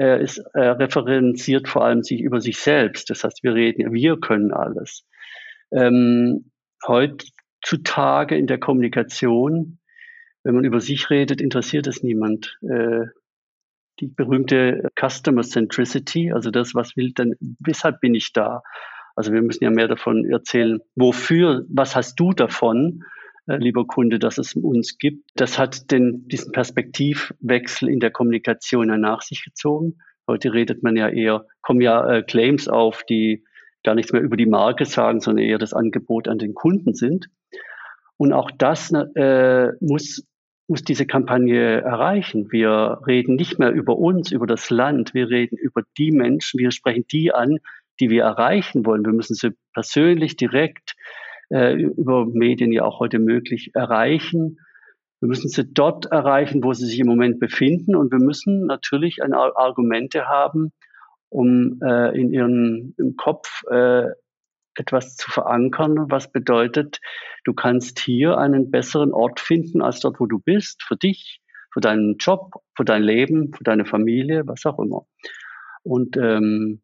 er 0.00 0.18
ist 0.18 0.38
er 0.54 0.78
referenziert 0.78 1.68
vor 1.68 1.84
allem 1.84 2.02
sich 2.02 2.22
über 2.22 2.40
sich 2.40 2.58
selbst. 2.58 3.10
Das 3.10 3.22
heißt, 3.22 3.42
wir 3.42 3.54
reden, 3.54 3.92
wir 3.92 4.18
können 4.18 4.50
alles. 4.50 5.06
Ähm, 5.72 6.50
heutzutage 6.86 8.36
in 8.36 8.46
der 8.46 8.58
Kommunikation, 8.58 9.78
wenn 10.42 10.54
man 10.54 10.64
über 10.64 10.80
sich 10.80 11.10
redet, 11.10 11.42
interessiert 11.42 11.86
es 11.86 12.02
niemand. 12.02 12.58
Äh, 12.62 13.08
die 14.00 14.06
berühmte 14.06 14.88
Customer 14.98 15.42
Centricity, 15.42 16.32
also 16.32 16.50
das, 16.50 16.74
was 16.74 16.96
will 16.96 17.12
denn, 17.12 17.34
weshalb 17.58 18.00
bin 18.00 18.14
ich 18.14 18.32
da? 18.32 18.62
Also 19.14 19.34
wir 19.34 19.42
müssen 19.42 19.64
ja 19.64 19.70
mehr 19.70 19.88
davon 19.88 20.24
erzählen, 20.24 20.80
wofür, 20.94 21.66
was 21.68 21.94
hast 21.94 22.18
du 22.18 22.32
davon? 22.32 23.04
Lieber 23.58 23.86
Kunde, 23.86 24.18
dass 24.18 24.38
es 24.38 24.54
uns 24.54 24.98
gibt. 24.98 25.30
Das 25.34 25.58
hat 25.58 25.90
den, 25.90 26.28
diesen 26.28 26.52
Perspektivwechsel 26.52 27.88
in 27.88 28.00
der 28.00 28.10
Kommunikation 28.10 28.88
ja 28.88 28.96
nach 28.96 29.22
sich 29.22 29.44
gezogen. 29.44 29.98
Heute 30.26 30.52
redet 30.52 30.82
man 30.82 30.96
ja 30.96 31.08
eher, 31.08 31.46
kommen 31.60 31.80
ja 31.80 32.08
äh, 32.08 32.22
Claims 32.22 32.68
auf, 32.68 33.04
die 33.04 33.44
gar 33.82 33.94
nichts 33.94 34.12
mehr 34.12 34.22
über 34.22 34.36
die 34.36 34.46
Marke 34.46 34.84
sagen, 34.84 35.20
sondern 35.20 35.44
eher 35.44 35.58
das 35.58 35.72
Angebot 35.72 36.28
an 36.28 36.38
den 36.38 36.54
Kunden 36.54 36.94
sind. 36.94 37.28
Und 38.16 38.32
auch 38.32 38.50
das 38.50 38.92
äh, 38.92 39.68
muss, 39.80 40.26
muss 40.68 40.82
diese 40.82 41.06
Kampagne 41.06 41.80
erreichen. 41.80 42.48
Wir 42.52 43.00
reden 43.06 43.34
nicht 43.34 43.58
mehr 43.58 43.72
über 43.72 43.96
uns, 43.96 44.30
über 44.30 44.46
das 44.46 44.68
Land, 44.70 45.14
wir 45.14 45.30
reden 45.30 45.56
über 45.56 45.82
die 45.96 46.12
Menschen, 46.12 46.60
wir 46.60 46.70
sprechen 46.70 47.06
die 47.10 47.32
an, 47.32 47.58
die 47.98 48.10
wir 48.10 48.24
erreichen 48.24 48.84
wollen. 48.84 49.04
Wir 49.04 49.12
müssen 49.12 49.34
sie 49.34 49.52
persönlich, 49.72 50.36
direkt 50.36 50.94
äh, 51.50 51.74
über 51.74 52.26
Medien 52.26 52.72
ja 52.72 52.84
auch 52.84 53.00
heute 53.00 53.18
möglich 53.18 53.72
erreichen. 53.74 54.58
Wir 55.20 55.28
müssen 55.28 55.48
sie 55.48 55.70
dort 55.72 56.06
erreichen, 56.06 56.64
wo 56.64 56.72
sie 56.72 56.86
sich 56.86 56.98
im 56.98 57.06
Moment 57.06 57.40
befinden. 57.40 57.94
Und 57.94 58.10
wir 58.10 58.18
müssen 58.18 58.66
natürlich 58.66 59.22
ein 59.22 59.34
Argumente 59.34 60.28
haben, 60.28 60.72
um 61.28 61.80
äh, 61.82 62.18
in 62.18 62.32
ihren 62.32 62.94
im 62.96 63.16
Kopf 63.16 63.62
äh, 63.70 64.06
etwas 64.74 65.16
zu 65.16 65.30
verankern, 65.30 66.10
was 66.10 66.32
bedeutet, 66.32 67.00
du 67.44 67.52
kannst 67.52 67.98
hier 67.98 68.38
einen 68.38 68.70
besseren 68.70 69.12
Ort 69.12 69.40
finden 69.40 69.82
als 69.82 70.00
dort, 70.00 70.20
wo 70.20 70.26
du 70.26 70.38
bist, 70.38 70.82
für 70.82 70.96
dich, 70.96 71.40
für 71.72 71.80
deinen 71.80 72.16
Job, 72.18 72.54
für 72.74 72.84
dein 72.84 73.02
Leben, 73.02 73.52
für 73.52 73.64
deine 73.64 73.84
Familie, 73.84 74.46
was 74.46 74.64
auch 74.66 74.78
immer. 74.78 75.06
Und 75.82 76.16
ähm, 76.16 76.82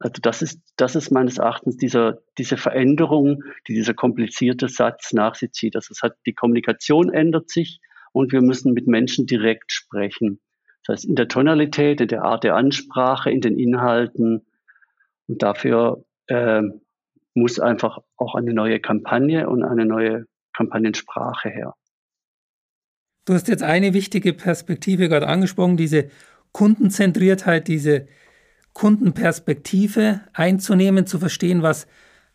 also 0.00 0.14
das 0.22 0.40
ist, 0.40 0.60
das 0.76 0.96
ist 0.96 1.10
meines 1.10 1.36
Erachtens 1.36 1.76
dieser, 1.76 2.22
diese 2.38 2.56
Veränderung, 2.56 3.44
die 3.68 3.74
dieser 3.74 3.92
komplizierte 3.92 4.68
Satz 4.68 5.12
nach 5.12 5.34
sich 5.34 5.52
zieht. 5.52 5.76
Also 5.76 5.92
es 5.92 6.02
hat, 6.02 6.16
die 6.26 6.32
Kommunikation 6.32 7.12
ändert 7.12 7.50
sich 7.50 7.80
und 8.12 8.32
wir 8.32 8.40
müssen 8.40 8.72
mit 8.72 8.86
Menschen 8.86 9.26
direkt 9.26 9.72
sprechen. 9.72 10.40
Das 10.86 10.94
heißt, 10.94 11.04
in 11.04 11.16
der 11.16 11.28
Tonalität, 11.28 12.00
in 12.00 12.08
der 12.08 12.22
Art 12.24 12.44
der 12.44 12.56
Ansprache, 12.56 13.30
in 13.30 13.42
den 13.42 13.58
Inhalten. 13.58 14.46
Und 15.28 15.42
dafür 15.42 16.02
äh, 16.28 16.62
muss 17.34 17.60
einfach 17.60 17.98
auch 18.16 18.34
eine 18.34 18.54
neue 18.54 18.80
Kampagne 18.80 19.50
und 19.50 19.62
eine 19.62 19.84
neue 19.84 20.24
Kampagnensprache 20.54 21.50
her. 21.50 21.74
Du 23.26 23.34
hast 23.34 23.48
jetzt 23.48 23.62
eine 23.62 23.92
wichtige 23.92 24.32
Perspektive 24.32 25.10
gerade 25.10 25.28
angesprochen, 25.28 25.76
diese 25.76 26.10
Kundenzentriertheit, 26.52 27.68
diese 27.68 28.08
Kundenperspektive 28.72 30.20
einzunehmen, 30.32 31.06
zu 31.06 31.18
verstehen, 31.18 31.62
was 31.62 31.86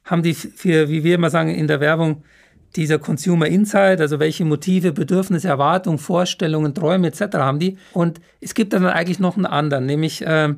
haben 0.04 0.24
die 0.24 0.34
für, 0.34 0.90
wie 0.90 1.04
wir 1.04 1.16
immer 1.16 1.30
sagen 1.30 1.50
in 1.50 1.68
der 1.68 1.80
Werbung, 1.80 2.24
dieser 2.76 3.00
Consumer 3.00 3.48
Insight, 3.48 4.02
also 4.02 4.20
welche 4.20 4.44
Motive, 4.46 4.92
Bedürfnisse, 4.92 5.48
Erwartungen, 5.48 5.98
Vorstellungen, 5.98 6.74
Träume 6.74 7.08
etc. 7.08 7.38
haben 7.38 7.60
die. 7.60 7.78
Und 7.94 8.20
es 8.42 8.54
gibt 8.54 8.74
dann 8.74 8.86
eigentlich 8.86 9.20
noch 9.20 9.38
einen 9.38 9.46
anderen, 9.46 9.86
nämlich 9.86 10.26
äh, 10.26 10.54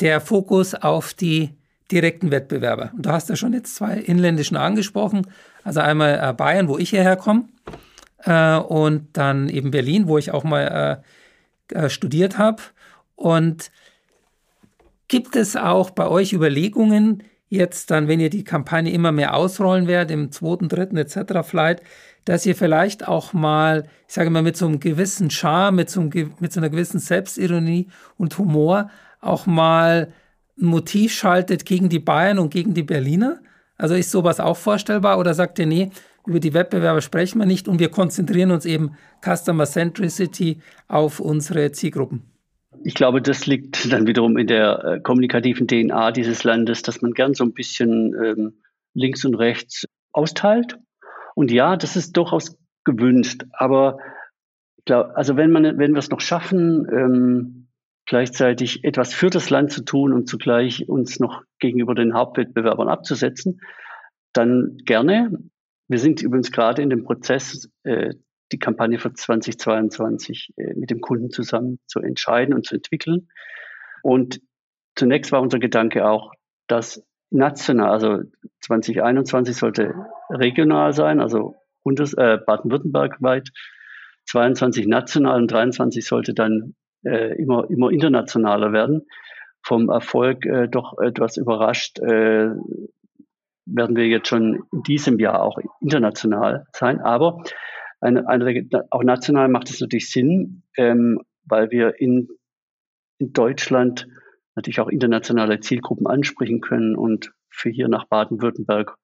der 0.00 0.20
Fokus 0.20 0.74
auf 0.74 1.14
die 1.14 1.50
direkten 1.90 2.30
Wettbewerber. 2.30 2.90
Und 2.94 3.06
du 3.06 3.10
hast 3.10 3.28
ja 3.28 3.36
schon 3.36 3.52
jetzt 3.52 3.76
zwei 3.76 3.98
inländischen 3.98 4.56
angesprochen, 4.56 5.26
also 5.64 5.80
einmal 5.80 6.20
äh, 6.22 6.32
Bayern, 6.32 6.68
wo 6.68 6.76
ich 6.76 6.90
hierher 6.90 7.16
komme, 7.16 7.44
äh, 8.24 8.56
und 8.56 9.16
dann 9.16 9.48
eben 9.48 9.70
Berlin, 9.70 10.08
wo 10.08 10.18
ich 10.18 10.32
auch 10.32 10.44
mal 10.44 11.02
äh, 11.72 11.76
äh, 11.76 11.88
studiert 11.88 12.38
habe. 12.38 12.62
Und 13.14 13.70
Gibt 15.08 15.36
es 15.36 15.56
auch 15.56 15.90
bei 15.90 16.06
euch 16.06 16.34
Überlegungen, 16.34 17.22
jetzt 17.48 17.90
dann, 17.90 18.08
wenn 18.08 18.20
ihr 18.20 18.30
die 18.30 18.44
Kampagne 18.44 18.92
immer 18.92 19.10
mehr 19.10 19.34
ausrollen 19.34 19.86
werdet, 19.86 20.10
im 20.10 20.30
zweiten, 20.32 20.68
dritten 20.68 20.98
etc. 20.98 21.40
vielleicht, 21.42 21.82
dass 22.26 22.44
ihr 22.44 22.54
vielleicht 22.54 23.08
auch 23.08 23.32
mal, 23.32 23.88
ich 24.06 24.14
sage 24.14 24.28
mal, 24.28 24.42
mit 24.42 24.56
so 24.56 24.66
einem 24.66 24.80
gewissen 24.80 25.30
Charme, 25.30 25.76
mit 25.76 25.90
so, 25.90 26.00
einem, 26.00 26.34
mit 26.40 26.52
so 26.52 26.60
einer 26.60 26.68
gewissen 26.68 27.00
Selbstironie 27.00 27.88
und 28.18 28.36
Humor 28.36 28.90
auch 29.20 29.46
mal 29.46 30.12
ein 30.60 30.66
Motiv 30.66 31.14
schaltet 31.14 31.64
gegen 31.64 31.88
die 31.88 32.00
Bayern 32.00 32.38
und 32.38 32.50
gegen 32.50 32.74
die 32.74 32.82
Berliner? 32.82 33.40
Also 33.78 33.94
ist 33.94 34.10
sowas 34.10 34.40
auch 34.40 34.56
vorstellbar 34.58 35.18
oder 35.18 35.32
sagt 35.32 35.58
ihr, 35.58 35.66
nee, 35.66 35.90
über 36.26 36.40
die 36.40 36.52
Wettbewerber 36.52 37.00
sprechen 37.00 37.38
wir 37.38 37.46
nicht 37.46 37.66
und 37.66 37.78
wir 37.78 37.90
konzentrieren 37.90 38.50
uns 38.50 38.66
eben 38.66 38.90
Customer 39.24 39.64
Centricity 39.64 40.60
auf 40.86 41.20
unsere 41.20 41.72
Zielgruppen? 41.72 42.37
Ich 42.84 42.94
glaube, 42.94 43.20
das 43.20 43.46
liegt 43.46 43.92
dann 43.92 44.06
wiederum 44.06 44.36
in 44.36 44.46
der 44.46 44.84
äh, 44.84 45.00
kommunikativen 45.00 45.66
DNA 45.66 46.12
dieses 46.12 46.44
Landes, 46.44 46.82
dass 46.82 47.02
man 47.02 47.12
gern 47.12 47.34
so 47.34 47.44
ein 47.44 47.52
bisschen 47.52 48.14
ähm, 48.14 48.62
links 48.94 49.24
und 49.24 49.34
rechts 49.34 49.86
austeilt. 50.12 50.78
Und 51.34 51.50
ja, 51.50 51.76
das 51.76 51.96
ist 51.96 52.16
durchaus 52.16 52.56
gewünscht. 52.84 53.44
Aber 53.52 53.98
glaub, 54.84 55.10
also 55.16 55.36
wenn 55.36 55.50
man, 55.50 55.78
wenn 55.78 55.92
wir 55.92 55.98
es 55.98 56.10
noch 56.10 56.20
schaffen, 56.20 56.86
ähm, 56.90 57.68
gleichzeitig 58.06 58.84
etwas 58.84 59.12
für 59.12 59.30
das 59.30 59.50
Land 59.50 59.70
zu 59.70 59.84
tun 59.84 60.12
und 60.12 60.28
zugleich 60.28 60.88
uns 60.88 61.20
noch 61.20 61.42
gegenüber 61.58 61.94
den 61.94 62.14
Hauptwettbewerbern 62.14 62.88
abzusetzen, 62.88 63.60
dann 64.32 64.78
gerne. 64.84 65.30
Wir 65.88 65.98
sind 65.98 66.22
übrigens 66.22 66.50
gerade 66.50 66.82
in 66.82 66.90
dem 66.90 67.04
Prozess, 67.04 67.70
äh, 67.82 68.14
die 68.52 68.58
Kampagne 68.58 68.98
für 68.98 69.12
2022 69.12 70.54
äh, 70.56 70.74
mit 70.74 70.90
dem 70.90 71.00
Kunden 71.00 71.30
zusammen 71.30 71.78
zu 71.86 72.00
entscheiden 72.00 72.54
und 72.54 72.66
zu 72.66 72.76
entwickeln. 72.76 73.28
Und 74.02 74.40
zunächst 74.94 75.32
war 75.32 75.42
unser 75.42 75.58
Gedanke 75.58 76.08
auch, 76.08 76.32
dass 76.66 77.02
national, 77.30 77.90
also 77.90 78.22
2021 78.62 79.56
sollte 79.56 79.94
regional 80.30 80.92
sein, 80.92 81.20
also 81.20 81.56
äh, 81.86 82.38
Baden-Württemberg 82.38 83.16
weit, 83.20 83.50
22 84.26 84.86
national 84.86 85.40
und 85.40 85.50
23 85.50 86.06
sollte 86.06 86.34
dann 86.34 86.74
äh, 87.04 87.34
immer, 87.40 87.68
immer 87.70 87.90
internationaler 87.90 88.72
werden. 88.72 89.06
Vom 89.62 89.88
Erfolg 89.88 90.44
äh, 90.44 90.68
doch 90.68 90.98
etwas 90.98 91.36
überrascht 91.36 91.98
äh, 91.98 92.50
werden 93.64 93.96
wir 93.96 94.06
jetzt 94.06 94.28
schon 94.28 94.64
in 94.72 94.82
diesem 94.82 95.18
Jahr 95.18 95.42
auch 95.42 95.58
international 95.80 96.66
sein. 96.72 97.00
Aber 97.00 97.42
eine, 98.00 98.28
eine, 98.28 98.86
auch 98.90 99.02
national 99.02 99.48
macht 99.48 99.70
es 99.70 99.80
natürlich 99.80 100.10
Sinn, 100.10 100.62
ähm, 100.76 101.20
weil 101.44 101.70
wir 101.70 102.00
in, 102.00 102.28
in 103.18 103.32
Deutschland 103.32 104.06
natürlich 104.54 104.80
auch 104.80 104.88
internationale 104.88 105.60
Zielgruppen 105.60 106.06
ansprechen 106.06 106.60
können 106.60 106.96
und 106.96 107.32
für 107.50 107.70
hier 107.70 107.88
nach 107.88 108.06
Baden-Württemberg 108.06 108.96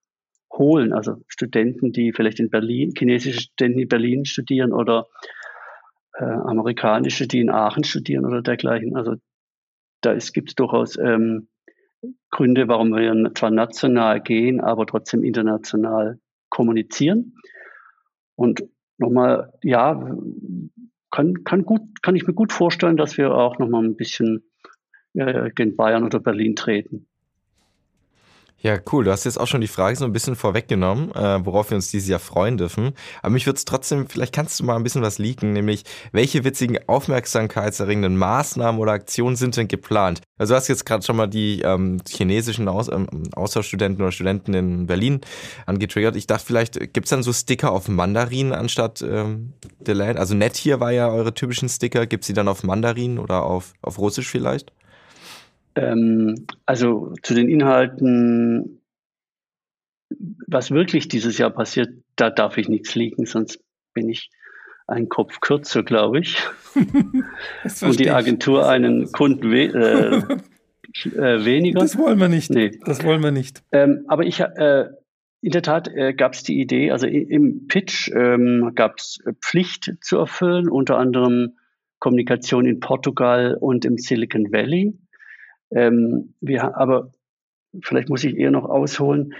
holen. 0.53 0.93
Also 0.93 1.23
Studenten, 1.27 1.93
die 1.93 2.13
vielleicht 2.13 2.41
in 2.41 2.51
Berlin, 2.51 2.93
chinesische 2.97 3.41
Studenten 3.41 3.81
in 3.81 3.89
Berlin 3.89 4.25
studieren 4.25 4.73
oder 4.73 5.07
äh, 6.15 6.25
amerikanische, 6.25 7.27
die 7.27 7.41
in 7.41 7.51
Aachen 7.51 7.85
studieren 7.85 8.25
oder 8.25 8.43
dergleichen. 8.43 8.97
Also 8.97 9.17
da 10.01 10.15
gibt 10.15 10.51
es 10.51 10.55
durchaus 10.55 10.97
ähm, 10.99 11.49
Gründe, 12.31 12.69
warum 12.69 12.91
wir 12.91 13.35
zwar 13.35 13.51
national 13.51 14.21
gehen, 14.21 14.61
aber 14.61 14.87
trotzdem 14.87 15.25
international 15.25 16.19
kommunizieren. 16.51 17.35
Und 18.37 18.63
nochmal, 18.99 19.53
ja, 19.63 20.17
kann, 21.11 21.45
kann, 21.45 21.65
gut, 21.65 22.03
kann 22.03 22.17
ich 22.17 22.27
mir 22.27 22.35
gut 22.35 22.53
vorstellen, 22.53 22.97
dass 22.97 23.17
wir 23.17 23.35
auch 23.35 23.59
nochmal 23.59 23.85
ein 23.85 23.97
bisschen 23.97 24.51
äh, 25.15 25.51
gegen 25.51 25.77
Bayern 25.77 26.05
oder 26.05 26.21
Berlin 26.21 26.57
treten. 26.57 27.07
Ja, 28.65 28.79
cool. 28.91 29.05
Du 29.05 29.11
hast 29.11 29.25
jetzt 29.25 29.39
auch 29.39 29.47
schon 29.47 29.61
die 29.61 29.69
Frage 29.69 29.95
so 29.95 30.07
ein 30.07 30.15
bisschen 30.15 30.37
vorweggenommen, 30.37 31.15
äh, 31.15 31.45
worauf 31.45 31.69
wir 31.69 31.75
uns 31.75 31.91
dieses 31.91 32.09
Jahr 32.09 32.19
freuen 32.19 32.57
dürfen. 32.57 32.93
Aber 33.21 33.31
mich 33.31 33.45
würde 33.45 33.59
es 33.59 33.67
trotzdem, 33.67 34.09
vielleicht 34.09 34.35
kannst 34.35 34.59
du 34.59 34.65
mal 34.65 34.75
ein 34.77 34.83
bisschen 34.83 35.03
was 35.03 35.19
leaken, 35.19 35.53
nämlich 35.53 35.85
welche 36.13 36.45
witzigen 36.45 36.79
aufmerksamkeitserregenden 36.87 38.17
Maßnahmen 38.17 38.81
oder 38.81 38.93
Aktionen 38.93 39.37
sind 39.37 39.59
denn 39.59 39.69
geplant? 39.69 40.23
Also 40.39 40.55
du 40.55 40.57
hast 40.57 40.69
jetzt 40.69 40.87
gerade 40.87 41.05
schon 41.05 41.17
mal 41.17 41.27
die 41.27 41.61
ähm, 41.61 42.01
chinesischen 42.09 42.67
Aus 42.69 42.89
ähm, 42.89 43.07
Austauschstudenten 43.37 44.03
oder 44.03 44.13
Studenten 44.13 44.55
in 44.55 44.87
Berlin 44.87 45.21
angetriggert. 45.67 46.17
Ich 46.17 46.27
dachte, 46.27 46.47
vielleicht 46.47 46.95
gibt 46.95 47.05
es 47.05 47.11
dann 47.11 47.23
so 47.23 47.35
Sticker 47.35 47.71
auf 47.71 47.89
Mandarin 47.89 48.55
anstatt 48.55 49.03
ähm, 49.03 49.53
der 49.79 49.95
Land. 49.95 50.19
Also 50.19 50.35
nett 50.35 50.57
hier 50.57 50.81
war 50.81 50.91
ja 50.91 51.11
eure 51.11 51.35
typischen 51.35 51.69
Sticker. 51.69 52.07
Gibt 52.07 52.25
es 52.25 52.29
die 52.29 52.33
dann 52.33 52.49
auf 52.49 52.63
Mandarin 52.63 53.19
oder 53.19 53.43
auf, 53.43 53.75
auf 53.83 53.99
Russisch 53.99 54.31
vielleicht? 54.31 54.73
Ähm, 55.77 56.47
also 56.67 57.15
zu 57.23 57.35
den 57.35 57.49
Inhalten, 57.49 58.81
was 60.47 60.71
wirklich 60.71 61.09
dieses 61.09 61.39
Jahr 61.39 61.51
passiert, 61.51 61.91
da 62.17 62.31
darf 62.31 62.57
ich 62.59 62.69
nichts 62.69 62.95
liegen, 62.95 63.27
sonst 63.27 63.61
bin 63.93 64.09
ich 64.09 64.31
ein 64.87 65.09
Kopf 65.09 65.41
kürzer, 65.41 65.83
glaube 65.83 66.21
ich. 66.21 66.39
Und 67.83 67.99
die 67.99 68.11
Agentur 68.11 68.69
einen 68.69 69.11
Kunden 69.13 69.51
we 69.51 69.65
äh, 71.05 71.17
äh, 71.17 71.45
weniger. 71.45 71.81
Das 71.81 71.99
wollen 71.99 72.19
wir 72.21 72.29
nicht. 72.29 72.51
Nee. 72.51 72.79
Das 72.85 73.03
wollen 73.05 73.23
wir 73.23 73.31
nicht. 73.31 73.63
Ähm, 73.73 74.05
aber 74.09 74.25
ich, 74.25 74.41
äh, 74.41 74.87
in 75.41 75.51
der 75.51 75.63
Tat 75.63 75.89
äh, 75.89 76.15
gab 76.15 76.35
es 76.35 76.43
die 76.43 76.61
Idee, 76.61 76.91
also 76.91 77.07
im 77.07 77.67
Pitch 77.67 78.11
ähm, 78.15 78.73
gab 78.75 78.99
es 78.99 79.19
Pflicht 79.43 79.95
zu 80.01 80.19
erfüllen, 80.19 80.69
unter 80.69 80.99
anderem 80.99 81.57
Kommunikation 81.99 82.67
in 82.67 82.81
Portugal 82.81 83.57
und 83.59 83.85
im 83.85 83.99
Silicon 83.99 84.53
Valley. 84.53 84.99
Ähm, 85.71 86.35
wir, 86.41 86.77
aber 86.77 87.13
vielleicht 87.83 88.09
muss 88.09 88.25
ich 88.25 88.37
eher 88.37 88.51
noch 88.51 88.65
ausholen. 88.65 89.35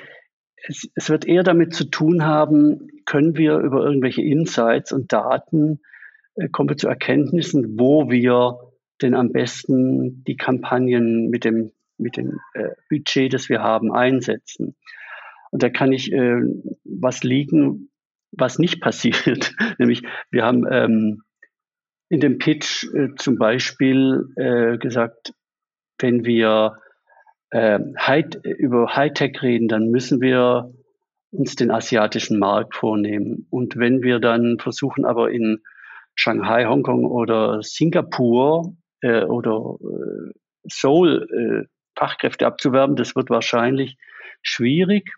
Es, 0.67 0.89
es 0.95 1.11
wird 1.11 1.27
eher 1.27 1.43
damit 1.43 1.75
zu 1.75 1.85
tun 1.85 2.25
haben, 2.25 2.89
können 3.05 3.37
wir 3.37 3.59
über 3.59 3.85
irgendwelche 3.85 4.23
Insights 4.23 4.93
und 4.93 5.13
Daten 5.13 5.81
äh, 6.37 6.49
kommen 6.49 6.69
wir 6.69 6.77
zu 6.77 6.89
Erkenntnissen, 6.89 7.79
wo 7.79 8.11
wir 8.11 8.59
denn 9.03 9.15
am 9.15 9.33
besten 9.33 10.25
die 10.25 10.37
Kampagnen 10.37 11.29
mit 11.29 11.45
dem, 11.45 11.73
mit 11.99 12.17
dem 12.17 12.41
äh, 12.55 12.71
Budget, 12.89 13.33
das 13.33 13.49
wir 13.49 13.63
haben, 13.63 13.93
einsetzen. 13.93 14.77
Und 15.51 15.63
da 15.63 15.69
kann 15.69 15.93
ich 15.93 16.13
äh, 16.13 16.41
was 16.85 17.23
liegen, 17.23 17.91
was 18.33 18.59
nicht 18.59 18.81
passiert. 18.81 19.55
Nämlich, 19.79 20.03
wir 20.31 20.45
haben 20.45 20.65
ähm, 20.71 21.23
in 22.09 22.21
dem 22.21 22.39
Pitch 22.39 22.85
äh, 22.95 23.15
zum 23.17 23.37
Beispiel 23.37 24.29
äh, 24.37 24.79
gesagt, 24.79 25.35
wenn 25.99 26.25
wir 26.25 26.79
äh, 27.51 27.79
High, 27.99 28.27
über 28.45 28.95
Hightech 28.95 29.43
reden, 29.43 29.69
dann 29.69 29.91
müssen 29.91 30.21
wir 30.21 30.73
uns 31.31 31.57
den 31.57 31.71
asiatischen 31.71 32.39
Markt 32.39 32.75
vornehmen. 32.75 33.47
Und 33.51 33.77
wenn 33.77 34.03
wir 34.03 34.21
dann 34.21 34.59
versuchen, 34.59 35.05
aber 35.05 35.31
in 35.31 35.63
Shanghai, 36.15 36.67
Hongkong 36.67 37.05
oder 37.05 37.63
Singapur 37.63 38.77
äh, 39.01 39.25
oder 39.25 39.77
äh, 39.81 40.33
Seoul 40.65 41.27
äh, 41.31 41.69
Fachkräfte 41.99 42.47
abzuwerben, 42.47 42.97
das 42.97 43.17
wird 43.17 43.31
wahrscheinlich 43.31 43.97
schwierig. 44.43 45.13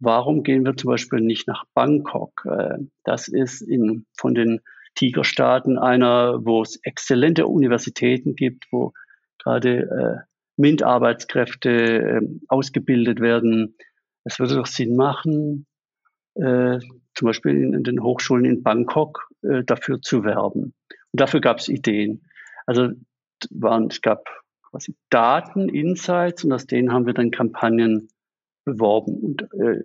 Warum 0.00 0.42
gehen 0.42 0.64
wir 0.64 0.76
zum 0.76 0.90
Beispiel 0.90 1.20
nicht 1.20 1.48
nach 1.48 1.64
Bangkok? 1.74 2.44
Äh, 2.44 2.78
das 3.04 3.28
ist 3.28 3.62
in, 3.62 4.06
von 4.18 4.34
den 4.34 4.60
Tigerstaaten 4.94 5.78
einer, 5.78 6.44
wo 6.44 6.62
es 6.62 6.78
exzellente 6.82 7.46
Universitäten 7.46 8.36
gibt, 8.36 8.66
wo 8.70 8.92
gerade 9.44 10.24
äh, 10.58 10.60
MINT-Arbeitskräfte 10.60 11.70
äh, 11.70 12.20
ausgebildet 12.48 13.20
werden. 13.20 13.76
Es 14.24 14.38
würde 14.38 14.54
doch 14.56 14.66
Sinn 14.66 14.96
machen, 14.96 15.66
äh, 16.34 16.78
zum 17.14 17.26
Beispiel 17.26 17.52
in, 17.52 17.74
in, 17.74 17.84
den 17.84 18.02
Hochschulen 18.02 18.44
in 18.44 18.62
Bangkok 18.62 19.28
äh, 19.42 19.62
dafür 19.64 20.00
zu 20.00 20.24
werben. 20.24 20.74
Und 21.12 21.20
dafür 21.20 21.40
gab 21.40 21.58
es 21.58 21.68
Ideen. 21.68 22.24
Also 22.66 22.88
waren, 23.50 23.88
es 23.88 24.00
gab 24.00 24.24
quasi 24.70 24.96
Daten, 25.10 25.68
Insights 25.68 26.44
und 26.44 26.52
aus 26.52 26.66
denen 26.66 26.92
haben 26.92 27.06
wir 27.06 27.14
dann 27.14 27.30
Kampagnen 27.30 28.08
beworben. 28.64 29.18
Und 29.18 29.42
äh, 29.52 29.84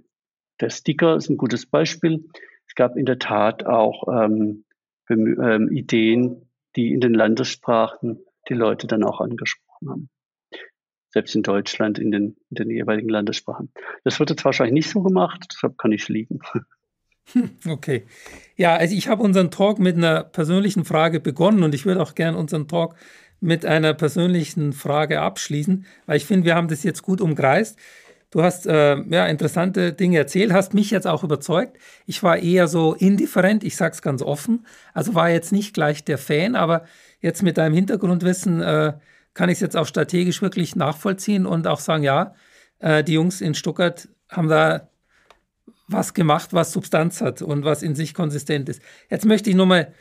der 0.61 0.69
Sticker 0.69 1.15
ist 1.15 1.29
ein 1.29 1.37
gutes 1.37 1.65
Beispiel. 1.65 2.25
Es 2.67 2.75
gab 2.75 2.95
in 2.95 3.05
der 3.05 3.19
Tat 3.19 3.65
auch 3.65 4.07
ähm, 4.07 4.65
ähm, 5.09 5.69
Ideen, 5.71 6.49
die 6.75 6.91
in 6.93 7.01
den 7.01 7.13
Landessprachen 7.13 8.19
die 8.49 8.55
Leute 8.55 8.87
dann 8.87 9.03
auch 9.03 9.21
angesprochen 9.21 9.89
haben. 9.89 10.09
Selbst 11.11 11.35
in 11.35 11.43
Deutschland 11.43 11.97
in 11.97 12.11
den, 12.11 12.37
in 12.49 12.55
den 12.55 12.69
jeweiligen 12.69 13.09
Landessprachen. 13.09 13.71
Das 14.03 14.19
wird 14.19 14.29
jetzt 14.29 14.45
wahrscheinlich 14.45 14.73
nicht 14.73 14.89
so 14.89 15.01
gemacht, 15.01 15.47
deshalb 15.51 15.77
kann 15.77 15.91
ich 15.91 16.07
liegen. 16.07 16.39
Okay. 17.67 18.05
Ja, 18.55 18.75
also 18.75 18.95
ich 18.95 19.07
habe 19.07 19.21
unseren 19.21 19.51
Talk 19.51 19.77
mit 19.77 19.95
einer 19.95 20.23
persönlichen 20.23 20.83
Frage 20.83 21.19
begonnen 21.19 21.61
und 21.61 21.75
ich 21.75 21.85
würde 21.85 22.01
auch 22.01 22.15
gerne 22.15 22.37
unseren 22.37 22.67
Talk 22.67 22.95
mit 23.39 23.65
einer 23.65 23.93
persönlichen 23.93 24.73
Frage 24.73 25.21
abschließen, 25.21 25.85
weil 26.07 26.17
ich 26.17 26.25
finde, 26.25 26.45
wir 26.45 26.55
haben 26.55 26.67
das 26.67 26.83
jetzt 26.83 27.03
gut 27.03 27.21
umkreist. 27.21 27.77
Du 28.31 28.43
hast 28.43 28.67
äh, 28.67 28.97
ja, 29.09 29.25
interessante 29.25 29.91
Dinge 29.93 30.17
erzählt, 30.17 30.53
hast 30.53 30.73
mich 30.73 30.91
jetzt 30.91 31.07
auch 31.07 31.23
überzeugt. 31.23 31.77
Ich 32.05 32.21
war 32.21 32.37
eher 32.37 32.67
so 32.67 32.93
indifferent, 32.93 33.63
ich 33.63 33.75
sage 33.75 33.93
es 33.93 34.03
ganz 34.03 34.21
offen. 34.21 34.67
Also 34.93 35.15
war 35.15 35.29
jetzt 35.29 35.51
nicht 35.51 35.73
gleich 35.73 36.03
der 36.03 36.19
Fan, 36.19 36.55
aber 36.55 36.85
jetzt 37.19 37.43
mit 37.43 37.57
deinem 37.57 37.73
Hintergrundwissen 37.73 38.61
äh, 38.61 38.93
kann 39.33 39.49
ich 39.49 39.55
es 39.57 39.61
jetzt 39.61 39.77
auch 39.77 39.87
strategisch 39.87 40.41
wirklich 40.41 40.75
nachvollziehen 40.75 41.45
und 41.45 41.67
auch 41.67 41.79
sagen, 41.79 42.03
ja, 42.03 42.33
äh, 42.79 43.03
die 43.03 43.13
Jungs 43.13 43.41
in 43.41 43.55
Stuttgart 43.55 44.09
haben 44.29 44.47
da 44.47 44.89
was 45.87 46.13
gemacht, 46.13 46.53
was 46.53 46.71
Substanz 46.71 47.21
hat 47.21 47.41
und 47.41 47.65
was 47.65 47.81
in 47.81 47.95
sich 47.95 48.13
konsistent 48.13 48.69
ist. 48.69 48.81
Jetzt 49.09 49.25
möchte 49.25 49.49
ich 49.49 49.55
nochmal 49.55 49.93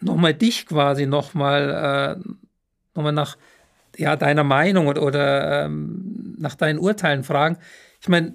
noch 0.00 0.16
mal 0.16 0.34
dich 0.34 0.66
quasi 0.66 1.06
nochmal 1.06 2.20
äh, 2.24 2.28
noch 2.94 3.12
nach 3.12 3.36
ja, 3.96 4.16
deiner 4.16 4.44
Meinung 4.44 4.86
oder, 4.86 5.02
oder 5.02 5.64
ähm, 5.64 6.34
nach 6.38 6.54
deinen 6.54 6.78
Urteilen 6.78 7.24
fragen. 7.24 7.58
Ich 8.00 8.08
meine, 8.08 8.34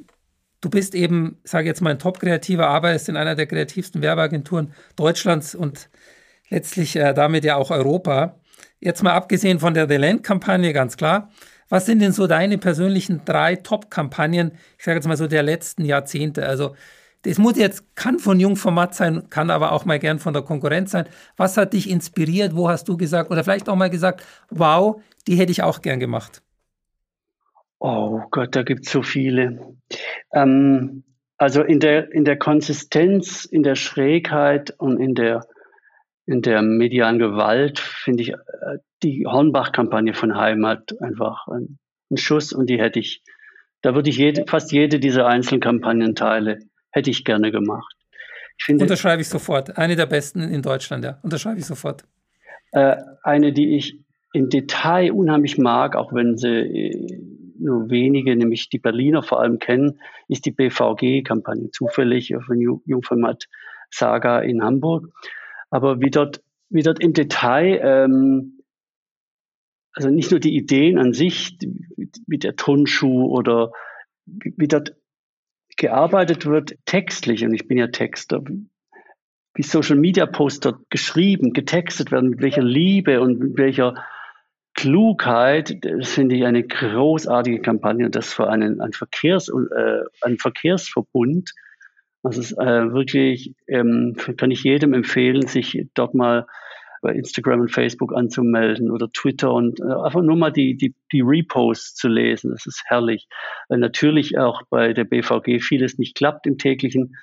du 0.61 0.69
bist 0.69 0.95
eben, 0.95 1.37
sage 1.43 1.67
jetzt 1.67 1.81
mal, 1.81 1.91
ein 1.91 1.99
Top-Kreativer, 1.99 2.67
arbeitest 2.67 3.09
in 3.09 3.17
einer 3.17 3.35
der 3.35 3.47
kreativsten 3.47 4.01
Werbeagenturen 4.01 4.73
Deutschlands 4.95 5.55
und 5.55 5.89
letztlich 6.49 6.95
äh, 6.95 7.13
damit 7.13 7.45
ja 7.45 7.55
auch 7.55 7.71
Europa. 7.71 8.39
Jetzt 8.79 9.03
mal 9.03 9.13
abgesehen 9.13 9.59
von 9.59 9.73
der 9.73 9.87
The 9.87 9.95
Land-Kampagne, 9.95 10.73
ganz 10.73 10.97
klar. 10.97 11.29
Was 11.69 11.85
sind 11.85 12.01
denn 12.01 12.11
so 12.11 12.27
deine 12.27 12.57
persönlichen 12.57 13.21
drei 13.25 13.55
Top-Kampagnen, 13.55 14.53
ich 14.77 14.85
sage 14.85 14.97
jetzt 14.97 15.07
mal 15.07 15.17
so 15.17 15.27
der 15.27 15.43
letzten 15.43 15.85
Jahrzehnte? 15.85 16.45
Also 16.45 16.75
das 17.23 17.37
muss 17.37 17.57
jetzt, 17.57 17.95
kann 17.95 18.17
von 18.17 18.39
Jungformat 18.39 18.95
sein, 18.95 19.29
kann 19.29 19.49
aber 19.49 19.73
auch 19.73 19.85
mal 19.85 19.99
gern 19.99 20.19
von 20.19 20.33
der 20.33 20.41
Konkurrenz 20.41 20.91
sein. 20.91 21.05
Was 21.35 21.57
hat 21.57 21.73
dich 21.73 21.89
inspiriert? 21.89 22.55
Wo 22.55 22.69
hast 22.69 22.87
du 22.87 22.97
gesagt, 22.97 23.29
oder 23.29 23.43
vielleicht 23.43 23.67
auch 23.67 23.75
mal 23.75 23.89
gesagt, 23.89 24.23
wow, 24.49 25.01
die 25.27 25.35
hätte 25.35 25.51
ich 25.51 25.61
auch 25.61 25.81
gern 25.81 25.99
gemacht? 25.99 26.41
Oh 27.79 28.21
Gott, 28.31 28.55
da 28.55 28.63
gibt 28.63 28.85
es 28.85 28.91
so 28.91 29.03
viele. 29.03 29.75
Ähm, 30.33 31.03
also 31.37 31.61
in 31.61 31.79
der, 31.79 32.11
in 32.11 32.25
der 32.25 32.37
Konsistenz, 32.37 33.45
in 33.45 33.63
der 33.63 33.75
Schrägheit 33.75 34.73
und 34.77 34.99
in 34.99 35.13
der, 35.13 35.45
in 36.29 36.43
der 36.43 36.61
medialen 36.61 37.17
Gewalt 37.17 37.79
finde 37.79 38.21
ich 38.21 38.29
äh, 38.29 38.77
die 39.01 39.25
Hornbach-Kampagne 39.25 40.13
von 40.13 40.37
Heimat 40.37 40.93
einfach 41.01 41.47
ein, 41.47 41.79
ein, 42.11 42.17
Schuss 42.17 42.53
und 42.53 42.69
die 42.69 42.79
hätte 42.79 42.99
ich, 42.99 43.23
da 43.81 43.95
würde 43.95 44.11
ich 44.11 44.17
jede, 44.17 44.45
fast 44.47 44.71
jede 44.71 44.99
dieser 44.99 45.25
einzelnen 45.25 45.59
Kampagnenteile 45.59 46.59
hätte 46.91 47.09
ich 47.09 47.25
gerne 47.25 47.51
gemacht. 47.51 47.95
Ich 48.59 48.65
finde, 48.65 48.83
Unterschreibe 48.83 49.23
ich 49.23 49.27
sofort. 49.27 49.75
Eine 49.75 49.95
der 49.95 50.05
besten 50.05 50.41
in 50.41 50.61
Deutschland, 50.61 51.03
ja. 51.03 51.17
Unterschreibe 51.23 51.59
ich 51.59 51.65
sofort. 51.65 52.03
Äh, 52.73 52.97
eine, 53.23 53.51
die 53.51 53.75
ich 53.75 53.99
im 54.33 54.49
Detail 54.49 55.11
unheimlich 55.11 55.57
mag, 55.57 55.95
auch 55.95 56.13
wenn 56.13 56.37
sie 56.37 56.47
äh, 56.47 57.19
nur 57.57 57.89
wenige, 57.89 58.35
nämlich 58.35 58.69
die 58.69 58.77
Berliner 58.77 59.23
vor 59.23 59.39
allem 59.39 59.57
kennen, 59.57 59.99
ist 60.27 60.45
die 60.45 60.51
BVG-Kampagne, 60.51 61.71
zufällig 61.71 62.35
auf 62.35 62.47
ein 62.49 62.61
Jungformat 62.85 63.45
Saga 63.89 64.41
in 64.41 64.61
Hamburg. 64.63 65.07
Aber 65.69 65.99
wie 65.99 66.09
dort, 66.09 66.41
wie 66.69 66.83
dort 66.83 67.01
im 67.01 67.13
Detail, 67.13 67.79
ähm, 67.83 68.61
also 69.93 70.09
nicht 70.09 70.31
nur 70.31 70.39
die 70.39 70.55
Ideen 70.55 70.97
an 70.97 71.13
sich, 71.13 71.57
wie 72.27 72.37
der 72.37 72.55
Turnschuh 72.55 73.25
oder 73.25 73.71
wie, 74.25 74.53
wie 74.57 74.67
dort 74.67 74.95
gearbeitet 75.77 76.45
wird, 76.45 76.75
textlich, 76.85 77.43
und 77.45 77.53
ich 77.53 77.67
bin 77.67 77.77
ja 77.77 77.87
Texter, 77.87 78.43
wie 79.53 79.63
Social 79.63 79.95
Media 79.95 80.25
Poster 80.25 80.79
geschrieben, 80.89 81.53
getextet 81.53 82.11
werden, 82.11 82.29
mit 82.29 82.41
welcher 82.41 82.61
Liebe 82.61 83.21
und 83.21 83.39
mit 83.39 83.57
welcher 83.57 83.95
Klugheit, 84.73 85.77
das 85.81 86.11
finde 86.11 86.35
ich 86.35 86.45
eine 86.45 86.63
großartige 86.63 87.61
Kampagne 87.61 88.09
das 88.09 88.31
für 88.31 88.49
einen, 88.49 88.79
einen, 88.79 88.93
Verkehrs, 88.93 89.49
äh, 89.49 90.03
einen 90.21 90.37
Verkehrsverbund. 90.37 91.53
Es 92.23 92.37
ist 92.37 92.51
äh, 92.53 92.91
wirklich, 92.91 93.53
ähm, 93.67 94.15
kann 94.37 94.51
ich 94.51 94.63
jedem 94.63 94.93
empfehlen, 94.93 95.47
sich 95.47 95.85
dort 95.93 96.13
mal 96.13 96.45
bei 97.01 97.13
Instagram 97.13 97.61
und 97.61 97.71
Facebook 97.71 98.13
anzumelden 98.13 98.91
oder 98.91 99.09
Twitter 99.11 99.53
und 99.53 99.79
äh, 99.79 99.83
einfach 99.83 100.21
nur 100.21 100.35
mal 100.35 100.51
die, 100.51 100.75
die, 100.75 100.93
die 101.11 101.21
Reposts 101.21 101.95
zu 101.95 102.09
lesen. 102.09 102.51
Das 102.51 102.65
ist 102.65 102.83
herrlich. 102.85 103.27
Weil 103.69 103.79
natürlich 103.79 104.37
auch 104.37 104.63
bei 104.69 104.93
der 104.93 105.05
BVG 105.05 105.61
vieles 105.61 105.97
nicht 105.97 106.15
klappt 106.15 106.45
im 106.45 106.57
täglichen 106.57 107.15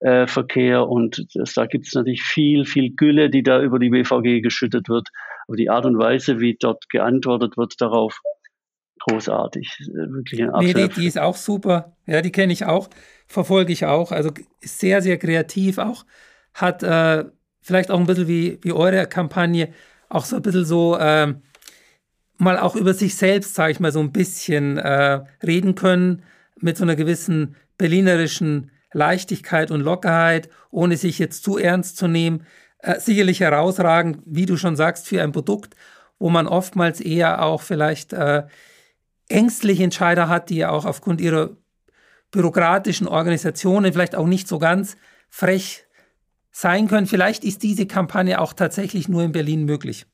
äh, 0.00 0.26
Verkehr 0.26 0.88
und 0.88 1.26
das, 1.34 1.54
da 1.54 1.66
gibt 1.66 1.86
es 1.86 1.94
natürlich 1.94 2.22
viel, 2.22 2.64
viel 2.64 2.94
Gülle, 2.94 3.30
die 3.30 3.42
da 3.42 3.60
über 3.60 3.78
die 3.78 3.90
BVG 3.90 4.40
geschüttet 4.40 4.88
wird. 4.88 5.08
Aber 5.46 5.56
die 5.56 5.70
Art 5.70 5.84
und 5.84 5.98
Weise, 5.98 6.40
wie 6.40 6.56
dort 6.58 6.88
geantwortet 6.88 7.56
wird 7.56 7.80
darauf, 7.80 8.20
großartig. 9.08 9.90
Wirklich 9.92 10.42
ein 10.42 10.50
nee, 10.60 10.74
die, 10.74 10.88
die 10.88 11.06
ist 11.06 11.18
auch 11.18 11.36
super. 11.36 11.96
Ja, 12.06 12.22
die 12.22 12.32
kenne 12.32 12.52
ich 12.52 12.64
auch, 12.64 12.88
verfolge 13.26 13.72
ich 13.72 13.86
auch. 13.86 14.12
Also 14.12 14.30
sehr, 14.60 15.02
sehr 15.02 15.18
kreativ 15.18 15.78
auch. 15.78 16.04
Hat 16.54 16.82
äh, 16.82 17.24
vielleicht 17.60 17.90
auch 17.90 17.98
ein 17.98 18.06
bisschen 18.06 18.28
wie, 18.28 18.58
wie 18.62 18.72
eure 18.72 19.06
Kampagne, 19.06 19.72
auch 20.08 20.24
so 20.24 20.36
ein 20.36 20.42
bisschen 20.42 20.64
so 20.64 20.96
äh, 20.96 21.34
mal 22.38 22.58
auch 22.58 22.76
über 22.76 22.94
sich 22.94 23.16
selbst, 23.16 23.54
sage 23.54 23.72
ich 23.72 23.80
mal, 23.80 23.92
so 23.92 24.00
ein 24.00 24.12
bisschen 24.12 24.78
äh, 24.78 25.20
reden 25.44 25.74
können 25.74 26.22
mit 26.60 26.76
so 26.76 26.84
einer 26.84 26.96
gewissen 26.96 27.56
berlinerischen 27.76 28.70
Leichtigkeit 28.92 29.70
und 29.70 29.82
Lockerheit, 29.82 30.48
ohne 30.70 30.96
sich 30.96 31.18
jetzt 31.18 31.44
zu 31.44 31.58
ernst 31.58 31.96
zu 31.96 32.08
nehmen. 32.08 32.46
Äh, 32.78 33.00
sicherlich 33.00 33.40
herausragend, 33.40 34.20
wie 34.24 34.46
du 34.46 34.56
schon 34.56 34.76
sagst, 34.76 35.08
für 35.08 35.22
ein 35.22 35.32
Produkt, 35.32 35.74
wo 36.18 36.30
man 36.30 36.46
oftmals 36.46 37.00
eher 37.00 37.42
auch 37.42 37.62
vielleicht 37.62 38.12
äh, 38.12 38.44
ängstliche 39.28 39.84
Entscheider 39.84 40.28
hat, 40.28 40.50
die 40.50 40.56
ja 40.56 40.70
auch 40.70 40.84
aufgrund 40.84 41.20
ihrer 41.20 41.50
bürokratischen 42.30 43.08
Organisationen 43.08 43.92
vielleicht 43.92 44.16
auch 44.16 44.26
nicht 44.26 44.48
so 44.48 44.58
ganz 44.58 44.96
frech 45.28 45.86
sein 46.50 46.88
können. 46.88 47.06
Vielleicht 47.06 47.44
ist 47.44 47.62
diese 47.62 47.86
Kampagne 47.86 48.40
auch 48.40 48.52
tatsächlich 48.52 49.08
nur 49.08 49.22
in 49.22 49.32
Berlin 49.32 49.64
möglich. 49.64 50.06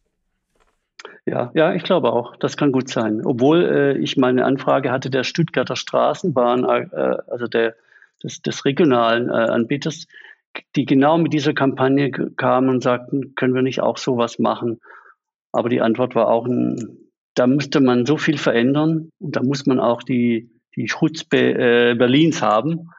Ja, 1.26 1.50
ja, 1.54 1.72
ich 1.74 1.84
glaube 1.84 2.12
auch. 2.12 2.36
Das 2.36 2.56
kann 2.56 2.70
gut 2.70 2.88
sein. 2.88 3.22
Obwohl 3.24 3.64
äh, 3.64 3.98
ich 3.98 4.16
meine 4.16 4.44
Anfrage 4.44 4.90
hatte 4.90 5.10
der 5.10 5.24
Stuttgarter 5.24 5.76
Straßenbahn, 5.76 6.64
äh, 6.64 7.16
also 7.28 7.46
der 7.46 7.74
des, 8.24 8.42
des 8.42 8.64
regionalen 8.64 9.28
äh, 9.28 9.32
Anbieters, 9.32 10.06
die 10.76 10.86
genau 10.86 11.18
mit 11.18 11.32
dieser 11.32 11.52
Kampagne 11.52 12.10
kamen 12.10 12.68
und 12.68 12.82
sagten, 12.82 13.34
können 13.34 13.54
wir 13.54 13.62
nicht 13.62 13.80
auch 13.80 13.98
sowas 13.98 14.38
machen? 14.38 14.80
Aber 15.52 15.68
die 15.68 15.80
Antwort 15.80 16.14
war 16.14 16.28
auch, 16.28 16.46
ein, 16.46 16.98
da 17.34 17.46
müsste 17.46 17.80
man 17.80 18.06
so 18.06 18.16
viel 18.16 18.38
verändern 18.38 19.10
und 19.18 19.36
da 19.36 19.42
muss 19.42 19.66
man 19.66 19.80
auch 19.80 20.02
die, 20.02 20.50
die 20.76 20.86
Chutzpe 20.86 21.36
äh, 21.36 21.94
Berlins 21.94 22.42
haben. 22.42 22.90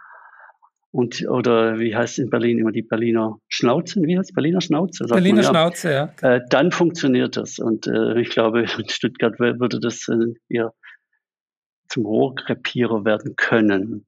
Und, 0.92 1.28
oder 1.28 1.78
wie 1.78 1.94
heißt 1.94 2.14
es 2.14 2.24
in 2.24 2.30
Berlin 2.30 2.58
immer 2.58 2.72
die 2.72 2.82
Berliner 2.82 3.38
Schnauze? 3.50 4.02
Wie 4.02 4.18
heißt 4.18 4.30
es? 4.30 4.34
Berliner 4.34 4.62
Schnauze? 4.62 5.06
Berliner 5.06 5.36
man, 5.36 5.44
ja. 5.44 5.50
Schnauze, 5.50 5.92
ja. 5.92 6.14
Äh, 6.22 6.42
dann 6.50 6.72
funktioniert 6.72 7.36
das. 7.36 7.60
Und 7.60 7.88
äh, 7.88 8.20
ich 8.20 8.30
glaube, 8.30 8.62
in 8.78 8.90
Stuttgart 8.90 9.40
würde 9.40 9.80
das 9.80 10.08
äh, 10.08 10.34
eher 10.48 10.74
zum 11.90 12.06
Rohrkrepierer 12.06 13.04
werden 13.04 13.36
können. 13.36 14.06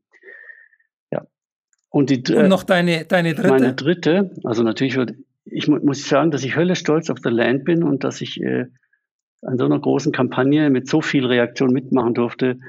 Und, 1.89 2.09
die, 2.09 2.33
Und 2.33 2.49
noch 2.49 2.63
deine, 2.63 3.05
deine 3.05 3.33
dritte? 3.33 3.49
Meine 3.49 3.73
dritte, 3.73 4.31
also 4.43 4.63
natürlich 4.63 4.97
würde 4.97 5.15
ich 5.45 5.67
muss 5.67 6.07
sagen, 6.07 6.31
dass 6.31 6.43
ich 6.43 6.57
höllisch 6.57 6.79
stolz 6.79 7.09
auf 7.09 7.19
The 7.23 7.29
Land 7.29 7.63
bin 7.63 7.81
und 7.83 8.03
dass 8.03 8.19
ich 8.19 8.41
äh, 8.41 8.65
an 9.41 9.57
so 9.57 9.65
einer 9.65 9.79
großen 9.79 10.11
Kampagne 10.11 10.69
mit 10.69 10.87
so 10.87 11.01
viel 11.01 11.25
Reaktion 11.25 11.71
mitmachen 11.71 12.13
durfte. 12.13 12.59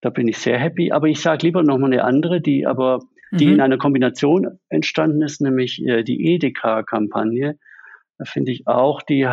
Da 0.00 0.10
bin 0.10 0.28
ich 0.28 0.38
sehr 0.38 0.58
happy. 0.58 0.92
Aber 0.92 1.08
ich 1.08 1.20
sage 1.20 1.46
lieber 1.46 1.62
noch 1.62 1.78
mal 1.78 1.86
eine 1.86 2.04
andere, 2.04 2.40
die 2.40 2.66
aber 2.66 3.00
die 3.32 3.46
mhm. 3.46 3.54
in 3.54 3.60
einer 3.60 3.78
Kombination 3.78 4.58
entstanden 4.68 5.22
ist, 5.22 5.40
nämlich 5.40 5.84
äh, 5.84 6.02
die 6.04 6.34
Edeka-Kampagne. 6.34 7.58
Da 8.18 8.24
finde 8.24 8.52
ich 8.52 8.66
auch, 8.68 9.02
die, 9.02 9.26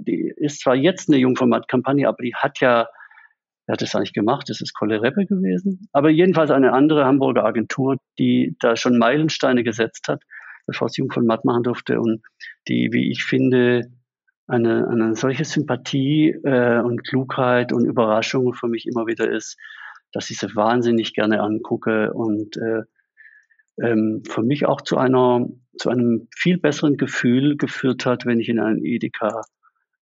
die 0.00 0.32
ist 0.36 0.60
zwar 0.60 0.74
jetzt 0.74 1.08
eine 1.08 1.18
Jungformat-Kampagne, 1.18 2.06
aber 2.06 2.22
die 2.22 2.34
hat 2.34 2.60
ja 2.60 2.88
Wer 3.66 3.72
hat 3.72 3.82
das 3.82 3.96
eigentlich 3.96 4.12
gemacht? 4.12 4.48
Das 4.48 4.60
ist 4.60 4.74
Kolle 4.74 5.02
Reppe 5.02 5.26
gewesen. 5.26 5.88
Aber 5.92 6.08
jedenfalls 6.08 6.50
eine 6.50 6.72
andere 6.72 7.04
Hamburger 7.04 7.44
Agentur, 7.44 7.96
die 8.18 8.56
da 8.60 8.76
schon 8.76 8.96
Meilensteine 8.96 9.64
gesetzt 9.64 10.06
hat, 10.06 10.22
bevor 10.66 10.86
es 10.86 10.96
Jung 10.96 11.10
von 11.10 11.26
Matt 11.26 11.44
machen 11.44 11.64
durfte 11.64 12.00
und 12.00 12.22
die, 12.68 12.90
wie 12.92 13.10
ich 13.10 13.24
finde, 13.24 13.90
eine, 14.46 14.88
eine 14.88 15.16
solche 15.16 15.44
Sympathie 15.44 16.30
äh, 16.44 16.80
und 16.80 17.06
Klugheit 17.06 17.72
und 17.72 17.84
Überraschung 17.84 18.54
für 18.54 18.68
mich 18.68 18.86
immer 18.86 19.06
wieder 19.06 19.30
ist, 19.30 19.56
dass 20.12 20.30
ich 20.30 20.38
sie 20.38 20.54
wahnsinnig 20.54 21.14
gerne 21.14 21.40
angucke 21.40 22.12
und 22.12 22.56
äh, 22.56 22.82
ähm, 23.82 24.22
für 24.28 24.42
mich 24.42 24.66
auch 24.66 24.80
zu 24.80 24.96
einer 24.96 25.46
zu 25.78 25.90
einem 25.90 26.28
viel 26.34 26.58
besseren 26.58 26.96
Gefühl 26.96 27.56
geführt 27.56 28.06
hat, 28.06 28.24
wenn 28.24 28.40
ich 28.40 28.48
in 28.48 28.58
einen 28.58 28.82
Edeka 28.84 29.42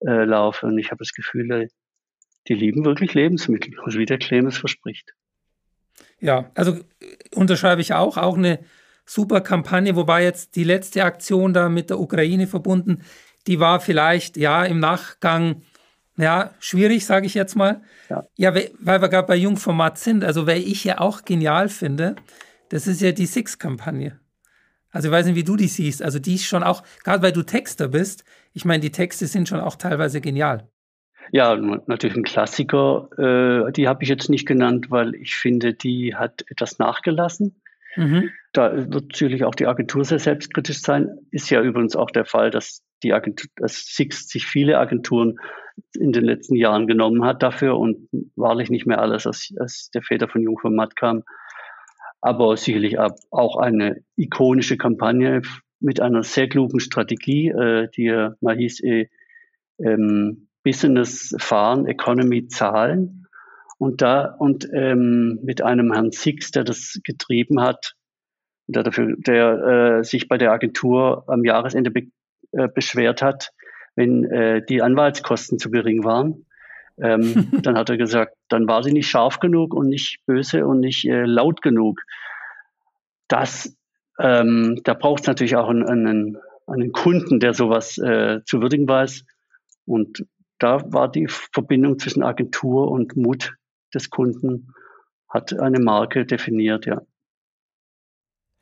äh, 0.07 0.25
laufe. 0.25 0.67
Und 0.67 0.79
ich 0.79 0.91
habe 0.91 0.99
das 0.99 1.13
Gefühl, 1.13 1.69
die 2.47 2.55
lieben 2.55 2.85
wirklich 2.85 3.15
Lebensmittel, 3.15 3.75
also 3.83 3.99
wie 3.99 4.07
der 4.07 4.19
Clemens 4.19 4.57
verspricht. 4.57 5.15
Ja, 6.21 6.51
also 6.55 6.79
unterschreibe 7.35 7.81
ich 7.81 7.93
auch, 7.93 8.17
auch 8.17 8.37
eine 8.37 8.61
super 9.07 9.41
Kampagne, 9.41 9.97
wobei 9.97 10.23
jetzt 10.23 10.57
die 10.57 10.65
letzte 10.65 11.05
Aktion 11.05 11.53
da 11.53 11.69
mit 11.69 11.91
der 11.91 12.01
Ukraine 12.01 12.47
verbunden, 12.47 13.03
die 13.47 13.61
war 13.61 13.81
vielleicht 13.81 14.37
ja 14.37 14.65
im 14.65 14.81
Nachgang 14.81 15.63
ja 16.17 16.51
schwierig, 16.61 17.05
sage 17.07 17.27
ich 17.27 17.35
jetzt 17.35 17.57
mal. 17.57 17.83
Ja, 18.09 18.25
ja 18.37 18.55
weil 18.55 19.01
wir 19.03 19.09
gerade 19.09 19.27
bei 19.27 19.37
Jungformat 19.37 19.99
sind, 19.99 20.25
also 20.25 20.47
wer 20.47 20.57
ich 20.57 20.85
ja 20.85 21.01
auch 21.01 21.25
genial 21.25 21.69
finde, 21.69 22.17
das 22.69 22.87
ist 22.87 23.01
ja 23.01 23.13
die 23.13 23.27
Six-Kampagne. 23.27 24.19
Also 24.91 25.09
ich 25.09 25.13
weiß 25.13 25.27
nicht, 25.27 25.35
wie 25.35 25.45
du 25.45 25.57
die 25.57 25.67
siehst. 25.67 26.03
Also 26.03 26.19
die 26.19 26.37
ist 26.37 26.47
schon 26.47 26.63
auch, 26.63 26.85
gerade 27.03 27.23
weil 27.23 27.33
du 27.33 27.43
Texter 27.43 27.89
bist, 27.89 28.25
ich 28.53 28.65
meine, 28.65 28.81
die 28.81 28.93
Texte 28.93 29.27
sind 29.27 29.49
schon 29.49 29.61
auch 29.61 29.75
teilweise 29.75 30.21
genial. 30.21 30.69
Ja, 31.33 31.57
natürlich 31.57 32.17
ein 32.17 32.23
Klassiker. 32.23 33.09
Äh, 33.19 33.73
die 33.73 33.89
habe 33.89 34.03
ich 34.03 34.09
jetzt 34.09 34.31
nicht 34.31 34.47
genannt, 34.47 34.91
weil 34.91 35.15
ich 35.17 35.35
finde, 35.35 35.75
die 35.75 36.15
hat 36.15 36.45
etwas 36.49 36.79
nachgelassen. 36.79 37.61
Mhm. 37.97 38.31
Da 38.53 38.77
wird 38.77 38.93
natürlich 38.93 39.45
auch 39.45 39.55
die 39.55 39.67
Agentur 39.67 40.05
sehr 40.05 40.19
selbstkritisch 40.19 40.81
sein. 40.81 41.19
Ist 41.31 41.51
ja 41.51 41.61
übrigens 41.61 41.97
auch 41.97 42.11
der 42.11 42.25
Fall, 42.25 42.51
dass 42.51 42.83
die 43.05 43.13
Agentur, 43.13 43.49
dass 43.57 43.85
sich 43.87 44.47
viele 44.47 44.79
Agenturen 44.79 45.39
in 45.97 46.13
den 46.13 46.25
letzten 46.25 46.57
Jahren 46.57 46.87
genommen 46.87 47.25
hat 47.25 47.43
dafür 47.43 47.79
und 47.79 48.09
wahrlich 48.37 48.71
nicht 48.71 48.87
mehr 48.87 49.01
alles, 49.01 49.27
als, 49.27 49.53
als 49.59 49.91
der 49.93 50.03
Väter 50.03 50.29
von 50.29 50.43
Jungfrau 50.43 50.71
Matt 50.71 50.97
kam. 50.97 51.23
Aber 52.21 52.57
sicherlich 52.57 52.99
auch 52.99 53.57
eine 53.57 54.03
ikonische 54.17 54.77
Kampagne 54.77 55.43
mit 55.81 56.01
einer 56.01 56.23
sehr 56.23 56.49
klugen 56.49 56.81
Strategie, 56.81 57.49
äh, 57.49 57.89
die 57.95 58.31
mal 58.41 58.57
hieß 58.57 58.81
äh, 58.83 59.09
ähm, 59.79 60.49
Business 60.63 61.37
fahren, 61.39 61.87
Economy 61.87 62.47
zahlen. 62.47 63.27
Und 63.77 64.01
da 64.01 64.25
und 64.39 64.69
ähm, 64.73 65.41
mit 65.43 65.61
einem 65.61 65.93
Herrn 65.93 66.13
Six, 66.13 66.53
der 66.53 66.65
das 66.65 67.01
getrieben 67.05 67.61
hat, 67.61 67.95
der 68.67 68.83
dafür, 68.83 69.15
der 69.19 69.99
äh, 69.99 70.05
sich 70.05 70.29
bei 70.29 70.39
der 70.39 70.53
Agentur 70.53 71.25
am 71.27 71.45
Jahresende 71.45 71.91
be 71.91 72.05
äh, 72.57 72.69
beschwert 72.69 73.23
hat, 73.23 73.51
wenn 73.97 74.25
äh, 74.25 74.65
die 74.65 74.83
Anwaltskosten 74.83 75.59
zu 75.59 75.71
gering 75.71 76.05
waren. 76.05 76.47
Ähm, 76.99 77.49
dann 77.63 77.77
hat 77.77 77.91
er 77.91 77.97
gesagt, 77.97 78.35
dann 78.49 78.69
war 78.69 78.83
sie 78.83 78.93
nicht 78.93 79.09
scharf 79.09 79.41
genug 79.41 79.75
und 79.75 79.89
nicht 79.89 80.19
böse 80.27 80.67
und 80.67 80.81
nicht 80.81 81.05
äh, 81.05 81.25
laut 81.25 81.63
genug. 81.63 82.01
Das, 83.29 83.77
ähm, 84.19 84.81
da 84.85 84.95
braucht 84.95 85.23
es 85.23 85.27
natürlich 85.27 85.57
auch 85.57 85.69
einen, 85.69 85.85
einen, 85.85 86.39
einen, 86.67 86.93
Kunden, 86.93 87.41
der 87.41 87.55
sowas 87.55 87.99
äh, 87.99 88.41
zu 88.45 88.61
würdigen 88.61 88.89
weiß. 88.89 89.25
Und 89.87 90.25
da 90.59 90.81
war 90.93 91.11
die 91.11 91.27
Verbindung 91.29 91.99
zwischen 91.99 92.23
Agentur 92.23 92.91
und 92.91 93.17
Mut 93.17 93.55
des 93.93 94.11
Kunden, 94.11 94.73
hat 95.29 95.59
eine 95.59 95.81
Marke 95.81 96.27
definiert, 96.27 96.87
ja. 96.87 97.03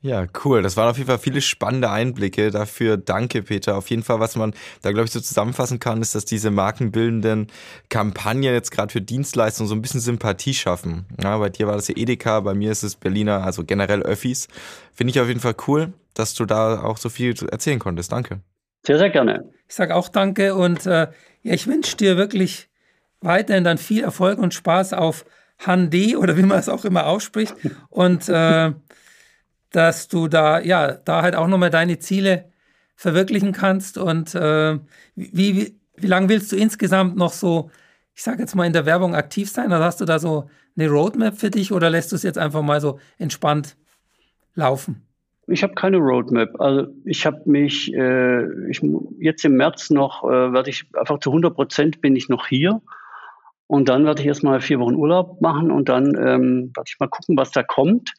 Ja, 0.03 0.27
cool. 0.43 0.61
Das 0.61 0.75
waren 0.75 0.89
auf 0.89 0.97
jeden 0.97 1.07
Fall 1.07 1.17
viele 1.17 1.39
spannende 1.39 1.89
Einblicke. 1.89 2.51
Dafür 2.51 2.97
danke, 2.97 3.41
Peter. 3.41 3.77
Auf 3.77 3.89
jeden 3.89 4.03
Fall, 4.03 4.19
was 4.19 4.35
man 4.35 4.53
da, 4.81 4.91
glaube 4.91 5.05
ich, 5.05 5.11
so 5.11 5.21
zusammenfassen 5.21 5.79
kann, 5.79 6.01
ist, 6.01 6.13
dass 6.13 6.25
diese 6.25 6.51
markenbildenden 6.51 7.47
Kampagnen 7.87 8.53
jetzt 8.53 8.71
gerade 8.71 8.91
für 8.91 8.99
Dienstleistungen 8.99 9.69
so 9.69 9.75
ein 9.75 9.81
bisschen 9.81 10.01
Sympathie 10.01 10.53
schaffen. 10.53 11.05
Ja, 11.23 11.37
bei 11.37 11.49
dir 11.49 11.67
war 11.67 11.77
das 11.77 11.87
ja 11.87 11.95
Edeka, 11.95 12.41
bei 12.41 12.53
mir 12.53 12.69
ist 12.69 12.83
es 12.83 12.97
Berliner, 12.97 13.45
also 13.45 13.63
generell 13.63 14.01
Öffis. 14.01 14.49
Finde 14.93 15.11
ich 15.11 15.21
auf 15.21 15.29
jeden 15.29 15.39
Fall 15.39 15.55
cool, 15.69 15.93
dass 16.15 16.33
du 16.33 16.43
da 16.43 16.83
auch 16.83 16.97
so 16.97 17.07
viel 17.07 17.33
erzählen 17.49 17.79
konntest. 17.79 18.11
Danke. 18.11 18.41
Sehr, 18.85 18.97
sehr 18.97 19.09
gerne. 19.09 19.49
Ich 19.69 19.75
sage 19.75 19.95
auch 19.95 20.09
danke 20.09 20.55
und 20.55 20.85
äh, 20.85 21.07
ja, 21.43 21.53
ich 21.53 21.65
wünsche 21.65 21.95
dir 21.95 22.17
wirklich 22.17 22.67
weiterhin 23.21 23.63
dann 23.63 23.77
viel 23.77 24.03
Erfolg 24.03 24.37
und 24.37 24.53
Spaß 24.53 24.91
auf 24.91 25.23
Hande 25.65 26.17
oder 26.17 26.35
wie 26.35 26.43
man 26.43 26.59
es 26.59 26.67
auch 26.67 26.83
immer 26.83 27.05
ausspricht. 27.05 27.55
Und 27.89 28.27
äh, 28.27 28.73
dass 29.73 30.07
du 30.07 30.27
da, 30.27 30.61
ja, 30.61 30.93
da 30.93 31.23
halt 31.23 31.35
auch 31.35 31.47
nochmal 31.47 31.71
deine 31.71 31.99
Ziele 31.99 32.45
verwirklichen 32.95 33.51
kannst. 33.51 33.97
Und 33.97 34.33
äh, 34.35 34.79
wie, 35.15 35.55
wie, 35.57 35.79
wie 35.95 36.07
lange 36.07 36.29
willst 36.29 36.51
du 36.51 36.55
insgesamt 36.55 37.17
noch 37.17 37.33
so, 37.33 37.71
ich 38.15 38.23
sage 38.23 38.39
jetzt 38.39 38.55
mal, 38.55 38.65
in 38.65 38.73
der 38.73 38.85
Werbung 38.85 39.15
aktiv 39.15 39.49
sein? 39.49 39.67
Oder 39.67 39.83
hast 39.83 39.99
du 39.99 40.05
da 40.05 40.19
so 40.19 40.49
eine 40.77 40.89
Roadmap 40.89 41.37
für 41.37 41.49
dich 41.49 41.71
oder 41.71 41.89
lässt 41.89 42.11
du 42.11 42.15
es 42.15 42.23
jetzt 42.23 42.37
einfach 42.37 42.61
mal 42.61 42.79
so 42.81 42.99
entspannt 43.17 43.75
laufen? 44.53 45.07
Ich 45.47 45.63
habe 45.63 45.73
keine 45.73 45.97
Roadmap. 45.97 46.61
Also 46.61 46.87
ich 47.03 47.25
habe 47.25 47.41
mich 47.45 47.91
äh, 47.93 48.69
ich, 48.69 48.81
jetzt 49.19 49.43
im 49.43 49.55
März 49.57 49.89
noch, 49.89 50.23
äh, 50.23 50.53
werde 50.53 50.69
ich 50.69 50.85
einfach 50.93 51.19
zu 51.19 51.31
100 51.31 51.53
Prozent 51.53 51.99
bin 51.99 52.15
ich 52.15 52.29
noch 52.29 52.47
hier. 52.47 52.79
Und 53.65 53.89
dann 53.89 54.05
werde 54.05 54.21
ich 54.21 54.27
erstmal 54.27 54.61
vier 54.61 54.79
Wochen 54.79 54.93
Urlaub 54.93 55.41
machen 55.41 55.71
und 55.71 55.89
dann 55.89 56.15
ähm, 56.15 56.71
werde 56.75 56.85
ich 56.87 56.99
mal 56.99 57.09
gucken, 57.09 57.35
was 57.37 57.51
da 57.51 57.63
kommt. 57.63 58.13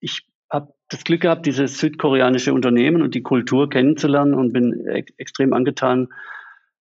Ich 0.00 0.26
habe 0.50 0.72
das 0.90 1.04
Glück 1.04 1.22
gehabt, 1.22 1.46
dieses 1.46 1.78
südkoreanische 1.78 2.52
Unternehmen 2.52 3.00
und 3.00 3.14
die 3.14 3.22
Kultur 3.22 3.70
kennenzulernen 3.70 4.34
und 4.34 4.52
bin 4.52 4.86
e 4.86 5.04
extrem 5.16 5.52
angetan 5.52 6.08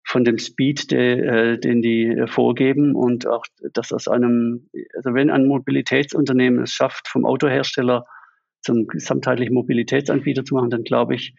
von 0.04 0.24
dem 0.24 0.38
Speed, 0.38 0.90
de, 0.90 1.20
äh, 1.20 1.58
den 1.58 1.82
die 1.82 2.06
äh, 2.06 2.26
vorgeben 2.26 2.94
und 2.94 3.26
auch, 3.26 3.44
dass 3.74 3.92
aus 3.92 4.08
einem, 4.08 4.70
also 4.96 5.12
wenn 5.12 5.28
ein 5.30 5.46
Mobilitätsunternehmen 5.46 6.62
es 6.62 6.72
schafft, 6.72 7.08
vom 7.08 7.26
Autohersteller 7.26 8.06
zum 8.62 8.86
gesamtheitlichen 8.86 9.54
Mobilitätsanbieter 9.54 10.44
zu 10.44 10.54
machen, 10.54 10.70
dann 10.70 10.84
glaube 10.84 11.14
ich, 11.14 11.34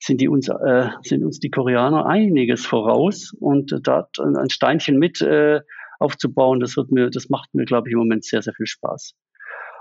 sind, 0.00 0.20
die 0.20 0.28
uns, 0.28 0.48
äh, 0.48 0.88
sind 1.02 1.24
uns 1.24 1.38
die 1.38 1.50
Koreaner 1.50 2.06
einiges 2.06 2.66
voraus 2.66 3.32
und 3.38 3.72
dort 3.84 4.18
ein 4.18 4.50
Steinchen 4.50 4.98
mit 4.98 5.20
äh, 5.20 5.60
aufzubauen, 6.00 6.58
das 6.58 6.76
wird 6.76 6.90
mir, 6.90 7.10
das 7.10 7.28
macht 7.28 7.54
mir, 7.54 7.64
glaube 7.64 7.88
ich, 7.88 7.92
im 7.92 8.00
Moment 8.00 8.24
sehr, 8.24 8.42
sehr 8.42 8.54
viel 8.54 8.66
Spaß. 8.66 9.14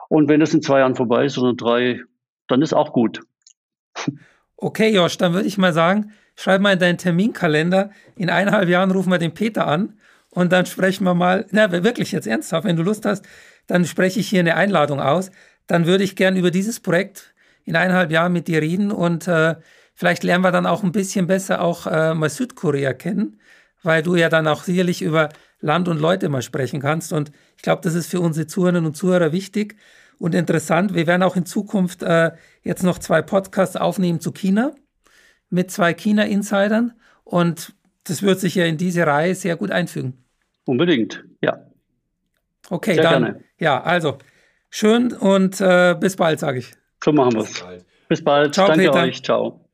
Und 0.09 0.29
wenn 0.29 0.39
das 0.39 0.53
in 0.53 0.61
zwei 0.61 0.79
Jahren 0.79 0.95
vorbei 0.95 1.25
ist 1.25 1.38
oder 1.38 1.53
drei, 1.53 2.01
dann 2.47 2.61
ist 2.61 2.73
auch 2.73 2.93
gut. 2.93 3.21
Okay, 4.59 4.89
Josh, 4.93 5.17
dann 5.17 5.33
würde 5.33 5.47
ich 5.47 5.57
mal 5.57 5.71
sagen, 5.71 6.13
schreib 6.35 6.61
mal 6.61 6.73
in 6.73 6.79
deinen 6.79 6.97
Terminkalender. 6.97 7.91
In 8.15 8.29
eineinhalb 8.29 8.69
Jahren 8.69 8.89
rufen 8.89 9.11
wir 9.11 9.19
den 9.19 9.33
Peter 9.33 9.67
an 9.67 9.99
und 10.31 10.51
dann 10.51 10.65
sprechen 10.65 11.03
wir 11.03 11.13
mal, 11.13 11.45
na, 11.51 11.71
wirklich 11.71 12.11
jetzt 12.11 12.27
ernsthaft, 12.27 12.65
wenn 12.65 12.75
du 12.75 12.83
Lust 12.83 13.05
hast, 13.05 13.23
dann 13.67 13.85
spreche 13.85 14.19
ich 14.19 14.29
hier 14.29 14.39
eine 14.39 14.55
Einladung 14.55 14.99
aus. 14.99 15.29
Dann 15.67 15.85
würde 15.85 16.03
ich 16.03 16.15
gern 16.15 16.37
über 16.37 16.49
dieses 16.49 16.79
Projekt 16.79 17.33
in 17.65 17.75
eineinhalb 17.75 18.11
Jahren 18.11 18.33
mit 18.33 18.47
dir 18.47 18.61
reden 18.61 18.91
und 18.91 19.27
äh, 19.27 19.55
vielleicht 19.93 20.23
lernen 20.23 20.43
wir 20.43 20.51
dann 20.51 20.65
auch 20.65 20.83
ein 20.83 20.91
bisschen 20.91 21.27
besser 21.27 21.61
auch 21.61 21.85
äh, 21.85 22.13
mal 22.13 22.29
Südkorea 22.29 22.93
kennen, 22.93 23.39
weil 23.83 24.01
du 24.01 24.15
ja 24.15 24.29
dann 24.29 24.47
auch 24.47 24.63
sicherlich 24.63 25.01
über 25.01 25.29
Land 25.59 25.87
und 25.87 25.99
Leute 25.99 26.29
mal 26.29 26.41
sprechen 26.41 26.79
kannst. 26.79 27.13
Und 27.13 27.31
ich 27.57 27.61
glaube, 27.61 27.81
das 27.83 27.93
ist 27.93 28.09
für 28.09 28.21
unsere 28.21 28.47
Zuhörerinnen 28.47 28.85
und 28.85 28.95
Zuhörer 28.95 29.31
wichtig 29.31 29.75
und 30.20 30.36
interessant. 30.36 30.93
Wir 30.93 31.07
werden 31.07 31.24
auch 31.24 31.36
in 31.36 31.45
Zukunft 31.45 32.03
äh, 32.03 32.32
jetzt 32.63 32.84
noch 32.84 32.99
zwei 32.99 33.22
Podcasts 33.22 33.76
aufnehmen 33.76 34.20
zu 34.20 34.32
China 34.32 34.72
mit 35.49 35.72
zwei 35.72 35.93
China-Insidern. 35.93 36.93
Und 37.24 37.76
das 38.03 38.22
wird 38.24 38.39
sich 38.39 38.55
ja 38.55 38.65
in 38.65 38.78
diese 38.78 39.05
Reihe 39.05 39.36
sehr 39.36 39.55
gut 39.55 39.72
einfügen. 39.72 40.26
Unbedingt, 40.65 41.24
ja. 41.41 41.65
Okay, 42.70 42.95
sehr 42.95 43.03
dann. 43.03 43.24
Gerne. 43.24 43.43
Ja, 43.59 43.82
also 43.82 44.18
schön 44.70 45.13
und 45.13 45.61
äh, 45.61 45.95
bis 45.99 46.15
bald, 46.15 46.39
sage 46.39 46.59
ich. 46.59 46.74
So 47.03 47.11
machen 47.11 47.34
wir 47.34 47.41
es. 47.41 47.63
Bis 48.07 48.24
bald. 48.24 48.53
Ciao, 48.53 48.68
Danke 48.68 48.86
Peter. 48.86 49.03
euch. 49.03 49.24
Ciao. 49.24 49.66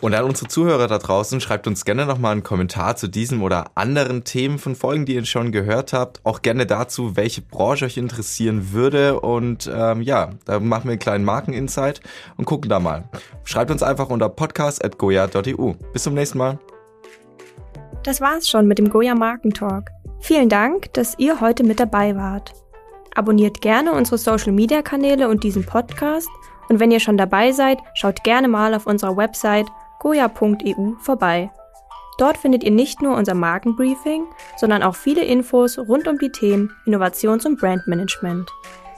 Und 0.00 0.14
an 0.14 0.24
unsere 0.24 0.48
Zuhörer 0.48 0.88
da 0.88 0.98
draußen, 0.98 1.40
schreibt 1.40 1.66
uns 1.66 1.84
gerne 1.84 2.06
nochmal 2.06 2.32
einen 2.32 2.42
Kommentar 2.42 2.96
zu 2.96 3.06
diesem 3.06 3.42
oder 3.42 3.66
anderen 3.74 4.24
Themen 4.24 4.58
von 4.58 4.74
Folgen, 4.74 5.04
die 5.04 5.14
ihr 5.14 5.24
schon 5.26 5.52
gehört 5.52 5.92
habt. 5.92 6.20
Auch 6.24 6.40
gerne 6.40 6.64
dazu, 6.64 7.16
welche 7.16 7.42
Branche 7.42 7.84
euch 7.84 7.98
interessieren 7.98 8.72
würde. 8.72 9.20
Und 9.20 9.70
ähm, 9.72 10.00
ja, 10.00 10.30
da 10.46 10.58
machen 10.58 10.84
wir 10.84 10.92
einen 10.92 10.98
kleinen 10.98 11.24
Markeninsight 11.24 12.00
und 12.38 12.46
gucken 12.46 12.70
da 12.70 12.80
mal. 12.80 13.04
Schreibt 13.44 13.70
uns 13.70 13.82
einfach 13.82 14.08
unter 14.08 14.30
podcast.goya.eu. 14.30 15.74
Bis 15.92 16.02
zum 16.02 16.14
nächsten 16.14 16.38
Mal. 16.38 16.58
Das 18.02 18.22
war's 18.22 18.48
schon 18.48 18.66
mit 18.66 18.78
dem 18.78 18.88
Goya 18.88 19.14
Markentalk. 19.14 19.90
Vielen 20.20 20.48
Dank, 20.48 20.94
dass 20.94 21.18
ihr 21.18 21.42
heute 21.42 21.62
mit 21.62 21.78
dabei 21.78 22.16
wart. 22.16 22.52
Abonniert 23.14 23.60
gerne 23.60 23.92
unsere 23.92 24.16
Social 24.16 24.52
Media 24.52 24.80
Kanäle 24.80 25.28
und 25.28 25.44
diesen 25.44 25.66
Podcast. 25.66 26.28
Und 26.70 26.80
wenn 26.80 26.90
ihr 26.90 27.00
schon 27.00 27.18
dabei 27.18 27.52
seid, 27.52 27.78
schaut 27.94 28.24
gerne 28.24 28.48
mal 28.48 28.72
auf 28.74 28.86
unserer 28.86 29.16
Website 29.16 29.66
goya.eu 30.00 30.96
vorbei. 30.98 31.50
Dort 32.18 32.36
findet 32.36 32.64
ihr 32.64 32.70
nicht 32.70 33.00
nur 33.00 33.16
unser 33.16 33.34
Markenbriefing, 33.34 34.26
sondern 34.56 34.82
auch 34.82 34.94
viele 34.94 35.24
Infos 35.24 35.78
rund 35.78 36.08
um 36.08 36.18
die 36.18 36.32
Themen 36.32 36.74
Innovations- 36.84 37.46
und 37.46 37.60
Brandmanagement. 37.60 38.50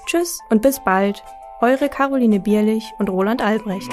Tschüss 0.07 0.41
und 0.51 0.63
bis 0.63 0.83
bald, 0.83 1.23
eure 1.61 1.89
Caroline 1.89 2.41
Bierlich 2.41 2.91
und 2.99 3.09
Roland 3.09 3.43
Albrecht. 3.43 3.93